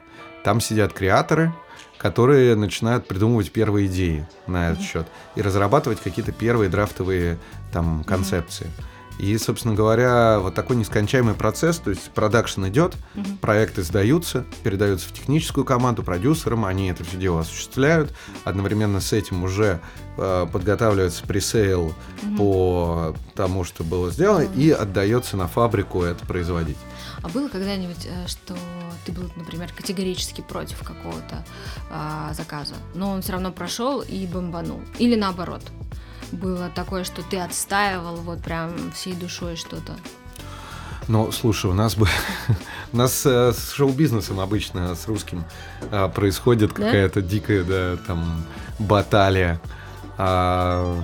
Там 0.43 0.61
сидят 0.61 0.93
креаторы, 0.93 1.53
которые 1.97 2.55
начинают 2.55 3.07
придумывать 3.07 3.51
первые 3.51 3.87
идеи 3.87 4.27
на 4.47 4.71
этот 4.71 4.83
счет 4.83 5.07
и 5.35 5.41
разрабатывать 5.41 6.01
какие-то 6.01 6.31
первые 6.31 6.69
драфтовые 6.69 7.37
там 7.71 8.03
концепции. 8.03 8.65
Mm-hmm. 8.65 8.90
И, 9.19 9.37
собственно 9.37 9.75
говоря, 9.75 10.39
вот 10.39 10.55
такой 10.55 10.75
нескончаемый 10.75 11.35
процесс, 11.35 11.77
то 11.77 11.89
есть 11.91 12.09
продакшн 12.11 12.67
идет, 12.67 12.95
угу. 13.15 13.25
проекты 13.39 13.83
сдаются, 13.83 14.45
передаются 14.63 15.09
в 15.09 15.13
техническую 15.13 15.63
команду, 15.63 16.03
продюсерам, 16.03 16.65
они 16.65 16.89
это 16.89 17.03
все 17.03 17.17
дело 17.17 17.41
осуществляют. 17.41 18.13
Одновременно 18.43 18.99
с 18.99 19.13
этим 19.13 19.43
уже 19.43 19.79
э, 20.17 20.47
подготавливается 20.51 21.23
пресейл 21.25 21.93
угу. 22.23 22.35
по 22.37 23.15
тому, 23.35 23.63
что 23.63 23.83
было 23.83 24.11
сделано, 24.11 24.45
угу. 24.45 24.59
и 24.59 24.71
отдается 24.71 25.37
на 25.37 25.47
фабрику 25.47 26.03
это 26.03 26.25
производить. 26.25 26.77
А 27.21 27.29
было 27.29 27.47
когда-нибудь, 27.49 28.05
э, 28.05 28.27
что 28.27 28.55
ты 29.05 29.11
был, 29.11 29.29
например, 29.35 29.71
категорически 29.75 30.41
против 30.41 30.79
какого-то 30.79 31.43
а, 31.89 32.33
заказа, 32.33 32.75
но 32.93 33.11
он 33.11 33.21
все 33.21 33.33
равно 33.33 33.51
прошел 33.51 34.01
и 34.01 34.25
бомбанул? 34.25 34.81
Или 34.97 35.15
наоборот? 35.15 35.61
Было 36.31 36.69
такое, 36.73 37.03
что 37.03 37.21
ты 37.23 37.37
отстаивал 37.37 38.17
вот 38.17 38.41
прям 38.41 38.91
всей 38.91 39.13
душой 39.13 39.55
что-то? 39.55 39.93
Ну, 41.07 41.31
слушай, 41.31 41.69
у 41.69 41.73
нас 41.73 41.95
бы 41.95 42.07
у 42.93 42.97
нас 42.97 43.25
э, 43.25 43.51
с 43.53 43.71
шоу-бизнесом 43.73 44.39
обычно 44.39 44.95
с 44.95 45.07
русским 45.07 45.43
э, 45.91 46.09
происходит 46.13 46.73
да? 46.73 46.85
какая-то 46.85 47.21
дикая, 47.21 47.63
да, 47.63 47.97
там 48.07 48.43
баталия. 48.79 49.59
А, 50.17 51.03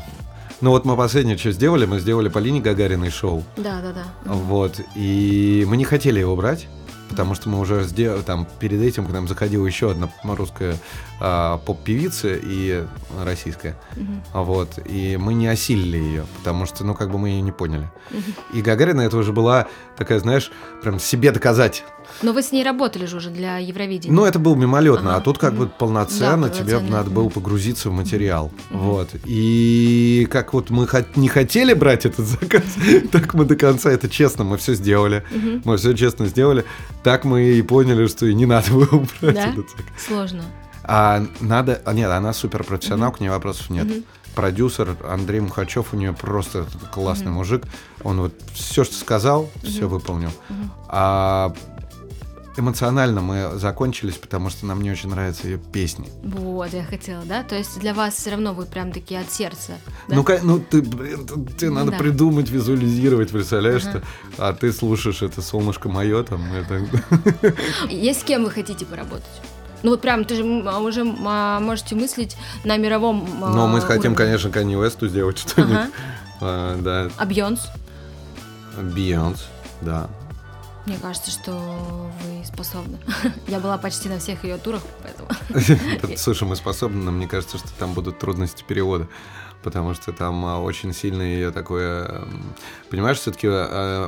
ну 0.61 0.71
вот 0.71 0.85
мы 0.85 0.95
последнее 0.95 1.37
что 1.37 1.51
сделали, 1.51 1.85
мы 1.85 1.99
сделали 1.99 2.29
Полине 2.29 2.61
Гагариной 2.61 3.09
шоу. 3.09 3.43
Да, 3.57 3.81
да, 3.81 3.91
да. 3.93 4.33
Вот 4.33 4.79
и 4.95 5.65
мы 5.67 5.77
не 5.77 5.85
хотели 5.85 6.19
его 6.19 6.35
брать. 6.35 6.67
Потому 7.09 7.35
что 7.35 7.49
мы 7.49 7.59
уже 7.59 7.83
сделали, 7.83 8.21
там, 8.21 8.47
перед 8.59 8.81
этим 8.81 9.05
к 9.05 9.11
нам 9.11 9.27
заходила 9.27 9.65
еще 9.65 9.91
одна 9.91 10.09
русская 10.23 10.75
а, 11.19 11.57
поп-певица 11.59 12.29
и 12.35 12.83
российская, 13.23 13.75
Мгм. 13.95 14.21
вот, 14.33 14.79
и 14.85 15.17
мы 15.17 15.33
не 15.33 15.47
осилили 15.47 15.97
ее, 15.97 16.25
потому 16.37 16.65
что, 16.65 16.83
ну, 16.83 16.93
как 16.93 17.09
бы 17.11 17.17
мы 17.17 17.29
ее 17.29 17.41
не 17.41 17.51
поняли. 17.51 17.89
Мгм. 18.11 18.23
И 18.53 18.61
Гагарина 18.61 19.01
это 19.01 19.17
уже 19.17 19.31
была 19.33 19.67
такая, 19.97 20.19
знаешь, 20.19 20.51
прям 20.81 20.99
себе 20.99 21.31
доказать. 21.31 21.83
Но 22.21 22.33
вы 22.33 22.41
с 22.41 22.51
ней 22.51 22.63
работали 22.63 23.05
же 23.05 23.17
уже 23.17 23.29
для 23.29 23.57
Евровидения. 23.57 24.15
Ну, 24.15 24.25
это 24.25 24.39
было 24.39 24.55
мимолетно, 24.55 25.11
Ага, 25.11 25.17
а 25.17 25.21
тут 25.21 25.37
как 25.37 25.53
бы 25.53 25.67
полноценно 25.67 26.49
Да, 26.49 26.53
тебе 26.53 26.79
надо 26.79 27.09
было 27.09 27.29
погрузиться 27.29 27.89
в 27.89 27.93
материал. 27.93 28.51
Мгм. 28.69 28.79
Вот. 28.79 29.09
И 29.25 30.27
как 30.31 30.53
вот 30.53 30.69
мы 30.69 30.87
не 31.15 31.27
хотели 31.27 31.73
брать 31.73 32.05
этот 32.05 32.25
заказ, 32.25 32.63
так 33.11 33.33
мы 33.33 33.45
до 33.45 33.55
конца, 33.55 33.91
это 33.91 34.09
честно, 34.09 34.43
мы 34.43 34.57
все 34.57 34.73
сделали. 34.73 35.23
Мгм. 35.31 35.61
Мы 35.65 35.77
все 35.77 35.93
честно 35.93 36.25
сделали. 36.27 36.65
Так 37.03 37.23
мы 37.25 37.43
и 37.43 37.61
поняли, 37.61 38.07
что 38.07 38.25
и 38.25 38.33
не 38.33 38.45
надо 38.45 38.71
было 38.71 38.85
брать 39.21 39.35
Да? 39.35 39.47
этот 39.49 39.69
заказ. 39.69 39.85
Сложно. 40.07 40.43
А 40.83 41.25
надо... 41.41 41.81
а 41.85 41.93
Нет, 41.93 42.09
она 42.09 42.33
супер 42.33 42.63
профессионал, 42.63 43.11
к 43.11 43.19
ней 43.19 43.29
вопросов 43.29 43.69
нет. 43.69 43.85
Мгм. 43.85 44.03
Продюсер 44.35 44.95
Андрей 45.09 45.39
Мухачев, 45.39 45.93
у 45.93 45.97
нее 45.97 46.13
просто 46.13 46.65
классный 46.93 47.27
Мгм. 47.27 47.35
мужик. 47.35 47.63
Он 48.03 48.21
вот 48.21 48.33
все, 48.53 48.83
что 48.83 48.95
сказал, 48.95 49.49
все 49.63 49.81
Мгм. 49.81 49.89
выполнил. 49.89 50.29
Мгм. 50.49 50.71
А 50.89 51.53
эмоционально 52.57 53.21
мы 53.21 53.51
закончились, 53.57 54.15
потому 54.15 54.49
что 54.49 54.65
нам 54.65 54.81
не 54.81 54.91
очень 54.91 55.09
нравятся 55.09 55.47
ее 55.47 55.57
песни. 55.57 56.09
Вот, 56.23 56.73
я 56.73 56.83
хотела, 56.83 57.23
да? 57.23 57.43
То 57.43 57.55
есть 57.55 57.79
для 57.79 57.93
вас 57.93 58.15
все 58.15 58.31
равно 58.31 58.53
вы 58.53 58.65
прям 58.65 58.91
такие 58.91 59.19
от 59.19 59.31
сердца. 59.31 59.73
да? 60.07 60.15
Ну, 60.15 60.25
ну 60.43 60.59
ты, 60.59 60.81
блин, 60.81 61.25
тебе 61.57 61.69
надо 61.69 61.91
Да. 61.91 61.97
придумать, 61.97 62.49
визуализировать, 62.49 63.31
представляешь, 63.31 63.85
Ага. 63.85 64.01
что, 64.35 64.47
а 64.49 64.53
ты 64.53 64.73
слушаешь 64.73 65.21
это 65.21 65.41
солнышко 65.41 65.89
мое, 65.89 66.23
там, 66.23 66.41
это... 66.53 67.55
Есть 67.89 68.21
с 68.21 68.23
кем 68.23 68.43
вы 68.43 68.49
хотите 68.49 68.85
поработать? 68.85 69.25
Ну 69.83 69.91
вот 69.91 70.01
прям, 70.01 70.25
ты 70.25 70.35
же 70.35 70.63
а, 70.65 70.79
уже 70.79 71.03
а, 71.25 71.59
можете 71.59 71.95
мыслить 71.95 72.35
на 72.63 72.77
мировом 72.77 73.27
а, 73.43 73.49
Но 73.49 73.67
мы 73.67 73.79
хотим, 73.81 74.15
конечно, 74.15 74.49
Канни 74.49 74.75
Уэсту 74.75 75.07
сделать 75.07 75.37
что-нибудь. 75.37 75.75
Ага. 75.75 75.87
А, 76.39 76.79
да, 76.79 77.09
А 77.17 77.25
Бьонс? 77.25 77.61
Бейонс, 78.79 79.47
да. 79.81 80.07
Мне 80.87 80.97
кажется, 80.99 81.31
что 81.31 81.51
вы 81.51 82.45
способны. 82.45 82.97
Я 83.47 83.59
была 83.59 83.77
почти 83.77 84.07
на 84.07 84.19
всех 84.19 84.45
ее 84.45 84.57
турах, 84.57 84.81
поэтому... 85.03 85.27
Это, 85.49 86.17
Слушай, 86.17 86.47
мы 86.47 86.55
способны, 86.55 87.03
но 87.03 87.11
мне 87.11 87.27
кажется, 87.27 87.57
что 87.57 87.67
там 87.73 87.93
будут 87.93 88.19
трудности 88.19 88.63
перевода. 88.65 89.09
Потому 89.63 89.93
что 89.93 90.13
там 90.13 90.45
а, 90.45 90.61
очень 90.61 90.93
сильно 90.93 91.21
ее 91.21 91.51
такое... 91.51 92.23
Понимаешь, 92.89 93.17
все-таки 93.17 93.49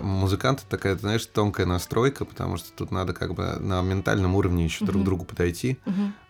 музыканты 0.02 0.64
такая, 0.70 0.96
знаешь, 0.96 1.26
тонкая 1.26 1.66
настройка, 1.66 2.24
потому 2.24 2.56
что 2.56 2.72
тут 2.72 2.92
надо 2.92 3.12
как 3.14 3.34
бы 3.34 3.58
на 3.60 3.82
ментальном 3.82 4.36
уровне 4.36 4.64
еще 4.64 4.86
друг 4.86 5.02
к 5.02 5.06
другу 5.06 5.26
подойти. 5.26 5.80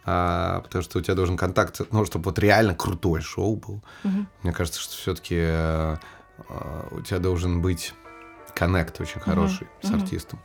А, 0.03 0.61
потому 0.61 0.81
что 0.81 0.97
у 0.97 1.01
тебя 1.03 1.13
должен 1.13 1.37
контакт, 1.37 1.79
ну, 1.91 2.05
чтобы 2.05 2.25
вот 2.25 2.39
реально 2.39 2.73
крутое 2.73 3.21
шоу 3.21 3.55
был. 3.55 3.83
Мне 4.41 4.51
кажется, 4.51 4.81
что 4.81 4.95
все-таки 4.95 5.35
у 6.91 7.01
тебя 7.01 7.19
должен 7.19 7.61
быть 7.61 7.93
коннект 8.59 8.99
очень 8.99 9.21
хороший 9.21 9.67
с 9.81 9.89
мгм. 9.89 10.01
артистом. 10.01 10.39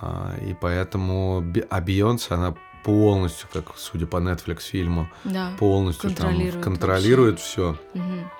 А, 0.00 0.34
и 0.40 0.54
поэтому 0.54 1.44
а 1.70 1.80
Бейонсе, 1.80 2.34
она 2.34 2.54
полностью, 2.84 3.48
как 3.52 3.76
судя 3.76 4.06
по 4.06 4.16
Netflix 4.16 4.60
фильму, 4.60 5.08
Да. 5.24 5.52
полностью 5.58 6.10
там 6.10 6.26
Контролирует 6.28 6.64
контролирует 6.64 7.40
все. 7.40 7.76
Мгм, 7.94 8.30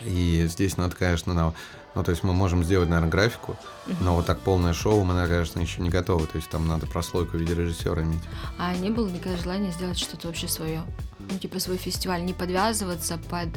И 0.00 0.46
здесь 0.48 0.76
надо, 0.76 0.94
конечно, 0.96 1.34
на... 1.34 1.52
ну, 1.94 2.02
то 2.04 2.10
есть 2.10 2.22
мы 2.22 2.32
можем 2.32 2.64
сделать, 2.64 2.88
наверное, 2.88 3.10
графику, 3.10 3.56
но 4.00 4.14
вот 4.14 4.26
так 4.26 4.40
полное 4.40 4.72
шоу 4.74 5.04
мы, 5.04 5.14
наверное, 5.14 5.36
конечно, 5.38 5.60
еще 5.60 5.82
не 5.82 5.90
готовы. 5.90 6.26
То 6.26 6.36
есть 6.36 6.48
там 6.50 6.66
надо 6.68 6.86
прослойку 6.86 7.36
в 7.36 7.40
виде 7.40 7.54
режиссера 7.54 8.02
иметь. 8.02 8.22
А 8.58 8.74
не 8.74 8.90
было 8.90 9.08
никогда 9.08 9.36
желания 9.38 9.70
сделать 9.72 9.98
что-то 9.98 10.28
вообще 10.28 10.48
свое? 10.48 10.82
Ну, 11.18 11.38
типа 11.38 11.58
свой 11.60 11.76
фестиваль, 11.76 12.24
не 12.24 12.32
подвязываться 12.34 13.18
под 13.30 13.48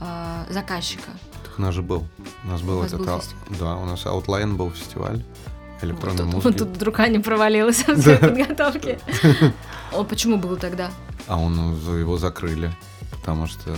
а, 0.00 0.46
заказчика. 0.50 1.10
Нас 1.58 1.74
же 1.74 1.82
был. 1.82 2.06
У 2.44 2.48
нас 2.48 2.60
был 2.62 2.78
У 2.80 2.82
этот... 2.82 2.98
был 3.00 3.20
фестиваль? 3.20 3.58
Да, 3.60 3.76
у 3.76 3.84
нас 3.84 4.04
Outline 4.04 4.54
был 4.54 4.70
фестиваль 4.70 5.22
электронной 5.82 6.24
вот, 6.24 6.32
тут, 6.32 6.44
музыки. 6.44 6.58
тут 6.58 6.68
вдруг 6.68 7.00
Аня 7.00 7.20
провалилась 7.20 7.84
в 7.86 8.00
своей 8.00 8.18
подготовке. 8.18 8.98
О, 9.92 10.04
почему 10.04 10.36
был 10.38 10.56
тогда? 10.56 10.90
А 11.26 11.38
он 11.38 11.74
его 11.98 12.18
закрыли, 12.18 12.72
потому 13.10 13.46
что 13.46 13.74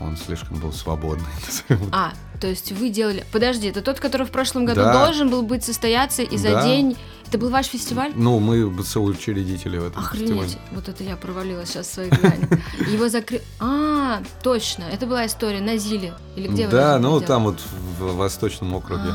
он 0.00 0.16
слишком 0.16 0.58
был 0.58 0.72
свободный. 0.72 1.26
А, 1.92 2.12
то 2.40 2.46
есть 2.46 2.72
вы 2.72 2.88
делали... 2.90 3.24
Подожди, 3.32 3.68
это 3.68 3.82
тот, 3.82 4.00
который 4.00 4.26
в 4.26 4.30
прошлом 4.30 4.64
году 4.64 4.80
Да. 4.80 4.92
должен 4.92 5.28
был 5.30 5.42
быть 5.42 5.64
состояться, 5.64 6.22
и 6.22 6.36
за 6.36 6.62
день... 6.62 6.96
Это 7.30 7.38
был 7.38 7.50
ваш 7.50 7.66
фестиваль? 7.66 8.10
Ну, 8.16 8.40
мы 8.40 8.82
соучредители 8.82 9.78
в 9.78 9.86
этом 9.86 10.02
Охренеть, 10.02 10.30
фестивале. 10.42 10.58
вот 10.72 10.88
это 10.88 11.04
я 11.04 11.14
провалилась 11.14 11.68
сейчас 11.68 11.86
в 11.86 11.94
своих 11.94 12.12
знаниях. 12.12 12.48
Его 12.92 13.08
закрыли... 13.08 13.40
А, 13.60 14.20
точно, 14.42 14.82
это 14.92 15.06
была 15.06 15.24
история 15.26 15.60
на 15.60 15.76
Зиле. 15.76 16.12
Или 16.34 16.48
где 16.48 16.66
Да, 16.66 16.98
ну 16.98 17.20
там 17.20 17.44
вот 17.44 17.60
в 18.00 18.16
Восточном 18.16 18.74
округе. 18.74 19.12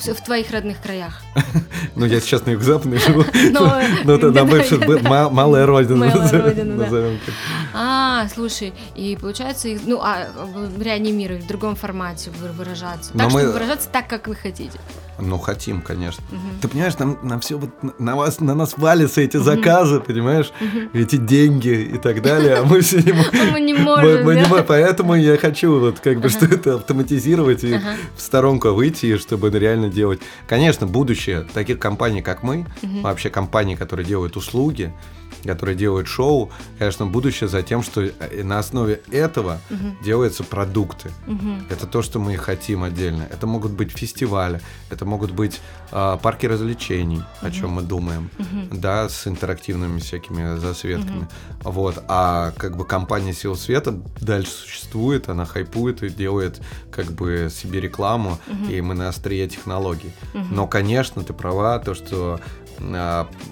В, 0.00 0.06
в 0.14 0.24
твоих 0.24 0.50
родных 0.50 0.80
краях. 0.80 1.20
Ну, 1.94 2.06
я 2.06 2.20
сейчас 2.20 2.46
на 2.46 2.50
юго-западной 2.52 2.96
живу. 2.98 3.22
Но- 3.50 3.78
Ну, 4.04 4.14
это 4.14 4.30
да, 4.30 4.44
на 4.44 4.50
бывшей 4.50 4.78
да, 4.78 4.86
б- 4.86 5.00
да. 5.00 5.08
ма- 5.10 5.28
малая 5.30 5.66
родина. 5.66 6.06
Назовем-. 6.06 7.18
А, 7.74 8.26
слушай, 8.32 8.72
и 8.96 9.18
получается, 9.20 9.68
ну, 9.84 10.00
а 10.00 10.26
реанимировать 10.80 11.44
в 11.44 11.48
другом 11.48 11.76
формате 11.76 12.30
вы- 12.40 12.48
выражаться. 12.52 13.12
Так, 13.12 13.28
чтобы 13.28 13.52
выражаться 13.52 13.88
так, 13.90 14.08
как 14.08 14.26
вы 14.28 14.36
хотите. 14.36 14.78
Ну, 15.24 15.38
хотим, 15.38 15.82
конечно. 15.82 16.24
Мгм. 16.30 16.60
Ты 16.60 16.68
понимаешь, 16.68 16.98
нам, 16.98 17.18
на 17.22 17.38
все 17.38 17.56
вот 17.56 17.70
на- 18.00 18.16
вас, 18.16 18.40
на 18.40 18.54
нас 18.54 18.74
валятся 18.76 19.20
эти 19.20 19.36
заказы, 19.36 20.00
понимаешь, 20.00 20.52
эти 20.92 21.16
деньги 21.16 21.68
и 21.94 21.98
так 21.98 22.22
далее, 22.22 22.56
а 22.56 22.64
мы 22.64 22.80
все 22.80 22.96
не 23.60 23.72
Мы 23.72 23.78
можем, 23.78 24.24
мы 24.24 24.34
да? 24.34 24.64
Поэтому 24.66 25.14
я 25.14 25.36
хочу 25.36 25.78
вот 25.78 26.00
как 26.00 26.20
бы 26.20 26.28
что 26.28 26.46
это 26.46 26.74
автоматизировать 26.74 27.62
и 27.64 27.74
Ага. 27.74 27.94
в 28.16 28.20
сторонку 28.20 28.70
выйти, 28.70 29.16
чтобы 29.16 29.50
реально 29.50 29.88
делать. 29.90 30.20
Конечно, 30.48 30.86
будущее 30.86 31.46
таких 31.54 31.78
компаний, 31.78 32.22
как 32.22 32.42
мы, 32.42 32.66
вообще 33.02 33.30
компаний, 33.30 33.76
которые 33.76 34.04
делают 34.06 34.36
услуги, 34.36 34.92
которые 35.44 35.76
делают 35.76 36.06
шоу, 36.08 36.50
конечно, 36.78 37.06
будущее 37.06 37.48
за 37.48 37.62
тем, 37.62 37.82
что 37.82 38.02
э, 38.02 38.42
на 38.42 38.58
основе 38.58 39.00
этого 39.10 39.60
Мгм. 39.70 39.98
делаются 40.04 40.44
продукты. 40.44 41.10
Мгм. 41.26 41.66
Это 41.70 41.86
то, 41.86 42.02
что 42.02 42.18
мы 42.18 42.36
хотим 42.36 42.82
отдельно. 42.84 43.26
Это 43.30 43.46
могут 43.46 43.72
быть 43.72 43.92
фестивали, 43.92 44.60
это 44.90 45.04
могут 45.04 45.30
быть 45.32 45.60
а, 45.94 46.16
парки 46.16 46.46
развлечений, 46.46 47.22
о 47.42 47.50
чем 47.50 47.70
мы 47.72 47.82
думаем, 47.82 48.30
Мгм. 48.38 48.80
да, 48.80 49.08
с 49.08 49.26
интерактивными 49.26 49.98
всякими 49.98 50.58
засветками. 50.58 51.28
Вот. 51.62 52.02
А 52.08 52.52
как 52.56 52.76
бы 52.76 52.86
компания 52.86 53.34
Сил 53.34 53.56
Света 53.56 54.00
дальше 54.20 54.50
существует, 54.52 55.28
она 55.28 55.44
хайпует 55.44 56.02
и 56.02 56.08
делает 56.08 56.60
как 56.90 57.06
бы 57.12 57.48
себе 57.52 57.80
рекламу, 57.80 58.38
и 58.70 58.80
мы 58.80 58.94
на 58.94 59.08
острие 59.08 59.46
технологий. 59.48 60.12
Но, 60.50 60.66
конечно, 60.66 61.22
ты 61.24 61.32
права, 61.34 61.78
то, 61.78 61.94
что 61.94 62.40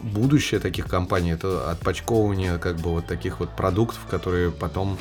будущее 0.03 0.61
таких 0.61 0.87
компаний 0.87 1.33
это 1.33 1.71
отпочковывание 1.71 2.59
как 2.59 2.77
бы 2.77 2.91
вот 2.91 3.07
таких 3.07 3.41
вот 3.41 3.51
продуктов, 3.51 4.01
которые 4.11 4.51
потом 4.51 4.99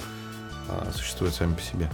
а, 0.67 0.91
существуют 0.95 1.33
сами 1.35 1.53
по 1.53 1.61
себе. 1.61 1.89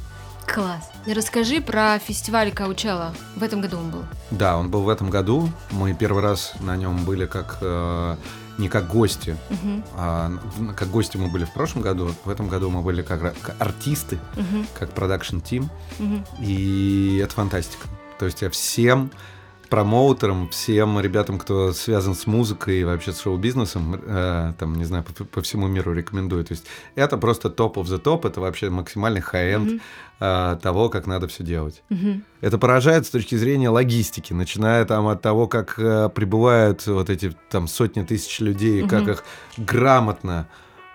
Класс. 0.47 0.91
Расскажи 1.07 1.59
про 1.61 1.97
фестиваль 1.99 2.51
Каучелла. 2.51 3.15
В 3.36 3.41
этом 3.43 3.61
году 3.61 3.77
он 3.79 3.89
был. 3.89 4.03
Да, 4.31 4.57
он 4.57 4.69
был 4.69 4.81
в 4.81 4.89
этом 4.89 5.09
году. 5.09 5.49
Мы 5.71 5.93
первый 5.93 6.21
раз 6.21 6.53
на 6.59 6.77
нем 6.77 7.03
были 7.03 7.25
как 7.25 7.57
э, 7.61 8.15
не 8.59 8.69
как 8.69 8.88
гости, 8.88 9.36
Мгм. 9.49 9.83
а 9.97 10.31
как 10.77 10.89
гости 10.89 11.17
мы 11.17 11.29
были 11.29 11.45
в 11.45 11.53
прошлом 11.53 11.81
году. 11.81 12.11
В 12.25 12.29
этом 12.29 12.47
году 12.47 12.69
мы 12.69 12.81
были 12.83 13.01
как, 13.01 13.21
как 13.41 13.55
артисты, 13.59 14.19
Мгм. 14.36 14.67
как 14.77 14.91
продакшн 14.91 15.39
тим, 15.39 15.69
Мгм. 15.97 16.23
и 16.39 17.19
это 17.23 17.33
фантастика. 17.33 17.88
То 18.19 18.25
есть 18.25 18.43
я 18.43 18.49
всем 18.51 19.09
промоутерам, 19.76 20.47
всем 20.51 20.97
ребятам, 21.01 21.38
кто 21.38 21.73
связан 21.73 22.15
с 22.15 22.28
музыкой 22.28 22.80
и 22.80 22.84
вообще 22.86 23.11
с 23.11 23.19
шоу-бизнесом, 23.19 23.99
э, 24.01 24.53
там, 24.57 24.76
не 24.76 24.86
знаю, 24.86 25.03
по, 25.03 25.26
по 25.26 25.41
всему 25.41 25.67
миру 25.67 25.93
рекомендую. 25.93 26.45
То 26.45 26.53
есть 26.53 26.65
это 26.95 27.17
просто 27.17 27.49
top 27.49 27.78
of 27.78 27.84
the 27.84 27.97
top, 27.97 28.26
это 28.26 28.39
вообще 28.39 28.69
максимальный 28.69 29.19
хай-энд 29.19 29.82
э, 30.21 30.57
того, 30.63 30.88
как 30.88 31.07
надо 31.07 31.28
все 31.28 31.43
делать. 31.43 31.84
Мгм. 31.89 32.23
Это 32.39 32.57
поражает 32.57 33.05
с 33.05 33.09
точки 33.09 33.36
зрения 33.36 33.67
логистики, 33.67 34.32
начиная 34.32 34.86
там 34.86 35.09
от 35.09 35.21
того, 35.21 35.47
как 35.47 35.78
э, 35.78 36.07
прибывают 36.07 36.88
вот 36.88 37.09
эти 37.09 37.36
там 37.49 37.67
сотни 37.67 38.03
тысяч 38.03 38.39
людей, 38.39 38.82
Мгм. 38.84 38.89
как 38.89 39.07
их 39.09 39.23
грамотно 39.57 40.47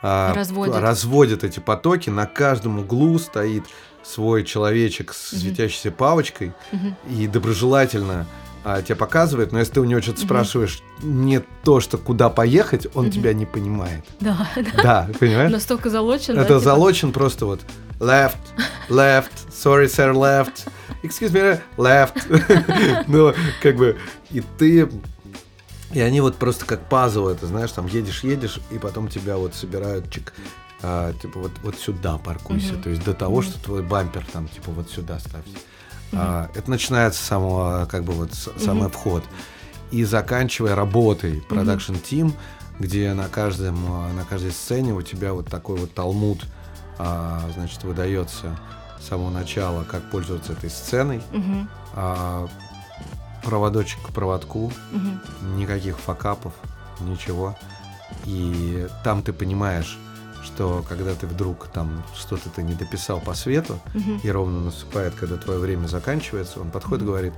а, 0.03 0.33
Разводят. 0.33 0.77
разводят 0.81 1.45
эти 1.45 1.61
потоки. 1.61 2.09
На 2.09 2.25
каждом 2.25 2.79
углу 2.79 3.19
стоит 3.19 3.65
свой 4.03 4.43
человечек 4.45 5.13
с 5.13 5.39
светящейся 5.39 5.91
палочкой 5.91 6.55
Мгм. 6.73 6.97
и 7.11 7.27
доброжелательно 7.27 8.27
а, 8.65 8.83
тебе 8.83 8.97
показывает, 8.97 9.53
но 9.53 9.59
если 9.59 9.75
ты 9.75 9.81
у 9.81 9.85
него 9.85 10.01
что-то 10.03 10.21
спрашиваешь 10.21 10.83
не 11.03 11.41
то, 11.65 11.81
что 11.81 11.99
куда 11.99 12.29
поехать, 12.29 12.87
он 12.95 13.05
Мгм. 13.07 13.13
тебя 13.13 13.33
не 13.35 13.47
понимает. 13.47 14.05
Да, 14.21 14.49
да. 14.57 14.83
Да, 14.83 15.09
понимаешь? 15.19 15.51
Настолько 15.53 15.91
залочен. 15.91 16.35
да, 16.35 16.41
Это 16.43 16.49
типа? 16.55 16.61
залочен 16.61 17.13
просто 17.13 17.47
вот 17.47 17.61
left, 17.99 18.37
left, 18.89 19.31
sorry 19.51 19.87
sir, 19.87 20.13
left, 20.13 20.69
excuse 21.03 21.33
me, 21.33 21.61
left. 21.77 23.05
ну, 23.09 23.33
как 23.63 23.77
бы, 23.77 23.97
и 24.31 24.41
ты 24.59 24.89
И 25.93 26.01
они 26.01 26.21
вот 26.21 26.37
просто 26.37 26.67
как 26.67 26.89
пазл, 26.89 27.29
это 27.29 27.47
знаешь, 27.47 27.73
там 27.73 27.87
едешь, 27.87 28.23
едешь, 28.25 28.61
и 28.71 28.79
потом 28.79 29.09
тебя 29.09 29.37
вот 29.37 29.55
собирают 29.55 30.09
чик, 30.11 30.33
а, 30.83 31.13
типа 31.15 31.41
вот, 31.41 31.51
вот 31.65 31.77
сюда 31.79 32.17
паркуйся. 32.19 32.75
Мгм. 32.75 32.83
То 32.83 32.91
есть 32.91 33.05
до 33.05 33.13
того, 33.15 33.39
Мгм. 33.41 33.43
что 33.51 33.61
твой 33.65 33.83
бампер 33.83 34.25
там, 34.33 34.49
типа 34.49 34.71
вот 34.71 34.89
сюда 34.91 35.19
ставься. 35.19 35.57
А, 36.13 36.51
это 36.55 36.71
начинается 36.71 37.23
с 37.23 37.27
самого, 37.27 37.87
как 37.91 38.05
бы 38.05 38.13
вот, 38.13 38.33
самый 38.35 38.85
Мгм. 38.85 38.91
вход. 38.91 39.25
И 39.91 40.05
заканчивая 40.05 40.75
работой 40.75 41.43
продакшн 41.49 41.95
тим, 41.97 42.33
где 42.79 43.13
на 43.13 43.29
каждом, 43.29 43.77
на 44.17 44.25
каждой 44.25 44.53
сцене 44.53 44.93
у 44.95 45.03
тебя 45.03 45.33
вот 45.35 45.49
такой 45.49 45.77
вот 45.79 45.93
талмуд, 45.95 46.45
а, 46.99 47.41
значит, 47.55 47.83
выдается 47.85 48.57
с 49.01 49.09
самого 49.09 49.31
начала, 49.31 49.85
как 49.85 50.03
пользоваться 50.11 50.53
этой 50.53 50.71
сценой. 50.71 51.23
Мгм. 51.33 51.69
А, 51.95 52.47
проводочек 53.43 54.01
к 54.03 54.13
проводку, 54.13 54.73
Мгм. 54.93 55.21
никаких 55.57 55.99
факапов, 55.99 56.53
ничего. 57.01 57.57
И 58.27 58.87
там 59.05 59.23
ты 59.23 59.33
понимаешь, 59.33 59.99
что 60.43 60.85
когда 60.89 61.15
ты 61.15 61.27
вдруг 61.27 61.69
там 61.69 62.03
что-то 62.17 62.49
ты 62.51 62.63
не 62.63 62.75
дописал 62.75 63.21
по 63.21 63.35
свету, 63.35 63.79
Мгм. 63.95 64.21
и 64.23 64.31
ровно 64.31 64.61
наступает, 64.61 65.15
когда 65.15 65.37
твое 65.37 65.59
время 65.61 65.87
заканчивается, 65.87 66.61
он 66.61 66.71
подходит 66.71 67.03
и 67.05 67.07
говорит, 67.07 67.33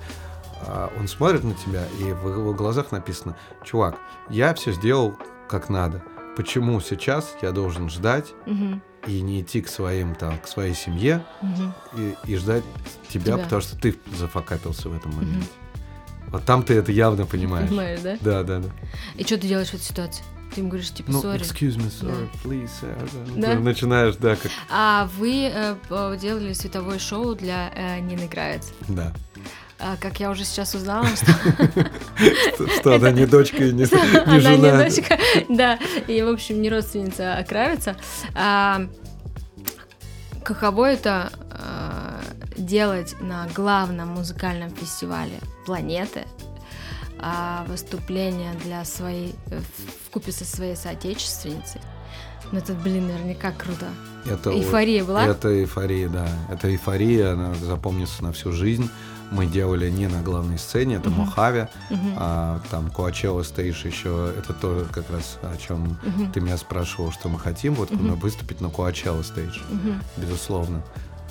а, 0.66 0.92
он 0.98 1.08
смотрит 1.08 1.42
на 1.44 1.54
тебя, 1.54 1.84
и 2.00 2.04
в 2.12 2.28
его 2.28 2.54
глазах 2.54 2.92
написано, 2.92 3.36
чувак, 3.64 3.96
я 4.30 4.54
все 4.54 4.72
сделал 4.72 5.16
как 5.48 5.68
надо. 5.68 6.02
Почему 6.36 6.80
сейчас 6.80 7.34
я 7.42 7.50
должен 7.52 7.90
ждать 7.90 8.32
Мгм. 8.46 8.80
и 9.06 9.20
не 9.20 9.40
идти 9.42 9.60
к 9.60 9.68
своим 9.68 10.14
там, 10.14 10.38
к 10.38 10.46
своей 10.46 10.74
семье 10.74 11.24
Мгм. 11.42 11.74
и, 11.96 12.14
и 12.26 12.36
ждать 12.36 12.64
тебя, 13.08 13.34
Тебя. 13.34 13.38
потому 13.38 13.60
что 13.60 13.76
ты 13.76 13.96
зафакапился 14.16 14.88
в 14.88 14.96
этом 14.96 15.14
моменте. 15.14 15.48
Вот 16.28 16.44
там 16.44 16.62
ты 16.62 16.72
это 16.74 16.90
явно 16.92 17.26
понимаешь. 17.26 17.68
Понимаешь, 17.68 18.00
да? 18.00 18.16
Да, 18.22 18.42
да, 18.42 18.58
да. 18.60 18.68
И 19.16 19.24
что 19.24 19.36
ты 19.36 19.46
делаешь 19.46 19.68
в 19.68 19.74
этой 19.74 19.82
ситуации? 19.82 20.24
Ты 20.54 20.60
им 20.60 20.68
говоришь, 20.68 20.90
типа, 20.90 21.10
Ну, 21.12 21.22
сори. 21.22 21.40
excuse 21.40 21.76
me, 21.76 21.90
sorry, 21.90 22.28
please. 22.44 22.70
sir. 22.80 23.36
Да? 23.36 23.54
Ты 23.54 23.58
Начинаешь, 23.60 24.16
да, 24.16 24.36
как... 24.36 24.50
А 24.70 25.08
вы 25.16 25.50
э, 25.52 26.16
делали 26.20 26.52
световое 26.52 26.98
шоу 26.98 27.34
для 27.34 27.72
э, 27.74 28.00
Нины 28.00 28.28
Кравец. 28.28 28.72
Да. 28.88 29.12
А, 29.78 29.96
как 29.96 30.20
я 30.20 30.30
уже 30.30 30.44
сейчас 30.44 30.74
узнала, 30.74 31.08
что 31.16 32.68
Что, 32.78 32.94
она 32.94 33.10
не 33.10 33.26
дочка 33.26 33.64
и 33.64 33.72
не, 33.72 33.82
не 33.82 34.18
она 34.18 34.34
не 34.36 34.40
жена. 34.40 34.84
дочка, 34.84 35.18
да, 35.48 35.78
и, 36.06 36.22
в 36.22 36.28
общем, 36.28 36.62
не 36.62 36.70
родственница 36.70 37.34
а 37.36 37.42
Кравица. 37.42 37.96
А, 38.34 38.86
каково 40.44 40.92
это 40.92 41.32
а, 41.50 42.20
делать 42.56 43.16
на 43.20 43.48
главном 43.54 44.10
музыкальном 44.10 44.70
фестивале 44.70 45.40
планеты 45.66 46.26
а, 47.22 47.64
выступление 47.68 48.52
для 48.64 48.84
своей, 48.84 49.34
в 50.06 50.10
купе 50.10 50.32
со 50.32 50.44
своей 50.44 50.76
соотечественницей? 50.76 51.80
Ну, 52.50 52.58
это, 52.58 52.74
блин, 52.74 53.06
наверняка 53.06 53.52
круто. 53.52 53.86
Это 54.26 54.50
вот- 54.50 54.58
Эйфория 54.58 55.04
была? 55.04 55.24
Это 55.24 55.48
эйфория, 55.48 56.08
да. 56.08 56.28
Это 56.50 56.68
эйфория, 56.68 57.32
она 57.32 57.54
запомнится 57.54 58.22
на 58.22 58.32
всю 58.32 58.52
жизнь. 58.52 58.90
Мы 59.30 59.46
делали 59.46 59.88
не 59.88 60.08
на 60.08 60.20
главной 60.20 60.58
сцене, 60.58 60.96
это. 60.96 61.08
Мохаве, 61.08 61.70
Мгм. 61.88 62.14
а 62.18 62.60
там 62.70 62.90
Коачелла 62.90 63.42
Стейш 63.44 63.86
еще, 63.86 64.30
это 64.36 64.52
тоже 64.52 64.84
как 64.92 65.08
раз 65.10 65.38
о 65.42 65.56
чем 65.56 65.96
Мгм. 66.02 66.32
ты 66.32 66.40
меня 66.42 66.58
спрашивал, 66.58 67.10
что 67.12 67.30
мы 67.30 67.38
хотим, 67.38 67.72
вот 67.74 67.90
Мгм. 67.90 68.16
выступить 68.16 68.60
на 68.60 68.68
Коачелла 68.68 69.22
Стейдж. 69.22 69.58
Мгм. 69.70 70.02
безусловно. 70.18 70.82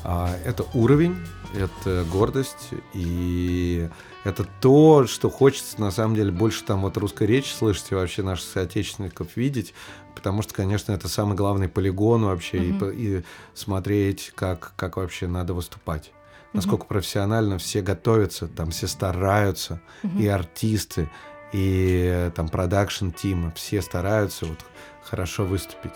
А, 0.04 0.36
это 0.45 0.66
уровень, 0.74 1.16
это 1.54 2.06
гордость, 2.12 2.70
и 2.93 3.89
это 4.24 4.45
то, 4.60 5.06
что 5.06 5.30
хочется, 5.30 5.80
на 5.80 5.91
самом 5.91 6.16
деле, 6.16 6.32
больше 6.32 6.64
там 6.64 6.82
вот 6.82 6.97
русской 6.97 7.28
речи 7.28 7.52
слышать 7.52 7.91
и 7.91 7.95
вообще 7.95 8.24
наших 8.24 8.45
соотечественников 8.49 9.36
видеть, 9.36 9.74
потому 10.16 10.41
что, 10.41 10.54
конечно, 10.54 10.91
это 10.91 11.08
самый 11.08 11.36
главный 11.36 11.70
полигон 11.70 12.26
вообще, 12.26 12.58
и 12.58 12.70
Мгм. 12.72 12.80
по- 12.80 12.89
и, 12.91 13.22
смотреть, 13.54 14.32
как, 14.36 14.74
как 14.76 14.97
вообще 14.97 15.28
надо 15.28 15.54
выступать. 15.54 16.12
Насколько 16.54 16.86
профессионально 16.86 17.58
все 17.60 17.82
готовятся, 17.82 18.47
там 18.47 18.72
все 18.72 18.88
стараются, 18.88 19.80
и 20.18 20.28
артисты, 20.28 21.10
и 21.54 22.30
там 22.36 22.49
продакшн-тимы, 22.49 23.54
все 23.56 23.82
стараются 23.82 24.45
вот 24.45 24.60
хорошо 25.04 25.45
выступить. 25.45 25.93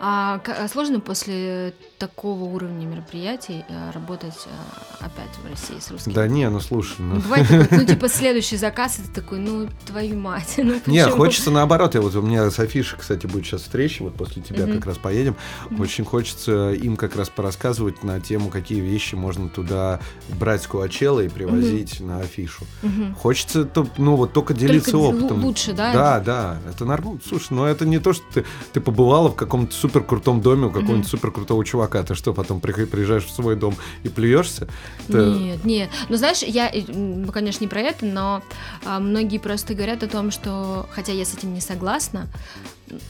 А 0.00 0.40
а 0.46 0.68
сложно 0.68 1.00
после 1.00 1.74
такого 1.98 2.44
уровня 2.44 2.86
мероприятий 2.86 3.64
э, 3.68 3.90
работать 3.92 4.46
э, 4.46 5.04
опять 5.04 5.30
в 5.42 5.50
России 5.50 5.80
с 5.80 5.90
русскими? 5.90 6.14
Да 6.14 6.28
не, 6.28 6.48
ну 6.48 6.60
слушай, 6.60 6.96
ну... 7.00 7.16
Ну, 7.16 7.20
бывает 7.20 7.48
такой, 7.48 7.78
ну, 7.78 7.84
типа, 7.84 8.08
следующий 8.08 8.56
заказ, 8.56 9.00
ты 9.04 9.20
такой, 9.20 9.38
ну, 9.40 9.68
твою 9.86 10.16
мать, 10.16 10.54
ну, 10.58 10.76
Не, 10.86 11.04
хочется 11.10 11.50
наоборот. 11.50 11.94
Я 11.96 12.00
вот 12.00 12.14
у 12.14 12.22
меня 12.22 12.48
с 12.50 12.58
Афишей, 12.60 12.98
кстати, 12.98 13.26
будет 13.26 13.46
сейчас 13.46 13.62
встреча, 13.62 14.04
вот 14.04 14.14
после 14.14 14.42
тебя 14.42 14.66
Мгм. 14.66 14.76
как 14.76 14.86
раз 14.86 14.98
поедем. 14.98 15.34
Мгм. 15.70 15.80
Очень 15.80 16.04
хочется 16.04 16.72
им 16.72 16.96
как 16.96 17.16
раз 17.16 17.28
порассказывать 17.28 18.04
на 18.04 18.20
тему, 18.20 18.50
какие 18.50 18.80
вещи 18.80 19.16
можно 19.16 19.48
туда 19.48 19.98
брать 20.28 20.62
с 20.62 20.66
Куачела 20.68 21.20
и 21.20 21.28
привозить 21.28 22.00
на 22.00 22.20
афишу. 22.20 22.64
Мгм. 22.82 23.16
Хочется, 23.16 23.68
ну 23.96 24.14
вот 24.14 24.32
только 24.32 24.54
делиться 24.54 24.92
Только 24.92 25.16
опытом. 25.16 25.44
лучше, 25.44 25.72
да? 25.72 25.92
Да, 25.92 26.20
да, 26.20 26.58
это 26.70 26.84
нормально. 26.84 27.20
Слушай, 27.26 27.48
ну 27.50 27.64
это 27.64 27.84
не 27.84 27.98
то, 27.98 28.12
что 28.12 28.24
ты, 28.32 28.44
ты 28.72 28.80
побывала 28.80 29.28
в 29.28 29.34
каком-то 29.34 29.74
супер 29.88 30.04
крутом 30.04 30.40
доме 30.42 30.66
у 30.66 30.68
какого-нибудь 30.68 30.98
Мгм. 30.98 31.08
супер 31.10 31.30
крутого 31.30 31.64
чувака. 31.64 32.02
Ты 32.02 32.14
что, 32.14 32.34
потом 32.34 32.60
при- 32.60 32.84
приезжаешь 32.84 33.24
в 33.24 33.30
свой 33.30 33.56
дом 33.56 33.74
и 34.02 34.08
плюешься? 34.10 34.68
Это- 35.08 35.24
Нет, 35.30 35.64
нет. 35.64 35.88
Ну, 36.10 36.16
знаешь, 36.16 36.42
я, 36.42 36.68
э, 36.70 36.82
ну, 36.88 37.32
конечно, 37.32 37.64
не 37.64 37.68
про 37.68 37.80
это, 37.80 38.04
но 38.04 38.42
а, 38.84 39.00
многие 39.00 39.38
просто 39.38 39.74
говорят 39.74 40.02
о 40.02 40.08
том, 40.08 40.30
что, 40.30 40.86
хотя 40.92 41.12
я 41.12 41.24
с 41.24 41.32
этим 41.34 41.54
не 41.54 41.60
согласна, 41.62 42.26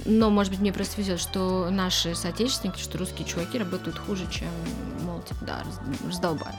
но, 0.04 0.30
может 0.30 0.52
быть, 0.52 0.60
мне 0.60 0.72
просто 0.72 1.00
везет, 1.00 1.18
что 1.20 1.68
наши 1.70 2.14
соотечественники, 2.14 2.78
что 2.80 2.96
русские 2.98 3.26
чуваки 3.26 3.58
работают 3.58 3.98
хуже, 3.98 4.26
чем, 4.30 4.48
мол, 5.04 5.20
типа, 5.22 5.44
да, 5.44 5.62
раз- 5.64 5.80
раздолбай. 6.06 6.52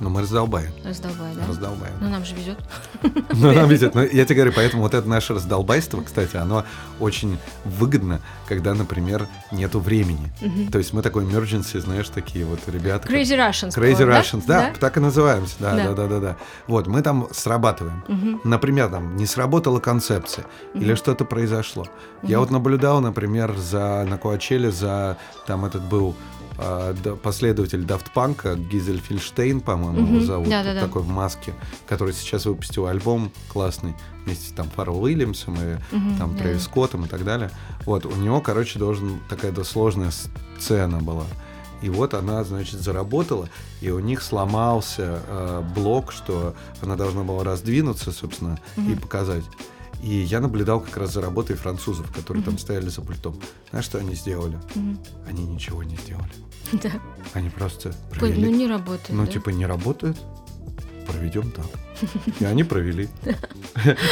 Ну 0.00 0.10
мы 0.10 0.20
раздолбаем. 0.20 0.70
Раздолбай, 0.84 1.34
да? 1.34 1.46
Раздолбаем. 1.48 1.94
Ну, 2.00 2.08
нам 2.08 2.24
же 2.24 2.34
везет. 2.34 2.58
Ну, 3.34 3.52
нам 3.52 3.68
видят. 3.68 3.94
Но 3.94 4.02
я 4.02 4.24
тебе 4.24 4.36
говорю, 4.36 4.52
поэтому 4.54 4.82
вот 4.82 4.94
это 4.94 5.08
наше 5.08 5.34
раздолбайство, 5.34 6.00
кстати, 6.02 6.36
оно 6.36 6.64
очень 6.98 7.38
выгодно, 7.64 8.20
когда, 8.48 8.74
например, 8.74 9.26
нету 9.52 9.80
времени. 9.80 10.30
То 10.72 10.78
есть 10.78 10.92
мы 10.92 11.02
такой 11.02 11.24
emergency, 11.24 11.80
знаешь, 11.80 12.08
такие 12.08 12.44
вот 12.44 12.60
ребята. 12.66 13.08
Crazy 13.08 13.36
Russians. 13.36 13.76
Crazy? 13.76 13.98
Russians, 14.08 14.44
да, 14.46 14.72
так 14.78 14.96
и 14.96 15.00
называемся, 15.00 15.54
да, 15.58 15.76
Да. 15.76 15.92
да, 15.92 16.06
да, 16.06 16.20
да. 16.20 16.36
Вот, 16.66 16.86
мы 16.86 17.02
там 17.02 17.28
срабатываем. 17.32 18.40
Например, 18.44 18.88
там 18.88 19.16
не 19.16 19.26
сработала 19.26 19.80
концепция 19.80 20.44
или 20.74 20.94
что-то 20.94 21.24
произошло. 21.24 21.86
Я 22.22 22.40
вот 22.40 22.50
наблюдал, 22.50 23.00
например, 23.00 23.56
за 23.56 24.04
на 24.08 24.18
Коачеле 24.18 24.70
за 24.70 25.16
там 25.46 25.64
этот 25.64 25.82
был 25.82 26.14
последователь 27.22 27.82
Daft 27.84 28.06
Punk, 28.14 28.56
Гизель 28.68 29.00
Фильштейн, 29.00 29.60
по-моему, 29.60 29.98
его 30.00 30.16
Мгм. 30.16 30.26
зовут, 30.26 30.48
Да-да-да. 30.48 30.80
такой 30.80 31.02
в 31.02 31.08
маске, 31.08 31.54
который 31.86 32.12
сейчас 32.12 32.46
выпустил 32.46 32.86
альбом 32.86 33.30
классный 33.52 33.94
вместе 34.24 34.48
с 34.48 34.52
там 34.52 34.68
Фаррелл 34.70 35.02
Уильямсом 35.02 35.54
и 35.56 35.78
Мгм, 35.94 36.16
там 36.18 36.32
да. 36.34 36.42
Трэвис 36.42 36.64
Скоттом 36.64 37.04
и 37.04 37.08
так 37.08 37.24
далее. 37.24 37.50
Вот, 37.86 38.04
у 38.06 38.14
него, 38.16 38.40
короче, 38.40 38.78
должен 38.78 39.20
такая 39.28 39.52
да, 39.52 39.64
сложная 39.64 40.10
сцена 40.58 40.98
была. 40.98 41.24
И 41.80 41.90
вот 41.90 42.12
она, 42.14 42.42
значит, 42.42 42.80
заработала, 42.80 43.48
и 43.80 43.90
у 43.90 44.00
них 44.00 44.20
сломался 44.20 45.22
э, 45.28 45.62
блок, 45.76 46.10
что 46.10 46.56
она 46.82 46.96
должна 46.96 47.22
была 47.22 47.44
раздвинуться, 47.44 48.10
собственно, 48.10 48.58
и 48.76 48.80
Мгм. 48.80 48.98
показать. 48.98 49.44
И 50.02 50.14
я 50.14 50.40
наблюдал 50.40 50.80
как 50.80 50.96
раз 50.96 51.12
за 51.12 51.20
работой 51.20 51.56
французов, 51.56 52.10
которые 52.12 52.42
там 52.44 52.54
Мгм. 52.54 52.60
стояли 52.60 52.88
за 52.88 53.00
пультом. 53.02 53.36
Знаешь, 53.70 53.84
что 53.86 53.98
они 53.98 54.14
сделали? 54.14 54.58
Мгм. 54.74 54.98
Они 55.26 55.44
ничего 55.44 55.82
не 55.82 55.96
сделали. 55.96 56.30
Да. 56.82 56.90
Они 57.32 57.48
просто 57.48 57.88
Пон- 57.88 58.18
провели. 58.18 58.44
Ну, 58.44 58.50
не 58.56 58.66
работает. 58.66 59.08
Ну, 59.10 59.24
да? 59.26 59.32
типа, 59.32 59.48
не 59.50 59.64
работает, 59.66 60.16
проведем 61.12 61.50
так. 61.50 61.64
И 62.38 62.44
они 62.44 62.62
провели. 62.62 63.08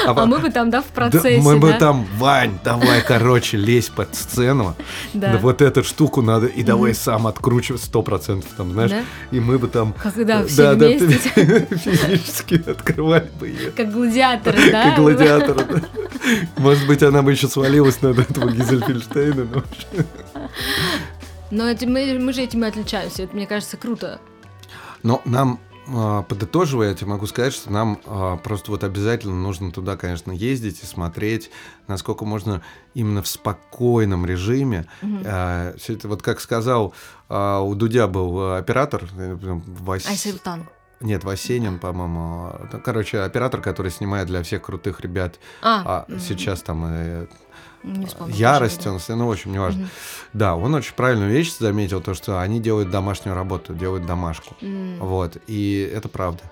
А 0.06 0.12
во- 0.12 0.26
мы 0.26 0.38
бы 0.40 0.50
там, 0.50 0.70
да, 0.70 0.80
в 0.80 0.86
да, 0.86 0.90
процессе, 0.94 1.40
мы 1.40 1.58
бы 1.58 1.68
да? 1.70 1.78
там, 1.78 2.06
Вань, 2.16 2.58
давай, 2.64 3.00
короче, 3.02 3.56
лезь 3.56 3.88
под 3.90 4.14
сцену. 4.16 4.74
Да. 5.14 5.32
Да 5.34 5.38
Вот 5.38 5.62
эту 5.62 5.84
штуку 5.84 6.20
надо, 6.22 6.46
и 6.46 6.62
давай 6.64 6.90
Мгм. 6.92 6.98
сам 7.00 7.26
откручивай 7.28 7.78
сто 7.78 8.02
процентов, 8.02 8.50
там, 8.56 8.72
знаешь, 8.72 8.90
Да? 8.90 9.02
и 9.30 9.38
мы 9.38 9.58
бы 9.58 9.68
там... 9.68 9.94
Когда 10.02 10.42
э, 10.42 10.46
все 10.46 10.74
да, 10.74 10.86
вместе, 10.88 11.20
да, 11.36 11.76
физически 11.76 12.68
открывали 12.68 13.30
бы 13.38 13.48
ее. 13.48 13.70
как 13.70 13.92
гладиаторы, 13.92 14.70
да? 14.72 14.82
Как 14.90 14.96
гладиатора. 14.96 15.64
да. 15.64 15.82
Может 16.56 16.86
быть, 16.88 17.02
она 17.04 17.22
бы 17.22 17.30
еще 17.30 17.46
свалилась 17.46 18.02
над 18.02 18.18
этого 18.18 18.50
Гизельфельштейна. 18.50 19.44
но 19.44 19.54
вообще. 19.60 20.06
Но 21.52 21.68
это 21.68 21.86
мы, 21.86 22.18
мы 22.18 22.32
же 22.32 22.42
этим 22.42 22.64
и 22.64 22.68
отличаемся. 22.68 23.22
Это, 23.22 23.36
мне 23.36 23.46
кажется, 23.46 23.76
круто. 23.76 24.18
Но 25.04 25.22
нам, 25.24 25.60
а, 25.60 25.65
подытоживая, 26.28 26.88
я 26.90 26.94
тебе 26.94 27.08
могу 27.08 27.26
сказать, 27.26 27.52
что 27.54 27.72
нам 27.72 27.98
а, 28.06 28.36
просто 28.38 28.70
вот 28.70 28.82
обязательно 28.84 29.34
нужно 29.34 29.70
туда, 29.70 29.96
конечно, 29.96 30.32
ездить 30.32 30.82
и 30.82 30.86
смотреть, 30.86 31.50
насколько 31.86 32.24
можно 32.24 32.62
именно 32.94 33.22
в 33.22 33.28
спокойном 33.28 34.26
режиме. 34.26 34.86
Мгм. 35.02 35.22
а, 35.24 35.74
всё 35.78 35.94
это, 35.94 36.08
вот 36.08 36.22
как 36.22 36.40
сказал, 36.40 36.92
а, 37.28 37.60
у 37.60 37.74
Дудя 37.74 38.06
был 38.08 38.38
а, 38.40 38.58
оператор, 38.58 39.04
э, 39.16 39.36
Вас- 39.40 40.06
Айсултан. 40.08 40.66
Нет, 41.00 41.24
Васенин, 41.24 41.78
по-моему. 41.78 42.52
Ну, 42.72 42.80
Короче, 42.84 43.20
оператор, 43.20 43.60
который 43.60 43.90
снимает 43.90 44.26
для 44.28 44.42
всех 44.42 44.62
крутых 44.62 45.00
ребят. 45.00 45.38
А, 45.62 46.06
А 46.08 46.18
сейчас 46.18 46.62
там 46.62 46.84
э, 46.88 47.26
не 47.82 48.06
вспомню. 48.06 48.34
ярость, 48.34 48.86
он, 48.86 48.98
ну, 49.08 49.26
в 49.26 49.30
общем, 49.30 49.52
неважно. 49.52 49.82
Мгм. 49.82 49.90
Да, 50.32 50.56
он 50.56 50.74
очень 50.74 50.94
правильную 50.94 51.30
вещь 51.30 51.56
заметил, 51.58 52.00
то, 52.00 52.14
что 52.14 52.40
они 52.40 52.60
делают 52.60 52.90
домашнюю 52.90 53.34
работу, 53.34 53.74
делают 53.74 54.06
домашку. 54.06 54.56
Вот, 54.98 55.36
и 55.46 55.90
это 55.94 56.08
правда. 56.08 56.42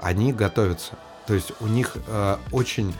Они 0.00 0.32
готовятся. 0.32 0.98
То 1.28 1.34
есть 1.34 1.52
у 1.60 1.68
них 1.68 1.96
э, 2.08 2.36
очень 2.50 2.92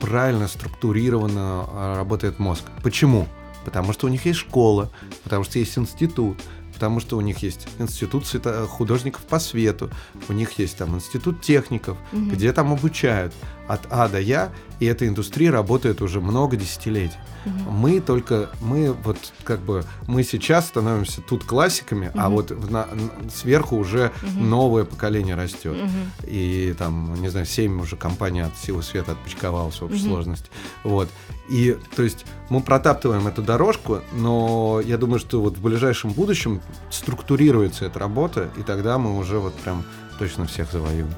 правильно 0.00 0.48
структурированно 0.48 1.66
э, 1.70 1.94
работает 1.96 2.38
мозг. 2.40 2.64
Почему? 2.82 3.28
Потому 3.64 3.92
что 3.92 4.06
у 4.06 4.10
них 4.10 4.24
есть 4.26 4.38
школа, 4.40 4.90
потому 5.22 5.44
что 5.44 5.58
есть 5.58 5.76
институт, 5.78 6.38
потому 6.78 7.00
что 7.00 7.16
у 7.16 7.20
них 7.20 7.38
есть 7.38 7.66
институт 7.80 8.24
художников 8.68 9.22
по 9.22 9.40
свету, 9.40 9.90
у 10.28 10.32
них 10.32 10.60
есть 10.60 10.76
там 10.78 10.94
институт 10.94 11.40
техников, 11.40 11.96
Мгм. 12.12 12.30
где 12.30 12.52
там 12.52 12.72
обучают 12.72 13.34
от 13.68 13.80
А 13.90 14.08
до 14.08 14.18
Я, 14.20 14.50
и 14.80 14.86
эта 14.86 15.06
индустрия 15.06 15.50
работает 15.52 16.02
уже 16.02 16.20
много 16.20 16.56
десятилетий. 16.56 17.16
мгм. 17.44 17.70
Мы 17.70 18.00
только, 18.00 18.48
мы 18.60 18.92
вот 18.92 19.16
как 19.44 19.60
бы, 19.60 19.84
мы 20.06 20.22
сейчас 20.24 20.66
становимся 20.68 21.20
тут 21.20 21.44
классиками, 21.44 22.10
а 22.14 22.26
Мгм. 22.28 22.32
вот 22.36 22.50
в 22.50 22.70
на- 22.70 22.88
сверху 23.32 23.76
уже 23.76 24.10
Мгм. 24.22 24.50
новое 24.50 24.84
поколение 24.84 25.34
растет. 25.34 25.76
Мгм. 25.76 26.10
И 26.26 26.74
там, 26.78 27.14
не 27.20 27.28
знаю, 27.28 27.46
7 27.46 27.80
уже 27.80 27.96
компания 27.96 28.44
от 28.44 28.56
силы 28.56 28.82
света 28.82 29.12
отпочковалась 29.12 29.80
в 29.80 29.84
общей 29.84 30.00
Мгм. 30.02 30.08
сложности. 30.08 30.50
Вот. 30.84 31.08
И, 31.48 31.76
то 31.96 32.02
есть, 32.02 32.26
мы 32.50 32.60
протаптываем 32.60 33.26
эту 33.26 33.42
дорожку, 33.42 34.00
но 34.12 34.80
я 34.84 34.98
думаю, 34.98 35.18
что 35.18 35.40
вот 35.40 35.56
в 35.56 35.62
ближайшем 35.62 36.10
будущем 36.10 36.60
структурируется 36.90 37.84
эта 37.86 37.98
работа, 37.98 38.50
и 38.58 38.62
тогда 38.62 38.98
мы 38.98 39.16
уже 39.18 39.38
вот 39.38 39.54
прям 39.54 39.84
точно 40.18 40.46
всех 40.46 40.70
завоюем. 40.72 41.12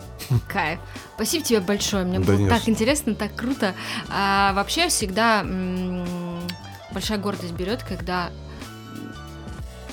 Кайф. 0.49 0.79
Спасибо 1.15 1.45
тебе 1.45 1.61
большое. 1.61 2.05
Мне 2.05 2.19
Да 2.21 2.33
было 2.33 2.49
так 2.49 2.69
интересно, 2.69 3.15
так 3.15 3.35
круто. 3.35 3.75
А, 4.09 4.53
вообще 4.53 4.89
всегда 4.89 5.41
м, 5.41 6.47
большая 6.93 7.19
гордость 7.19 7.53
берет, 7.53 7.83
когда 7.83 8.31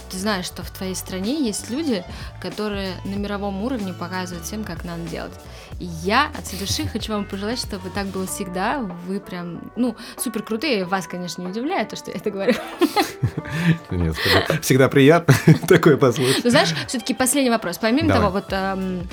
ты 0.10 0.18
знаешь, 0.18 0.46
что 0.46 0.64
в 0.64 0.72
твоей 0.72 0.96
стране 0.96 1.46
есть 1.46 1.70
люди, 1.70 2.04
которые 2.42 2.94
на 3.04 3.16
мировом 3.16 3.62
уровне 3.64 3.94
показывают 3.94 4.46
всем, 4.46 4.64
как 4.64 4.84
надо 4.84 5.04
делать. 5.04 5.34
Я 5.80 6.32
от 6.36 6.60
души 6.60 6.88
хочу 6.88 7.14
вам 7.14 7.26
пожелать, 7.26 7.60
чтобы 7.60 7.90
так 7.90 8.08
было 8.08 8.26
всегда. 8.26 8.80
Вы 9.06 9.20
прям, 9.20 9.72
ну, 9.76 9.96
супер 10.18 10.42
крутые. 10.42 10.86
Вас, 10.86 11.08
конечно, 11.08 11.44
не 11.44 11.50
удивляет 11.50 11.90
то, 11.90 11.96
что 11.96 12.10
я 12.10 12.18
это 12.18 12.32
говорю. 12.32 12.56
Нет, 13.92 14.16
всегда, 14.62 14.90
приятно 14.90 15.36
такое 15.68 15.98
послушать. 15.98 16.44
Ну, 16.44 16.50
знаешь, 16.50 16.74
все-таки 16.88 17.14
последний 17.14 17.52
вопрос. 17.52 17.78
Помимо 17.78 18.10
того, 18.14 18.30
вот 18.30 18.46
эм, 18.52 19.08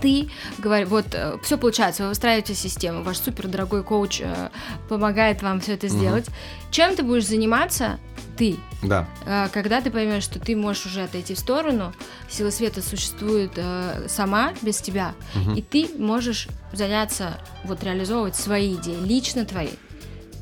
ты 0.00 0.28
говоришь, 0.58 0.88
вот 0.88 1.16
все 1.42 1.58
получается, 1.58 2.02
вы 2.04 2.08
выстраиваете 2.10 2.54
систему, 2.54 3.02
ваш 3.02 3.18
супер 3.18 3.48
дорогой 3.48 3.82
коуч 3.84 4.20
э, 4.22 4.50
помогает 4.88 5.42
вам 5.42 5.60
все 5.60 5.74
это 5.74 5.88
сделать. 5.88 6.26
Чем 6.70 6.96
ты 6.96 7.02
будешь 7.02 7.26
заниматься, 7.26 7.98
ты, 8.36 8.56
Да. 8.82 9.06
э, 9.26 9.48
когда 9.52 9.80
ты 9.80 9.90
поймешь, 9.90 10.24
что 10.24 10.38
ты 10.40 10.56
можешь 10.56 10.86
уже 10.86 11.02
отойти 11.02 11.34
в 11.34 11.38
сторону, 11.38 11.92
сила 12.28 12.50
света 12.50 12.80
существует 12.82 13.52
э, 13.56 14.06
сама 14.08 14.54
без 14.62 14.80
тебя, 14.80 15.14
Мгм. 15.34 15.54
и 15.54 15.62
ты 15.62 15.88
можешь 15.98 16.48
заняться, 16.72 17.38
вот 17.64 17.82
реализовывать 17.84 18.36
свои 18.36 18.74
идеи, 18.76 18.96
лично 19.04 19.44
твои, 19.44 19.70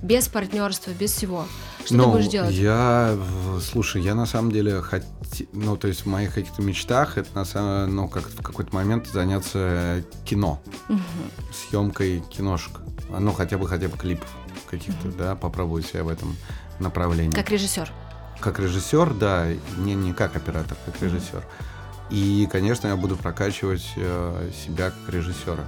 без 0.03 0.29
партнерства, 0.29 0.91
без 0.93 1.13
всего. 1.13 1.47
Что 1.89 1.97
ты 1.97 2.03
Ну, 2.03 2.13
будешь 2.13 2.27
делать? 2.29 2.55
Я, 2.55 3.17
слушай, 3.63 4.03
я 4.03 4.15
на 4.15 4.27
самом 4.27 4.53
деле 4.53 4.83
хоти- 4.83 5.49
ну, 5.55 5.75
то 5.79 5.89
есть 5.89 6.03
в 6.03 6.07
моих 6.07 6.35
каких-то 6.35 6.61
мечтах 6.61 7.17
это 7.17 7.31
на 7.35 7.47
самом, 7.47 7.97
ну, 7.97 8.09
как 8.09 8.25
в 8.29 8.43
какой-то 8.43 8.75
момент 8.75 9.07
заняться 9.07 10.05
кино, 10.27 10.61
Мгм. 10.91 11.01
съемкой 11.51 12.23
киношек, 12.29 12.73
ну, 13.09 13.33
хотя 13.33 13.57
бы, 13.57 13.67
хотя 13.67 13.89
бы 13.89 13.97
клипов 13.97 14.29
каких-то, 14.71 15.09
да, 15.09 15.35
попробовать 15.35 15.87
себя 15.87 16.05
в 16.05 16.09
этом 16.09 16.37
направлении. 16.79 17.33
Как 17.35 17.49
режиссер. 17.49 17.91
Как 18.39 18.59
режиссер, 18.61 19.15
да, 19.15 19.47
не, 19.79 19.95
не 19.95 20.13
как 20.13 20.37
оператор, 20.37 20.77
как 20.85 21.01
режиссер. 21.01 21.43
И, 22.11 22.47
конечно, 22.53 22.87
я 22.89 22.97
буду 22.97 23.17
прокачивать 23.17 23.87
э, 23.97 24.51
себя 24.67 24.91
как 24.91 25.15
режиссера, 25.15 25.65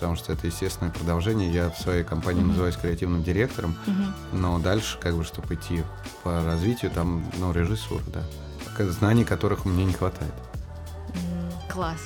потому 0.00 0.16
что 0.16 0.32
это 0.32 0.46
естественное 0.46 0.90
продолжение. 0.90 1.52
Я 1.52 1.68
в 1.68 1.78
своей 1.78 2.04
компании 2.04 2.40
Мгм. 2.40 2.48
называюсь 2.52 2.76
креативным 2.76 3.22
директором, 3.22 3.76
Мгм. 3.86 4.14
но 4.32 4.58
дальше, 4.58 4.96
как 4.98 5.14
бы, 5.14 5.24
чтобы 5.24 5.54
идти 5.54 5.84
по 6.24 6.42
развитию, 6.42 6.90
там, 6.90 7.22
ну, 7.38 7.52
режиссура, 7.52 8.02
да. 8.06 8.22
Знаний, 8.78 9.24
которых 9.24 9.66
мне 9.66 9.84
не 9.84 9.92
хватает. 9.92 10.32
М, 11.14 11.52
Класс. 11.70 12.00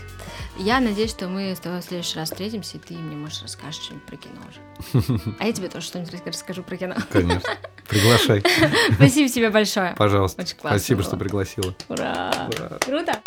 Я 0.56 0.80
надеюсь, 0.80 1.10
что 1.10 1.28
мы 1.28 1.54
с 1.54 1.60
тобой 1.60 1.80
в 1.80 1.84
следующий 1.84 2.18
раз 2.18 2.30
встретимся, 2.30 2.78
и 2.78 2.80
ты 2.80 2.94
мне, 2.94 3.14
может, 3.16 3.42
расскажешь 3.42 3.80
что-нибудь 3.82 4.06
про 4.06 4.16
кино 4.16 4.40
уже. 4.48 5.22
А 5.38 5.46
я 5.46 5.52
тебе 5.52 5.68
тоже 5.68 5.86
что-нибудь 5.86 6.20
расскажу 6.26 6.64
про 6.64 6.76
кино. 6.76 6.96
Конечно. 7.10 7.48
Приглашай, 7.88 8.42
Спасибо 8.94 9.28
тебе 9.28 9.50
большое. 9.50 9.94
пожалуйста. 9.96 10.42
Очень 10.42 10.56
классно 10.56 10.78
Спасибо, 10.78 10.98
было. 11.00 11.08
что 11.08 11.16
пригласила. 11.16 11.74
Ура! 11.88 12.48
Ура. 12.48 12.78
Круто! 12.84 13.20